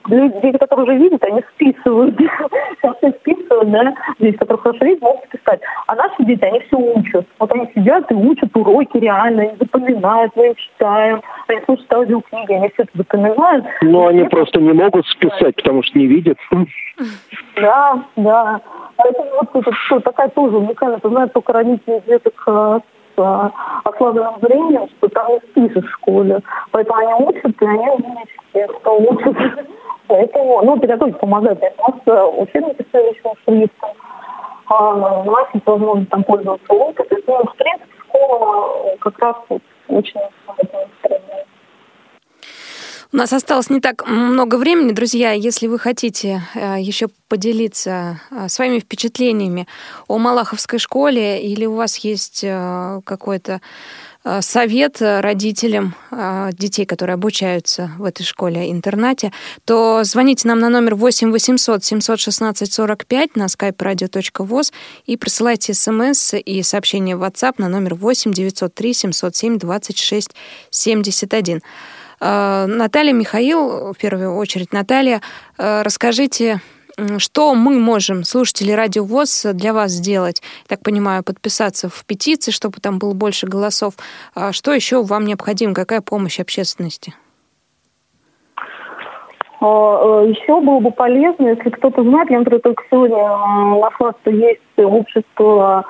люди, 0.08 0.58
которые 0.58 0.84
уже 0.86 0.96
видят, 0.96 1.22
они 1.24 1.42
списывают. 1.54 2.18
Все 2.78 3.12
списывают, 3.20 3.70
да, 3.70 3.94
дети, 4.18 4.36
которые 4.36 4.62
хорошо 4.62 4.84
видят, 4.84 5.02
могут 5.02 5.24
списать. 5.24 5.60
А 5.86 5.94
наши 5.94 6.24
дети, 6.24 6.42
они 6.44 6.60
все 6.60 6.76
учат. 6.76 7.26
Вот 7.38 7.52
они 7.52 7.70
сидят 7.74 8.10
и 8.10 8.14
учат 8.14 8.56
уроки 8.56 8.96
реально, 8.98 9.42
они 9.42 9.56
запоминают, 9.58 10.32
мы 10.36 10.48
им 10.48 10.54
читаем, 10.54 11.22
они 11.48 11.60
слушают 11.64 11.92
аудиокниги, 11.92 12.52
они 12.52 12.68
все 12.70 12.82
это 12.82 12.90
запоминают. 12.94 13.64
Но 13.82 14.06
они 14.06 14.24
просто 14.24 14.60
не 14.60 14.72
могут 14.72 15.06
списать, 15.06 15.56
потому 15.56 15.82
что 15.82 15.98
не 15.98 16.06
видят. 16.06 16.38
Да, 17.56 18.04
да. 18.16 18.60
Поэтому 18.96 19.28
вот 19.40 19.66
это, 19.66 20.00
такая 20.00 20.28
тоже 20.28 20.56
уникальная, 20.58 20.98
это 20.98 21.08
знают 21.08 21.32
только 21.32 21.52
родители 21.52 22.02
деток 22.06 22.34
э, 22.46 22.80
с 23.16 23.52
ослабленным 23.84 24.34
зрением, 24.40 24.88
что 24.88 25.08
там 25.08 25.32
не 25.32 25.38
спишь 25.38 25.84
в 25.84 25.88
школе. 25.90 26.40
Поэтому 26.70 26.98
они 26.98 27.26
учат, 27.26 27.62
и 27.62 27.66
они 27.66 27.88
умнички, 27.88 28.80
что 28.80 28.98
учат. 28.98 29.36
Поэтому, 30.08 30.62
ну, 30.62 30.78
педагоги 30.78 31.12
помогают. 31.12 31.60
У 31.62 32.10
нас 32.10 32.30
учебники 32.38 32.82
с 32.82 32.94
увеличенным 32.94 33.34
шрифтом. 33.44 33.90
Есть 35.54 35.66
возможность 35.66 36.10
там 36.10 36.24
пользоваться 36.24 36.72
лупой. 36.72 37.06
То 37.06 37.14
есть, 37.14 37.28
ну, 37.28 37.44
в 37.44 37.56
принципе, 37.56 37.92
школа 38.08 38.96
как 39.00 39.18
раз 39.18 39.36
вот, 39.48 39.62
очень 39.88 40.20
у 43.12 43.16
нас 43.16 43.32
осталось 43.32 43.68
не 43.68 43.80
так 43.80 44.06
много 44.06 44.56
времени, 44.56 44.92
друзья. 44.92 45.32
Если 45.32 45.66
вы 45.66 45.78
хотите 45.78 46.42
э, 46.54 46.76
еще 46.80 47.08
поделиться 47.28 48.20
э, 48.30 48.48
своими 48.48 48.78
впечатлениями 48.78 49.68
о 50.08 50.18
Малаховской 50.18 50.78
школе 50.78 51.42
или 51.42 51.66
у 51.66 51.74
вас 51.74 51.98
есть 51.98 52.40
э, 52.42 53.00
какой-то 53.04 53.60
совет 54.40 54.98
родителям 55.00 55.96
детей, 56.52 56.86
которые 56.86 57.14
обучаются 57.14 57.90
в 57.98 58.04
этой 58.04 58.22
школе-интернате, 58.22 59.32
то 59.64 60.04
звоните 60.04 60.46
нам 60.46 60.60
на 60.60 60.68
номер 60.68 60.94
8 60.94 61.32
800 61.32 61.82
716 61.82 62.72
45 62.72 63.34
на 63.34 63.46
skype 63.46 63.76
radio.voz 63.78 64.72
и 65.06 65.16
присылайте 65.16 65.74
смс 65.74 66.34
и 66.34 66.62
сообщение 66.62 67.16
в 67.16 67.24
WhatsApp 67.24 67.54
на 67.58 67.68
номер 67.68 67.96
8 67.96 68.32
903 68.32 68.94
707 68.94 69.58
26 69.58 70.30
71. 70.70 71.60
Э, 72.22 72.66
Наталья, 72.66 73.12
Михаил, 73.12 73.92
в 73.92 73.98
первую 73.98 74.36
очередь 74.36 74.72
Наталья, 74.72 75.20
э, 75.58 75.82
расскажите, 75.82 76.60
что 77.18 77.54
мы 77.54 77.78
можем, 77.80 78.22
слушатели 78.22 78.70
Радио 78.70 79.04
ВОЗ, 79.04 79.46
для 79.54 79.72
вас 79.72 79.90
сделать? 79.90 80.40
Так 80.68 80.82
понимаю, 80.82 81.24
подписаться 81.24 81.88
в 81.88 82.04
петиции, 82.04 82.52
чтобы 82.52 82.80
там 82.80 82.98
было 82.98 83.12
больше 83.12 83.46
голосов. 83.46 83.94
А 84.34 84.52
что 84.52 84.72
еще 84.72 85.02
вам 85.02 85.24
необходимо? 85.24 85.74
Какая 85.74 86.00
помощь 86.00 86.38
общественности? 86.38 87.14
Э, 89.60 89.64
еще 90.28 90.60
было 90.60 90.78
бы 90.78 90.92
полезно, 90.92 91.48
если 91.48 91.70
кто-то 91.70 92.04
знает, 92.04 92.30
я, 92.30 92.38
например, 92.38 92.60
только 92.60 92.84
сегодня 92.88 93.16
нашла, 93.80 94.12
что 94.20 94.30
есть 94.30 94.60
общество 94.76 95.84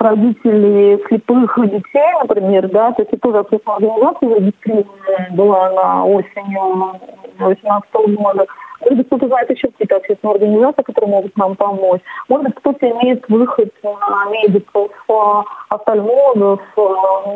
родителей 0.00 1.02
слепых 1.06 1.56
детей, 1.56 2.12
например, 2.20 2.68
да, 2.68 2.92
то 2.92 3.02
есть 3.02 3.12
это 3.12 3.20
тоже 3.20 3.38
общественная 3.38 3.76
организация 3.76 4.28
зарегистрированная 4.28 5.30
была 5.32 5.70
на 5.72 6.04
осенью 6.06 7.00
2018 7.38 7.92
года. 8.16 8.46
Может 8.80 8.96
быть, 8.96 9.06
кто-то 9.08 9.28
знает 9.28 9.50
еще 9.50 9.68
какие-то 9.68 9.96
общественные 9.96 10.34
организации, 10.34 10.82
которые 10.82 11.10
могут 11.10 11.36
нам 11.36 11.54
помочь. 11.54 12.00
Может 12.28 12.46
быть, 12.46 12.54
кто-то 12.56 12.90
имеет 12.90 13.28
выход 13.28 13.68
на 13.82 14.30
медиков, 14.30 14.90
а, 15.08 15.44
офтальмологов. 15.68 16.60
А, 16.76 16.80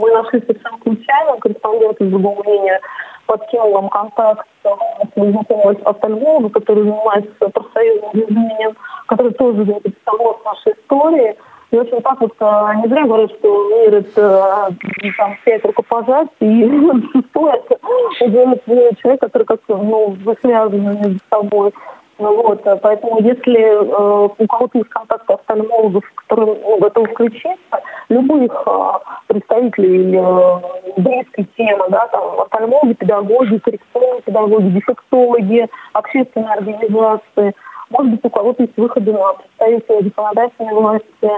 мы 0.00 0.10
нашли 0.10 0.40
совершенно 0.40 0.78
случайно 0.82 1.36
корреспондент 1.38 2.00
из 2.00 2.10
другого 2.10 2.42
мнения 2.42 2.80
подкинул 3.26 3.72
вам 3.72 3.88
контакт 3.88 4.46
своего 4.62 5.32
знакомого 5.32 5.76
офтальмолога, 5.84 6.50
который 6.50 6.84
занимается 6.84 7.48
профсоюзным 7.48 8.10
движением, 8.12 8.76
который 9.06 9.32
тоже 9.32 9.64
заинтересован 9.64 10.34
в 10.40 10.44
нашей 10.44 10.72
истории. 10.72 11.36
И 11.74 11.76
очень 11.76 12.00
так 12.02 12.20
вот 12.20 12.32
а, 12.38 12.72
не 12.76 12.86
зря 12.86 13.02
говорят, 13.04 13.32
что 13.32 13.68
мир 13.68 13.94
это 13.94 14.72
там 15.18 15.36
пять 15.44 15.64
рукопожатий, 15.64 16.30
и 16.40 16.68
шестое 17.12 17.64
уже 18.20 18.94
человек, 19.02 19.20
который 19.20 19.42
как-то 19.42 19.76
ну, 19.78 20.16
связан 20.40 20.80
между 20.80 21.18
собой. 21.28 21.72
Вот, 22.16 22.62
поэтому 22.80 23.18
если 23.22 23.60
э, 23.60 24.28
у 24.38 24.46
кого-то 24.46 24.78
из 24.78 24.86
контактов 24.88 25.40
офтальмологов, 25.40 26.04
которые 26.14 26.56
ну, 26.62 26.78
готовы 26.78 27.08
включиться, 27.08 27.80
любых 28.08 28.52
э, 28.66 28.90
представителей 29.26 30.16
э, 30.16 31.00
близкой 31.00 31.48
темы, 31.56 31.86
да, 31.88 32.06
там, 32.06 32.40
офтальмологи, 32.40 32.92
педагоги, 32.92 33.58
коррекционные 33.58 34.22
педагоги, 34.22 34.68
дефектологи, 34.68 35.68
общественные 35.92 36.52
организации, 36.52 37.52
может 37.90 38.12
быть, 38.12 38.24
у 38.24 38.30
кого-то 38.30 38.62
есть 38.62 38.76
выходы 38.76 39.12
на 39.12 39.34
представителей 39.34 40.04
законодательной 40.04 40.74
власти, 40.74 41.30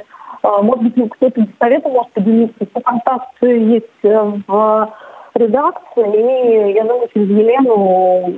может 0.63 0.85
быть, 0.85 1.11
кто-то 1.13 1.41
из 1.41 1.49
совета 1.59 1.89
может 1.89 2.13
поделиться. 2.13 2.67
Все 2.71 2.81
контакты 2.81 3.47
есть 3.47 3.87
э, 4.03 4.33
в 4.47 4.93
редакции, 5.35 6.71
и 6.71 6.75
я 6.75 6.85
думаю, 6.85 7.09
через 7.13 7.29
Елену 7.29 8.35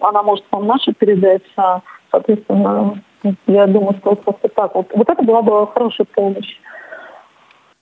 она 0.00 0.22
может 0.22 0.44
вам 0.50 0.66
наши 0.66 0.92
передать, 0.92 1.42
а, 1.56 1.80
соответственно, 2.10 3.02
я 3.46 3.66
думаю, 3.66 3.96
что 4.00 4.14
просто 4.16 4.48
так 4.48 4.74
вот. 4.74 4.88
Вот 4.94 5.08
это 5.08 5.22
была 5.22 5.42
бы 5.42 5.66
хорошая 5.72 6.06
помощь. 6.12 6.58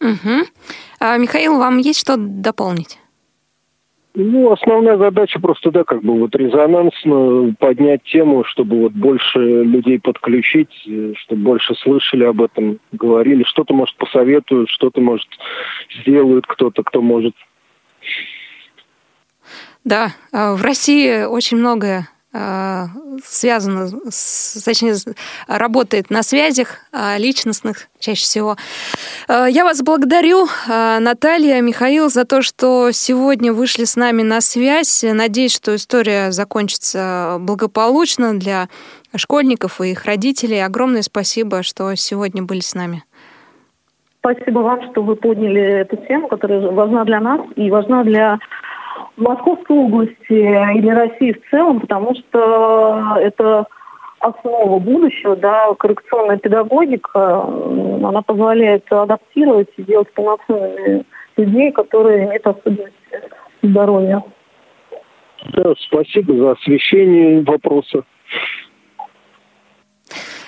Угу. 0.00 0.46
А, 1.00 1.16
Михаил, 1.16 1.58
вам 1.58 1.78
есть 1.78 2.00
что 2.00 2.16
дополнить? 2.16 2.99
Ну, 4.14 4.50
основная 4.50 4.96
задача 4.96 5.38
просто, 5.38 5.70
да, 5.70 5.84
как 5.84 6.02
бы 6.02 6.18
вот 6.18 6.34
резонансно 6.34 7.54
поднять 7.58 8.02
тему, 8.02 8.42
чтобы 8.44 8.80
вот 8.80 8.92
больше 8.92 9.38
людей 9.38 10.00
подключить, 10.00 10.72
чтобы 11.18 11.42
больше 11.42 11.76
слышали 11.76 12.24
об 12.24 12.42
этом, 12.42 12.80
говорили, 12.90 13.44
что-то, 13.44 13.72
может, 13.72 13.96
посоветуют, 13.96 14.68
что-то, 14.68 15.00
может, 15.00 15.28
сделают 16.00 16.44
кто-то, 16.48 16.82
кто 16.82 17.00
может. 17.00 17.34
Да, 19.84 20.08
а, 20.32 20.54
в 20.54 20.62
России 20.62 21.22
очень 21.24 21.58
многое 21.58 22.08
связано, 22.32 23.88
с, 24.08 24.62
точнее, 24.64 24.94
работает 25.48 26.10
на 26.10 26.22
связях 26.22 26.78
а, 26.92 27.18
личностных 27.18 27.88
чаще 27.98 28.22
всего. 28.22 28.56
Я 29.28 29.64
вас 29.64 29.82
благодарю, 29.82 30.46
Наталья, 30.68 31.60
Михаил, 31.60 32.08
за 32.08 32.24
то, 32.24 32.42
что 32.42 32.92
сегодня 32.92 33.52
вышли 33.52 33.84
с 33.84 33.96
нами 33.96 34.22
на 34.22 34.40
связь. 34.40 35.02
Надеюсь, 35.02 35.54
что 35.54 35.74
история 35.74 36.30
закончится 36.30 37.38
благополучно 37.40 38.38
для 38.38 38.68
школьников 39.16 39.80
и 39.80 39.90
их 39.90 40.04
родителей. 40.04 40.64
Огромное 40.64 41.02
спасибо, 41.02 41.64
что 41.64 41.94
сегодня 41.96 42.42
были 42.44 42.60
с 42.60 42.74
нами. 42.74 43.02
Спасибо 44.20 44.58
вам, 44.60 44.82
что 44.90 45.02
вы 45.02 45.16
подняли 45.16 45.62
эту 45.80 45.96
тему, 45.96 46.28
которая 46.28 46.60
важна 46.70 47.04
для 47.04 47.20
нас 47.20 47.40
и 47.56 47.70
важна 47.70 48.04
для 48.04 48.38
Московской 49.20 49.76
области 49.76 50.32
или 50.32 50.88
России 50.88 51.32
в 51.32 51.50
целом, 51.50 51.80
потому 51.80 52.14
что 52.14 53.16
это 53.20 53.66
основа 54.20 54.78
будущего, 54.78 55.36
да, 55.36 55.72
коррекционная 55.78 56.36
педагогика, 56.36 57.42
она 57.42 58.22
позволяет 58.22 58.90
адаптировать 58.92 59.68
и 59.76 59.82
делать 59.82 60.12
полноценными 60.12 61.04
людей, 61.36 61.72
которые 61.72 62.26
имеют 62.26 62.46
особенности 62.46 62.94
здоровья. 63.62 64.22
Да, 65.54 65.72
спасибо 65.78 66.34
за 66.34 66.50
освещение 66.52 67.42
вопроса. 67.42 68.04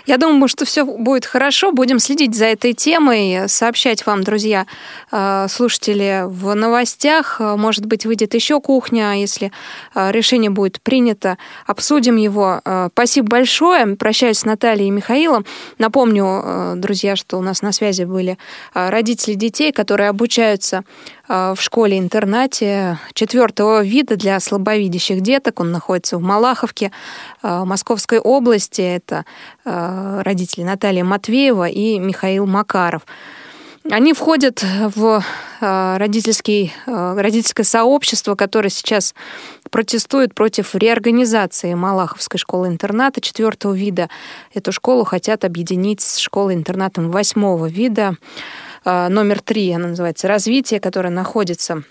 Я 0.07 0.19
думаю, 0.19 0.49
что 0.49 0.65
все 0.65 0.85
будет 0.85 1.27
хорошо. 1.27 1.73
Будем 1.73 1.99
следить 1.99 2.35
за 2.35 2.47
этой 2.47 2.73
темой, 2.73 3.49
сообщать 3.49 4.05
вам, 4.05 4.25
друзья, 4.25 4.67
э, 5.11 5.47
слушатели, 5.49 6.25
в 6.27 6.55
новостях. 6.55 7.41
Может 7.41 7.87
быть, 7.87 8.05
выйдет 8.05 8.35
еще 8.35 8.61
кухня, 8.61 9.15
если 9.21 9.53
э, 9.95 10.11
решение 10.11 10.51
будет 10.51 10.81
принято. 10.83 11.39
Обсудим 11.67 12.17
его. 12.17 12.61
Э, 12.65 12.89
спасибо 12.93 13.29
большое. 13.29 13.97
Прощаюсь 13.97 14.39
с 14.39 14.45
Натальей 14.45 14.89
и 14.89 14.91
Михаилом. 14.91 15.45
Напомню, 15.79 16.75
друзья, 16.77 17.15
что 17.17 17.39
у 17.39 17.43
нас 17.43 17.63
на 17.63 17.73
связи 17.73 18.05
были 18.05 18.39
родители 18.75 19.35
детей, 19.35 19.73
которые 19.73 20.09
обучаются 20.09 20.85
в 21.29 21.57
школе-интернате 21.59 22.99
четвертого 23.15 23.83
вида 23.83 24.17
для 24.17 24.39
слабовидящих 24.41 25.21
деток. 25.21 25.61
Он 25.61 25.73
находится 25.73 26.19
в 26.19 26.23
Малаховке 26.23 26.91
Московской 27.43 28.19
области. 28.19 28.83
Это 28.83 29.25
родители 29.65 30.65
Наталья 30.65 31.05
Матвеева 31.05 31.69
и 31.69 31.99
Михаил 31.99 32.47
Макаров. 32.47 33.03
Они 33.91 34.13
входят 34.13 34.63
в 34.63 35.25
э, 35.61 35.97
родительский, 35.97 36.73
э, 36.87 37.15
родительское 37.19 37.65
сообщество, 37.65 38.37
которое 38.37 38.69
сейчас 38.69 39.13
протестует 39.71 40.35
против 40.35 40.77
реорганизации 40.77 41.75
Малаховской 41.75 42.39
школы-интерната 42.39 43.21
четвертого 43.21 43.73
вида. 43.75 44.09
Эту 44.55 44.71
школу 44.71 45.03
хотят 45.05 45.45
объединить 45.45 46.01
с 46.01 46.19
школой-интернатом 46.19 47.11
восьмого 47.11 47.67
вида. 47.67 48.17
Э, 48.85 49.09
номер 49.09 49.41
три, 49.41 49.71
она 49.73 49.89
называется 49.89 50.29
«Развитие», 50.29 50.81
которая 50.81 51.13
находится 51.13 51.83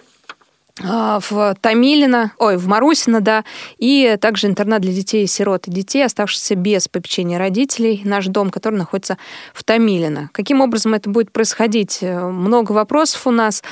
а, 0.84 1.20
в 1.20 1.56
Томилино, 1.60 2.32
ой, 2.38 2.58
в 2.58 2.68
Марусино, 2.68 3.22
да, 3.22 3.44
и 3.78 4.18
также 4.20 4.48
интернат 4.48 4.82
для 4.82 4.94
детей 4.94 5.24
и 5.24 5.28
сирот 5.28 5.68
и 5.68 5.72
детей, 5.72 6.04
оставшихся 6.04 6.56
без 6.56 6.88
попечения 6.88 7.38
родителей, 7.38 8.02
наш 8.06 8.28
дом, 8.28 8.50
который 8.50 8.76
находится 8.76 9.18
в 9.54 9.64
Томилино. 9.64 10.30
Каким 10.34 10.62
образом 10.62 10.94
это 10.94 11.10
будет 11.10 11.32
происходить? 11.32 12.00
Э, 12.02 12.28
много 12.28 12.72
вопросов 12.72 13.28
у 13.28 13.32
нас. 13.32 13.64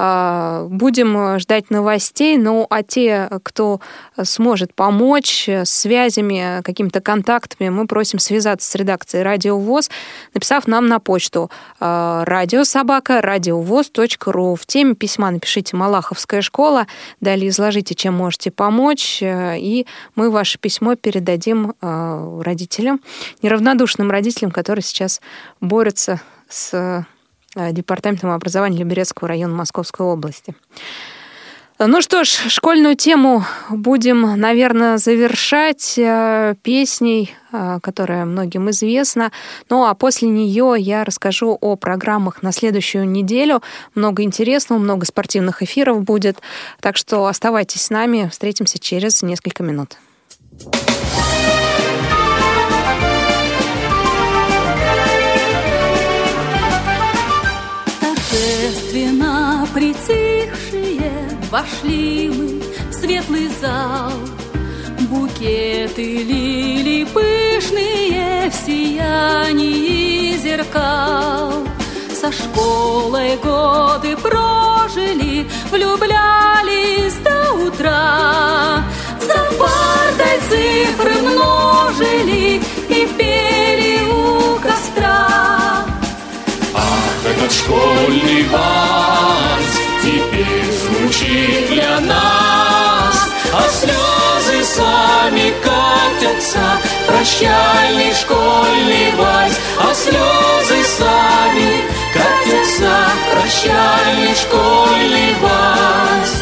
А, 0.00 0.68
будем 0.70 1.40
ждать 1.40 1.70
новостей, 1.70 2.38
ну, 2.38 2.68
а 2.70 2.84
те, 2.84 3.28
кто 3.42 3.80
сможет 4.22 4.72
помочь 4.72 5.48
с 5.48 5.68
связями, 5.68 6.62
какими-то 6.62 7.00
контактами, 7.00 7.68
мы 7.68 7.88
просим 7.88 8.20
связаться 8.20 8.70
с 8.70 8.74
редакцией 8.76 9.24
Радио 9.24 9.58
ВОЗ, 9.58 9.90
написав 10.34 10.68
нам 10.68 10.86
на 10.86 11.00
почту 11.00 11.50
а, 11.80 12.24
радиособака 12.26 13.20
радиовоз.ру. 13.20 14.54
В 14.54 14.66
теме 14.66 14.94
письма 14.94 15.32
напишите 15.32 15.76
«Малаховская 15.76 16.42
школа». 16.42 16.86
Далее 17.20 17.48
изложите, 17.48 17.96
чем 17.96 18.14
можете 18.14 18.52
помочь, 18.52 19.20
э, 19.20 19.58
и 19.58 19.84
мы 20.14 20.30
ваше 20.30 20.58
письмо 20.58 20.94
передадим 20.94 21.74
э, 21.80 22.40
родителям, 22.44 23.00
неравнодушным 23.42 24.12
родителям, 24.12 24.52
которые 24.52 24.84
сейчас 24.84 25.20
борются 25.60 26.20
с 26.48 26.72
э, 26.72 27.04
Департаментом 27.72 28.30
образования 28.30 28.78
Люберецкого 28.78 29.28
района 29.28 29.54
Московской 29.54 30.06
области. 30.06 30.54
Ну 31.80 32.02
что 32.02 32.24
ж, 32.24 32.28
школьную 32.48 32.96
тему 32.96 33.44
будем, 33.70 34.40
наверное, 34.40 34.96
завершать 34.96 35.94
э, 35.96 36.56
песней, 36.60 37.32
э, 37.52 37.78
которая 37.80 38.24
многим 38.24 38.68
известна. 38.70 39.30
Ну 39.70 39.84
а 39.84 39.94
после 39.94 40.28
нее 40.28 40.74
я 40.76 41.04
расскажу 41.04 41.56
о 41.60 41.76
программах 41.76 42.42
на 42.42 42.50
следующую 42.50 43.08
неделю. 43.08 43.62
Много 43.94 44.24
интересного, 44.24 44.80
много 44.80 45.06
спортивных 45.06 45.62
эфиров 45.62 46.02
будет. 46.02 46.38
Так 46.80 46.96
что 46.96 47.26
оставайтесь 47.26 47.82
с 47.82 47.90
нами. 47.90 48.28
Встретимся 48.28 48.80
через 48.80 49.22
несколько 49.22 49.62
минут. 49.62 49.98
Торжественно 50.58 51.67
Вошли 61.58 62.28
мы 62.28 62.62
в 62.88 62.94
светлый 62.94 63.48
зал, 63.60 64.12
Букеты 65.10 66.22
лилий 66.22 67.04
пышные 67.04 68.48
В 68.48 68.54
сиянии 68.54 70.36
зеркал. 70.36 71.66
Со 72.20 72.30
школой 72.30 73.36
годы 73.38 74.16
прожили, 74.18 75.50
Влюблялись 75.72 77.16
до 77.24 77.52
утра. 77.54 78.84
За 79.20 79.38
партой 79.58 80.38
цифры 80.48 81.14
множили 81.22 82.62
И 82.88 83.08
пели 83.18 84.00
у 84.04 84.60
костра. 84.60 85.84
Ах, 86.72 87.26
этот 87.26 87.52
школьный 87.52 88.44
вальс 88.44 89.77
теперь 90.08 90.72
звучит 90.72 91.68
для 91.68 92.00
нас, 92.00 93.16
а 93.52 93.68
слезы 93.68 94.64
сами 94.64 95.52
катятся, 95.62 96.80
прощальный 97.06 98.14
школьный 98.14 99.12
вальс, 99.16 99.54
а 99.78 99.94
слезы 99.94 100.84
сами 100.98 101.84
катятся, 102.14 102.94
прощальный 103.32 104.34
школьный 104.34 105.34
вальс. 105.42 106.32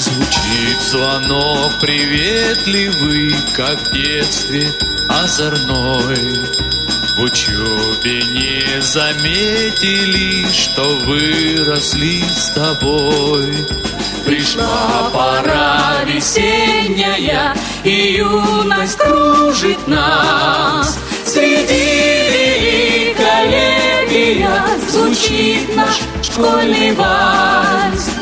Звучит 0.00 0.80
звонок 0.90 1.72
приветливый, 1.80 3.34
как 3.54 3.78
в 3.78 3.92
детстве 3.92 4.68
озорной. 5.08 6.81
В 7.16 7.24
учебе 7.24 8.22
не 8.24 8.80
заметили, 8.80 10.50
что 10.50 10.82
выросли 11.04 12.22
с 12.22 12.50
тобой. 12.54 13.66
Пришла 14.24 15.10
пора 15.12 16.04
весенняя, 16.06 17.54
и 17.84 18.14
юность 18.16 18.96
кружит 18.96 19.86
нас. 19.86 20.98
Среди 21.26 23.14
великолепия 23.14 24.64
звучит 24.88 25.76
наш 25.76 26.00
школьный 26.22 26.92
вальс. 26.92 28.21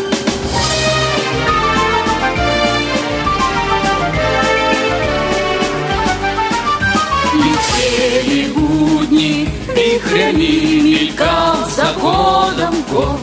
Вихрями 10.51 10.81
мелькал 10.83 11.57
за 11.69 11.93
годом 12.01 12.75
год. 12.91 13.21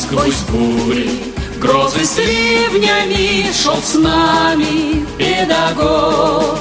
Сквозь 0.00 0.40
бури, 0.48 1.10
грозы 1.58 2.04
с 2.04 2.16
ливнями 2.18 3.52
Шел 3.52 3.76
с 3.82 3.94
нами 3.94 5.06
педагог. 5.16 6.58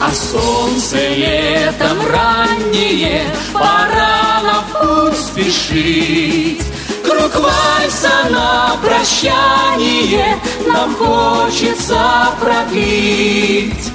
А 0.00 0.10
солнце 0.12 0.96
летом 1.08 1.98
раннее 2.10 3.24
Пора 3.52 4.40
на 4.42 4.64
путь 4.72 5.18
спешить. 5.18 6.62
Круг 7.04 7.34
вальса 7.34 8.10
на 8.30 8.76
прощание 8.82 10.38
Нам 10.66 10.94
хочется 10.94 12.28
продлить. 12.40 13.92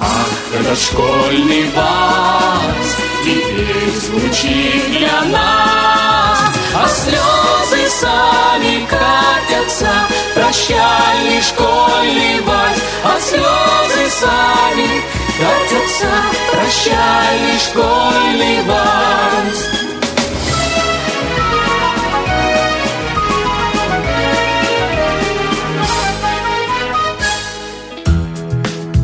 Ах, 0.00 0.28
этот 0.54 0.78
школьный 0.78 1.68
вальс 1.74 3.07
Теперь 3.24 3.94
звучит 3.94 4.90
для 4.90 5.22
нас. 5.24 6.38
А 6.74 6.88
слезы 6.88 7.88
сами 7.90 8.86
катятся 8.86 9.90
Прощальный 10.34 11.42
школьный 11.42 12.40
вальс. 12.42 12.78
А 13.04 13.18
слезы 13.20 14.10
сами 14.10 15.02
катятся 15.38 16.10
Прощальный 16.52 17.58
школьный 17.58 18.62
вальс. 18.62 19.78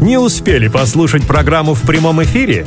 Не 0.01 0.19
успели 0.19 0.69
послушать 0.69 1.27
программу 1.27 1.73
в 1.73 1.81
прямом 1.81 2.23
эфире? 2.23 2.67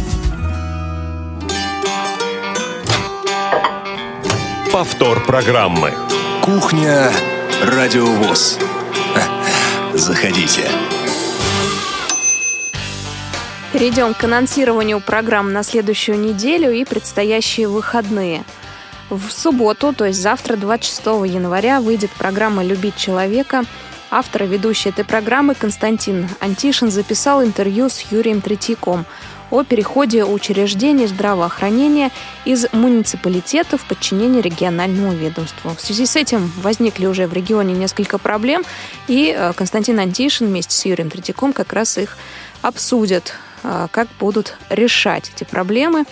Повтор 4.81 5.23
программы. 5.23 5.93
Кухня 6.41 7.11
Радиовоз. 7.61 8.57
Заходите. 9.93 10.67
Перейдем 13.71 14.15
к 14.15 14.23
анонсированию 14.23 14.99
программ 14.99 15.53
на 15.53 15.61
следующую 15.61 16.17
неделю 16.19 16.71
и 16.71 16.83
предстоящие 16.83 17.67
выходные. 17.67 18.43
В 19.11 19.29
субботу, 19.29 19.93
то 19.93 20.05
есть 20.05 20.19
завтра, 20.19 20.55
26 20.55 21.05
января, 21.31 21.79
выйдет 21.79 22.09
программа 22.09 22.63
«Любить 22.63 22.95
человека», 22.95 23.65
Автор 24.13 24.43
и 24.43 24.47
ведущий 24.47 24.89
этой 24.89 25.05
программы 25.05 25.55
Константин 25.55 26.27
Антишин 26.41 26.91
записал 26.91 27.45
интервью 27.45 27.87
с 27.87 28.01
Юрием 28.11 28.41
Третьяком 28.41 29.05
о 29.49 29.63
переходе 29.63 30.25
учреждений 30.25 31.07
здравоохранения 31.07 32.11
из 32.43 32.65
муниципалитета 32.73 33.77
в 33.77 33.85
подчинение 33.85 34.41
региональному 34.41 35.13
ведомству. 35.13 35.69
В 35.69 35.79
связи 35.79 36.05
с 36.05 36.17
этим 36.17 36.51
возникли 36.57 37.05
уже 37.05 37.25
в 37.25 37.31
регионе 37.31 37.73
несколько 37.73 38.17
проблем, 38.17 38.63
и 39.07 39.33
э, 39.33 39.53
Константин 39.53 39.97
Антишин 39.97 40.47
вместе 40.47 40.75
с 40.75 40.85
Юрием 40.85 41.09
Третьяком 41.09 41.53
как 41.53 41.71
раз 41.71 41.97
их 41.97 42.17
обсудят, 42.61 43.35
э, 43.63 43.87
как 43.91 44.09
будут 44.19 44.57
решать 44.69 45.31
эти 45.33 45.45
проблемы 45.45 46.03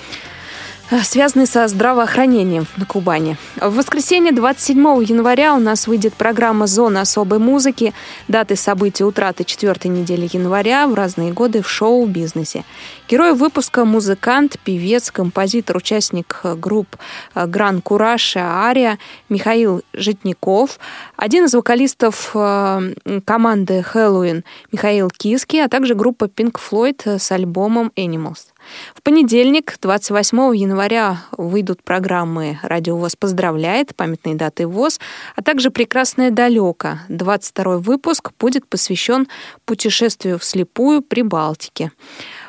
связанный 1.04 1.46
со 1.46 1.68
здравоохранением 1.68 2.66
на 2.78 2.86
Кубани. 2.86 3.38
В 3.58 3.76
воскресенье 3.76 4.32
27 4.32 4.80
января 5.04 5.54
у 5.54 5.60
нас 5.60 5.88
выйдет 5.88 6.14
программа 6.16 6.68
«Зона 6.68 7.02
особой 7.02 7.40
музыки». 7.40 7.94
Даты 8.28 8.56
событий 8.56 9.04
утраты 9.04 9.44
четвертой 9.44 9.92
недели 9.92 10.28
января 10.32 10.88
в 10.88 10.96
разные 10.96 11.32
годы 11.32 11.62
в 11.62 11.70
шоу-бизнесе. 11.70 12.66
Герой 13.08 13.34
выпуска– 13.34 13.86
музыкант, 13.86 14.58
певец, 14.64 15.12
композитор, 15.12 15.78
участник 15.78 16.42
групп 16.58 16.98
«Гран 17.36 17.82
Кураж» 17.82 18.36
и 18.36 18.40
«Ария» 18.40 18.98
Михаил 19.30 19.84
Житников, 19.94 20.80
один 21.16 21.46
из 21.46 21.54
вокалистов 21.54 22.32
э, 22.34 22.94
команды 23.26 23.84
«Хэллоуин» 23.84 24.44
Михаил 24.72 25.10
Киски, 25.10 25.58
а 25.58 25.68
также 25.68 25.94
группа 25.94 26.26
Pink 26.26 26.58
Floyd 26.60 27.20
с 27.20 27.32
альбомом 27.32 27.92
«Animals». 27.96 28.50
В 28.96 29.02
понедельник, 29.02 29.78
28 29.82 30.56
января, 30.56 31.24
выйдут 31.38 31.84
программы 31.84 32.60
«Радио 32.64 32.98
ВОЗ 32.98 33.16
поздравляет», 33.16 33.96
памятные 33.96 34.36
даты 34.36 34.68
ВОЗ, 34.68 35.00
а 35.36 35.42
также 35.42 35.70
«Прекрасное 35.70 36.32
далеко». 36.32 37.00
22 37.10 37.78
выпуск 37.78 38.32
будет 38.40 38.68
посвящен 38.68 39.28
путешествию 39.66 40.40
вслепую 40.40 41.02
при 41.02 41.22
Балтике. 41.22 41.92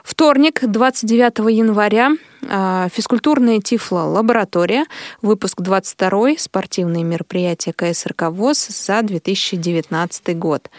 Вторник, 0.02 0.60
29 0.62 1.50
января, 1.50 2.12
а, 2.48 2.88
физкультурная 2.92 3.60
Тифло-лаборатория, 3.60 4.86
выпуск 5.22 5.60
22 5.60 6.38
спортивные 6.38 7.04
мероприятия 7.04 7.72
КСРК 7.72 8.30
ВОЗ 8.30 8.68
за 8.68 9.02
2019 9.02 10.38
год. 10.38 10.70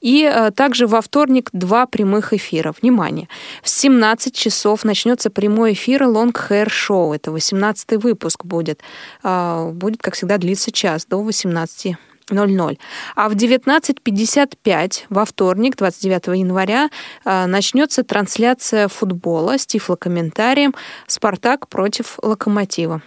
И 0.00 0.24
а, 0.24 0.50
также 0.50 0.86
во 0.86 1.00
вторник 1.00 1.48
два 1.52 1.86
прямых 1.86 2.32
эфира. 2.32 2.74
Внимание! 2.80 3.28
В 3.62 3.68
17 3.68 4.34
часов 4.34 4.84
начнется 4.84 5.30
прямой 5.30 5.72
эфир 5.72 6.02
Long 6.02 6.32
Hair 6.32 6.68
Show. 6.68 7.14
Это 7.14 7.30
18 7.30 8.02
выпуск 8.02 8.44
будет. 8.44 8.80
А, 9.22 9.70
будет, 9.70 10.02
как 10.02 10.14
всегда, 10.14 10.38
длиться 10.38 10.70
час 10.70 11.06
до 11.06 11.22
18 11.22 11.96
00. 12.30 12.78
А 13.14 13.28
в 13.28 13.32
19.55 13.32 15.04
во 15.10 15.24
вторник, 15.24 15.76
29 15.76 16.38
января, 16.38 16.90
а, 17.24 17.46
начнется 17.46 18.02
трансляция 18.02 18.88
футбола 18.88 19.58
с 19.58 19.66
тифлокомментарием 19.66 20.74
«Спартак 21.06 21.68
против 21.68 22.18
Локомотива». 22.22 23.02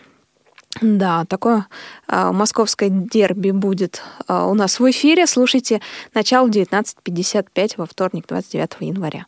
Да, 0.82 1.26
такое 1.26 1.66
э, 2.08 2.32
московское 2.32 2.90
дерби 2.90 3.50
будет 3.50 4.04
э, 4.28 4.44
у 4.44 4.54
нас 4.54 4.80
в 4.80 4.90
эфире. 4.92 5.26
Слушайте 5.26 5.82
начало 6.14 6.48
19.55 6.48 7.74
во 7.78 7.86
вторник, 7.88 8.26
29 8.28 8.70
января. 8.82 9.26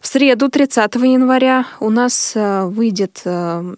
В 0.00 0.06
среду, 0.06 0.48
30 0.48 0.94
января, 0.94 1.66
у 1.80 1.90
нас 1.90 2.32
э, 2.34 2.64
выйдет 2.64 3.20
э, 3.26 3.74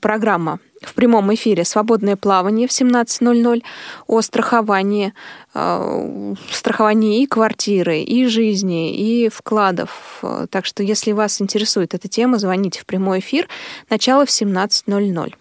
программа 0.00 0.58
в 0.88 0.94
прямом 0.94 1.32
эфире 1.34 1.64
«Свободное 1.64 2.16
плавание» 2.16 2.68
в 2.68 2.70
17.00 2.70 3.62
о 4.06 4.20
страховании, 4.22 5.12
э, 5.54 6.34
страховании 6.50 7.22
и 7.22 7.26
квартиры, 7.26 8.00
и 8.00 8.26
жизни, 8.26 8.94
и 8.96 9.28
вкладов. 9.28 10.22
Так 10.50 10.64
что, 10.64 10.82
если 10.82 11.12
вас 11.12 11.40
интересует 11.40 11.94
эта 11.94 12.08
тема, 12.08 12.38
звоните 12.38 12.80
в 12.80 12.86
прямой 12.86 13.20
эфир. 13.20 13.48
Начало 13.90 14.26
в 14.26 14.30
17.00. 14.30 15.34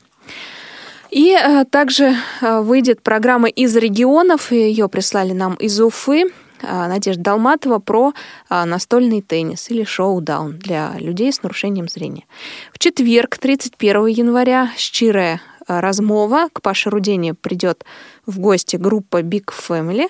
И 1.14 1.38
э, 1.39 1.66
также 1.66 2.16
э, 2.41 2.62
выйдет 2.62 3.04
программа 3.04 3.48
из 3.48 3.76
регионов, 3.76 4.52
ее 4.52 4.89
прислали 4.89 5.34
нам 5.34 5.54
из 5.56 5.80
Уфы. 5.80 6.32
А, 6.64 6.88
Надежда 6.88 7.24
Долматова 7.24 7.80
про 7.80 8.14
а, 8.49 8.66
настольный 8.66 9.22
теннис 9.22 9.70
или 9.70 9.84
шоу-даун 9.84 10.57
для 10.57 10.93
людей 10.97 11.32
с 11.32 11.43
нарушением 11.43 11.88
зрения. 11.88 12.26
В 12.72 12.80
четверг, 12.80 13.38
31 13.38 14.07
января, 14.07 14.72
щирая 14.78 15.41
размова. 15.68 16.49
К 16.51 16.61
Паше 16.61 16.89
Рудене 16.89 17.34
придет 17.34 17.86
в 18.26 18.39
гости 18.39 18.76
группа 18.76 19.22
Big 19.22 19.45
Family. 19.47 20.09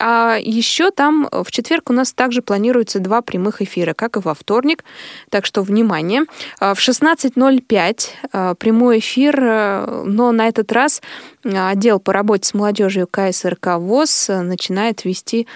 А 0.00 0.36
еще 0.40 0.90
там 0.90 1.28
в 1.30 1.50
четверг 1.50 1.90
у 1.90 1.92
нас 1.92 2.12
также 2.12 2.42
планируется 2.42 3.00
два 3.00 3.22
прямых 3.22 3.62
эфира, 3.62 3.94
как 3.94 4.16
и 4.16 4.20
во 4.20 4.34
вторник. 4.34 4.84
Так 5.30 5.46
что, 5.46 5.62
внимание, 5.62 6.24
в 6.60 6.74
16.05 6.74 8.56
прямой 8.56 8.98
эфир, 8.98 9.40
но 9.40 10.32
на 10.32 10.48
этот 10.48 10.72
раз 10.72 11.02
отдел 11.42 12.00
по 12.00 12.12
работе 12.12 12.48
с 12.48 12.54
молодежью 12.54 13.06
КСРК 13.06 13.78
ВОЗ 13.78 14.28
начинает 14.28 15.04
вести 15.04 15.46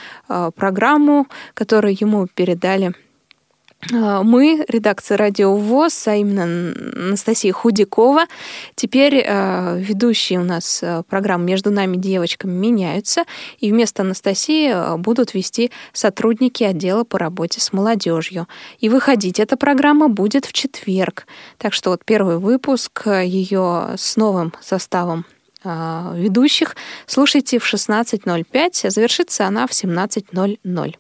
программу, 0.54 1.26
которую 1.54 1.96
ему 1.98 2.26
передали 2.26 2.88
а, 2.88 3.07
мы, 3.90 4.64
редакция 4.68 5.16
«Радио 5.16 5.54
ВОЗ», 5.56 6.08
а 6.08 6.16
именно 6.16 6.74
Анастасия 6.96 7.52
Худякова. 7.52 8.26
Теперь 8.74 9.22
э, 9.24 9.78
ведущие 9.78 10.40
у 10.40 10.44
нас 10.44 10.80
э, 10.82 11.04
программы 11.08 11.44
«Между 11.44 11.70
нами 11.70 11.96
девочками» 11.96 12.52
меняются, 12.52 13.22
и 13.60 13.70
вместо 13.70 14.02
Анастасии 14.02 14.98
будут 14.98 15.32
вести 15.32 15.70
сотрудники 15.92 16.64
отдела 16.64 17.04
по 17.04 17.18
работе 17.18 17.60
с 17.60 17.72
молодежью. 17.72 18.48
И 18.80 18.88
выходить 18.88 19.38
эта 19.38 19.56
программа 19.56 20.08
будет 20.08 20.44
в 20.44 20.52
четверг. 20.52 21.26
Так 21.56 21.72
что 21.72 21.90
вот 21.90 22.04
первый 22.04 22.38
выпуск 22.38 23.06
ее 23.06 23.94
с 23.96 24.16
новым 24.16 24.52
составом 24.60 25.24
ведущих 25.64 26.76
слушайте 27.06 27.58
в 27.58 27.72
16.05, 27.72 28.86
а 28.86 28.90
завершится 28.90 29.46
она 29.46 29.66
в 29.66 29.70
17.00. 29.70 30.96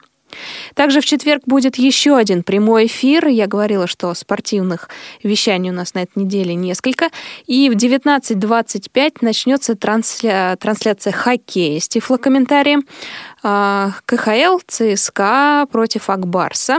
Также 0.74 1.00
в 1.00 1.06
четверг 1.06 1.42
будет 1.46 1.76
еще 1.76 2.16
один 2.16 2.42
прямой 2.42 2.86
эфир. 2.86 3.26
Я 3.28 3.46
говорила, 3.46 3.86
что 3.86 4.12
спортивных 4.14 4.88
вещаний 5.22 5.70
у 5.70 5.72
нас 5.72 5.94
на 5.94 6.02
этой 6.02 6.24
неделе 6.24 6.54
несколько. 6.54 7.10
И 7.46 7.70
в 7.70 7.74
19.25 7.74 9.16
начнется 9.20 9.74
трансля... 9.74 10.56
трансляция 10.60 11.12
хоккея 11.12 11.80
с 11.80 11.88
тифлокомментарием. 11.88 12.84
А, 13.42 13.92
КХЛ 14.06 14.58
ЦСКА 14.66 15.66
против 15.70 16.10
Акбарса. 16.10 16.78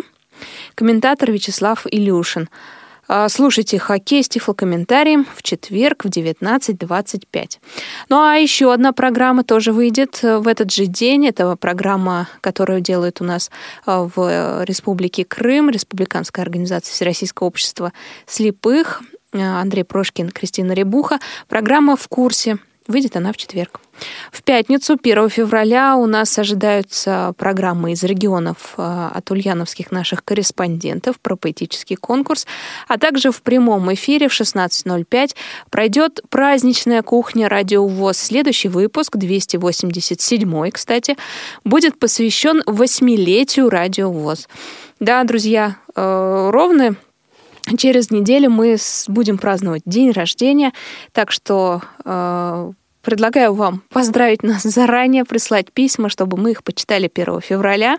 Комментатор 0.75 1.31
Вячеслав 1.31 1.85
Илюшин. 1.89 2.49
А, 3.11 3.27
слушайте 3.27 3.79
хоккей 3.79 4.23
с 4.23 4.29
тифлокомментарием 4.29 5.25
в 5.35 5.41
четверг 5.41 6.05
в 6.05 6.09
19.25. 6.09 7.57
Ну 8.07 8.21
а 8.21 8.35
еще 8.35 8.71
одна 8.71 8.93
программа 8.93 9.43
тоже 9.43 9.73
выйдет 9.73 10.19
э, 10.21 10.37
в 10.37 10.47
этот 10.47 10.71
же 10.71 10.85
день. 10.85 11.25
Это 11.25 11.55
программа, 11.55 12.29
которую 12.39 12.81
делают 12.81 13.19
у 13.19 13.23
нас 13.23 13.49
э, 13.87 14.07
в 14.15 14.63
Республике 14.63 15.25
Крым, 15.25 15.71
Республиканская 15.71 16.45
организация 16.45 16.93
Всероссийского 16.93 17.47
общества 17.47 17.93
слепых. 18.27 19.01
Э, 19.33 19.39
Андрей 19.41 19.83
Прошкин, 19.83 20.29
Кристина 20.29 20.73
Ребуха. 20.73 21.19
Программа 21.47 21.95
«В 21.95 22.07
курсе». 22.09 22.59
Выйдет 22.89 23.15
она 23.15 23.31
в 23.31 23.37
четверг. 23.37 23.81
В 24.31 24.41
пятницу, 24.41 24.97
1 24.99 25.29
февраля, 25.29 25.95
у 25.95 26.07
нас 26.07 26.39
ожидаются 26.39 27.35
программы 27.37 27.91
из 27.91 28.03
регионов 28.03 28.73
э, 28.77 29.09
от 29.13 29.29
ульяновских 29.29 29.91
наших 29.91 30.23
корреспондентов 30.23 31.19
про 31.19 31.35
поэтический 31.35 31.95
конкурс, 31.95 32.47
а 32.87 32.97
также 32.97 33.31
в 33.31 33.43
прямом 33.43 33.93
эфире 33.93 34.27
в 34.27 34.31
16.05 34.31 35.35
пройдет 35.69 36.21
праздничная 36.29 37.03
кухня 37.03 37.47
«Радио 37.47 37.85
ВОЗ». 37.85 38.17
Следующий 38.17 38.69
выпуск, 38.69 39.17
287 39.17 40.71
кстати, 40.71 41.15
будет 41.63 41.99
посвящен 41.99 42.63
восьмилетию 42.65 43.69
«Радио 43.69 44.11
ВОЗ». 44.11 44.49
Да, 44.99 45.23
друзья, 45.25 45.75
э, 45.95 46.49
ровно 46.51 46.95
Через 47.77 48.09
неделю 48.09 48.49
мы 48.49 48.77
будем 49.07 49.37
праздновать 49.37 49.83
день 49.85 50.11
рождения, 50.11 50.73
так 51.11 51.31
что 51.31 51.81
э, 52.03 52.71
Предлагаю 53.01 53.53
вам 53.53 53.81
поздравить 53.89 54.43
нас 54.43 54.63
заранее, 54.63 55.23
прислать 55.23 55.71
письма, 55.71 56.09
чтобы 56.09 56.37
мы 56.37 56.51
их 56.51 56.63
почитали 56.63 57.09
1 57.13 57.41
февраля. 57.41 57.97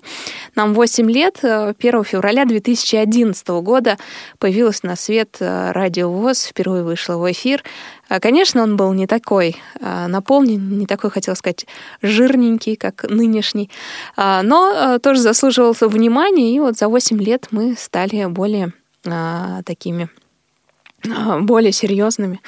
Нам 0.55 0.75
8 0.75 1.11
лет. 1.11 1.39
1 1.43 1.75
э, 1.79 2.05
февраля 2.05 2.45
2011 2.45 3.49
года 3.49 3.97
появилась 4.39 4.83
на 4.83 4.97
свет 4.97 5.37
э, 5.41 5.73
радио 5.73 6.11
ВОЗ, 6.11 6.45
впервые 6.45 6.85
вышла 6.85 7.17
в 7.17 7.31
эфир. 7.33 7.65
А, 8.11 8.21
конечно, 8.21 8.63
он 8.63 8.77
был 8.77 8.93
не 8.93 9.07
такой 9.07 9.57
э, 9.81 10.07
наполнен, 10.07 10.79
не 10.79 10.85
такой, 10.87 11.11
хотел 11.11 11.35
сказать, 11.35 11.67
жирненький, 12.03 12.77
как 12.77 13.05
нынешний, 13.09 13.71
а, 14.17 14.43
но 14.43 14.99
тоже 14.99 15.21
заслуживал 15.21 15.75
внимания, 15.81 16.55
и 16.55 16.61
вот 16.61 16.77
за 16.77 16.89
8 16.89 17.19
лет 17.23 17.49
мы 17.51 17.75
стали 17.79 18.27
более 18.27 18.73
такими, 19.65 20.11
более 21.03 21.73
серьезными 21.73 22.41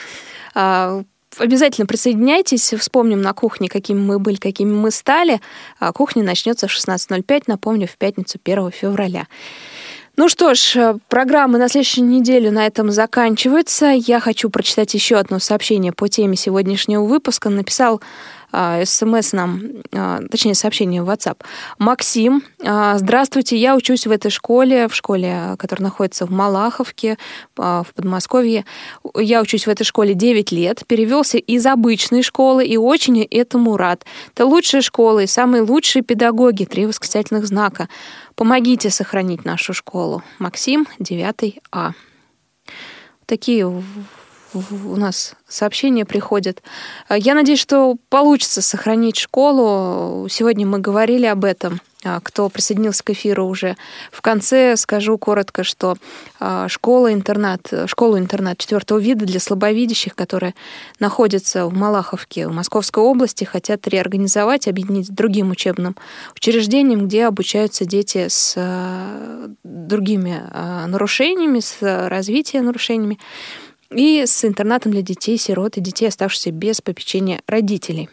обязательно 1.38 1.86
присоединяйтесь, 1.86 2.74
вспомним 2.74 3.22
на 3.22 3.32
кухне, 3.32 3.68
какими 3.68 4.00
мы 4.00 4.18
были, 4.18 4.36
какими 4.36 4.72
мы 4.72 4.90
стали. 4.90 5.40
А 5.78 5.92
кухня 5.92 6.22
начнется 6.22 6.68
в 6.68 6.70
16.05, 6.70 7.44
напомню, 7.46 7.86
в 7.86 7.96
пятницу 7.96 8.38
1 8.42 8.70
февраля. 8.70 9.26
Ну 10.14 10.28
что 10.28 10.54
ж, 10.54 10.76
э, 10.76 10.94
программы 11.08 11.58
на 11.58 11.68
следующую 11.68 12.06
неделю 12.06 12.52
на 12.52 12.66
этом 12.66 12.90
заканчиваются. 12.90 13.86
Я 13.86 14.20
хочу 14.20 14.50
прочитать 14.50 14.92
еще 14.92 15.16
одно 15.16 15.38
сообщение 15.38 15.92
по 15.92 16.06
теме 16.06 16.36
сегодняшнего 16.36 17.02
выпуска. 17.02 17.48
Написал 17.48 18.02
смс 18.84 19.32
нам, 19.32 19.62
а, 19.92 20.20
точнее, 20.30 20.54
сообщение 20.54 21.02
в 21.02 21.08
WhatsApp. 21.08 21.38
Максим, 21.78 22.42
а, 22.62 22.98
здравствуйте, 22.98 23.56
я 23.56 23.74
учусь 23.74 24.06
в 24.06 24.10
этой 24.10 24.30
школе, 24.30 24.88
в 24.88 24.94
школе, 24.94 25.56
которая 25.58 25.84
находится 25.84 26.26
в 26.26 26.30
Малаховке, 26.30 27.16
в 27.56 27.86
Подмосковье. 27.94 28.64
Я 29.16 29.40
учусь 29.40 29.66
в 29.66 29.70
этой 29.70 29.84
школе 29.84 30.14
9 30.14 30.52
лет, 30.52 30.82
перевелся 30.86 31.38
из 31.38 31.64
обычной 31.66 32.22
школы 32.22 32.66
и 32.66 32.76
очень 32.76 33.22
этому 33.22 33.76
рад. 33.76 34.04
Это 34.34 34.46
лучшая 34.46 34.82
школа 34.82 35.20
и 35.20 35.26
самые 35.26 35.62
лучшие 35.62 36.02
педагоги, 36.02 36.64
три 36.64 36.86
восклицательных 36.86 37.46
знака. 37.46 37.88
Помогите 38.34 38.90
сохранить 38.90 39.44
нашу 39.44 39.72
школу. 39.74 40.22
Максим, 40.38 40.86
9 40.98 41.60
А. 41.70 41.92
Такие 43.26 43.66
у 44.54 44.96
нас 44.96 45.34
сообщения 45.48 46.04
приходят. 46.04 46.62
Э, 47.08 47.18
я 47.18 47.34
надеюсь, 47.34 47.60
что 47.60 47.96
получится 48.08 48.62
сохранить 48.62 49.16
школу. 49.16 50.28
Сегодня 50.28 50.66
мы 50.66 50.78
говорили 50.78 51.26
об 51.26 51.44
этом. 51.44 51.80
А, 52.04 52.20
кто 52.20 52.48
присоединился 52.48 53.04
к 53.04 53.10
эфиру 53.10 53.46
уже 53.46 53.76
в 54.10 54.22
конце, 54.22 54.76
скажу 54.76 55.18
коротко, 55.18 55.62
что 55.62 55.96
а, 56.40 56.68
школа-интернат, 56.68 57.72
школу-интернат 57.86 58.58
четвертого 58.58 58.98
вида 58.98 59.24
для 59.24 59.38
слабовидящих, 59.38 60.16
которая 60.16 60.54
находится 60.98 61.66
в 61.66 61.74
Малаховке, 61.74 62.48
в 62.48 62.52
Московской 62.52 63.04
области, 63.04 63.44
хотят 63.44 63.86
реорганизовать, 63.86 64.66
объединить 64.66 65.06
с 65.06 65.10
другим 65.10 65.52
учебным 65.52 65.96
учреждением, 66.34 67.06
где 67.06 67.26
обучаются 67.26 67.84
дети 67.84 68.26
с 68.28 68.54
а, 68.56 69.48
другими 69.62 70.42
нарушениями, 70.86 71.60
с 71.60 71.76
развитием 71.80 72.66
нарушениями 72.66 73.18
и 73.94 74.24
с 74.26 74.44
интернатом 74.44 74.92
для 74.92 75.02
детей, 75.02 75.38
сирот 75.38 75.76
и 75.76 75.80
детей, 75.80 76.08
оставшихся 76.08 76.50
без 76.50 76.80
попечения 76.80 77.40
родителей. 77.46 78.08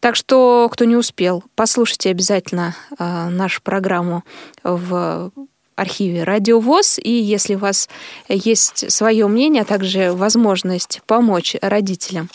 Так 0.00 0.16
что, 0.16 0.68
кто 0.70 0.84
не 0.84 0.96
успел, 0.96 1.42
послушайте 1.54 2.10
обязательно 2.10 2.76
э, 2.98 3.28
нашу 3.30 3.62
программу 3.62 4.22
в 4.62 5.32
архиве 5.76 6.24
Радио 6.24 6.60
ВОЗ. 6.60 6.98
И 7.02 7.10
если 7.10 7.54
у 7.54 7.58
вас 7.58 7.88
есть 8.28 8.90
свое 8.92 9.26
мнение, 9.26 9.62
а 9.62 9.64
также 9.64 10.12
возможность 10.12 11.00
помочь 11.06 11.56
родителям 11.60 12.28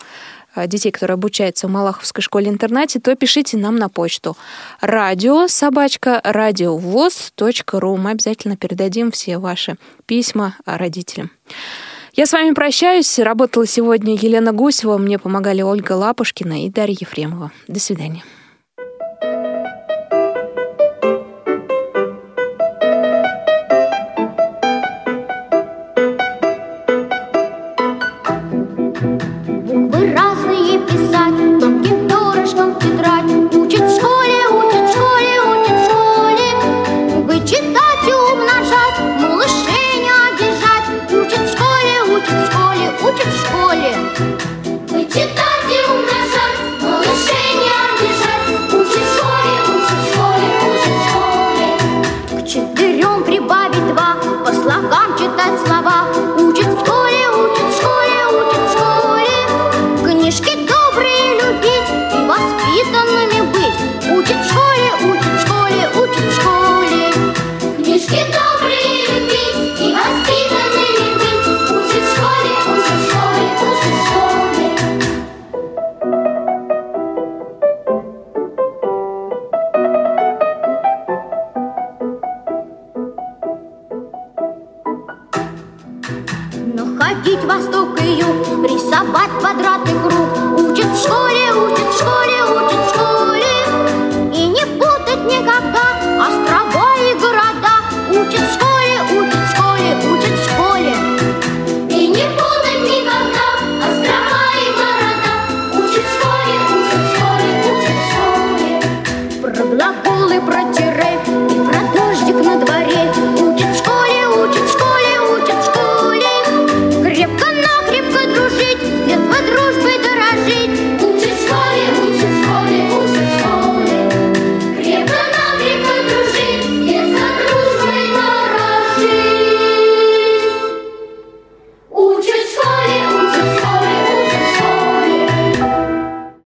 а, 0.56 0.68
детей, 0.68 0.92
которые 0.92 1.14
обучаются 1.16 1.68
в 1.68 1.72
Малаховской 1.72 2.22
школе-интернате, 2.22 3.00
то 3.00 3.16
пишите 3.16 3.58
нам 3.58 3.76
на 3.78 3.90
почту 3.90 4.36
радио. 4.82 5.48
Мы 7.98 8.12
обязательно 8.12 8.58
передадим 8.58 9.12
все 9.12 9.38
ваши 9.38 9.78
письма 10.06 10.56
родителям. 10.66 11.32
Я 12.14 12.26
с 12.26 12.34
вами 12.34 12.54
прощаюсь. 12.54 13.20
Работала 13.20 13.66
сегодня 13.66 14.16
Елена 14.16 14.52
Гусева, 14.52 14.98
мне 14.98 15.20
помогали 15.20 15.62
Ольга 15.62 15.94
Лапушкина 15.94 16.66
и 16.66 16.70
Дарья 16.70 16.98
Ефремова. 17.00 17.52
До 17.68 17.80
свидания. 17.80 18.24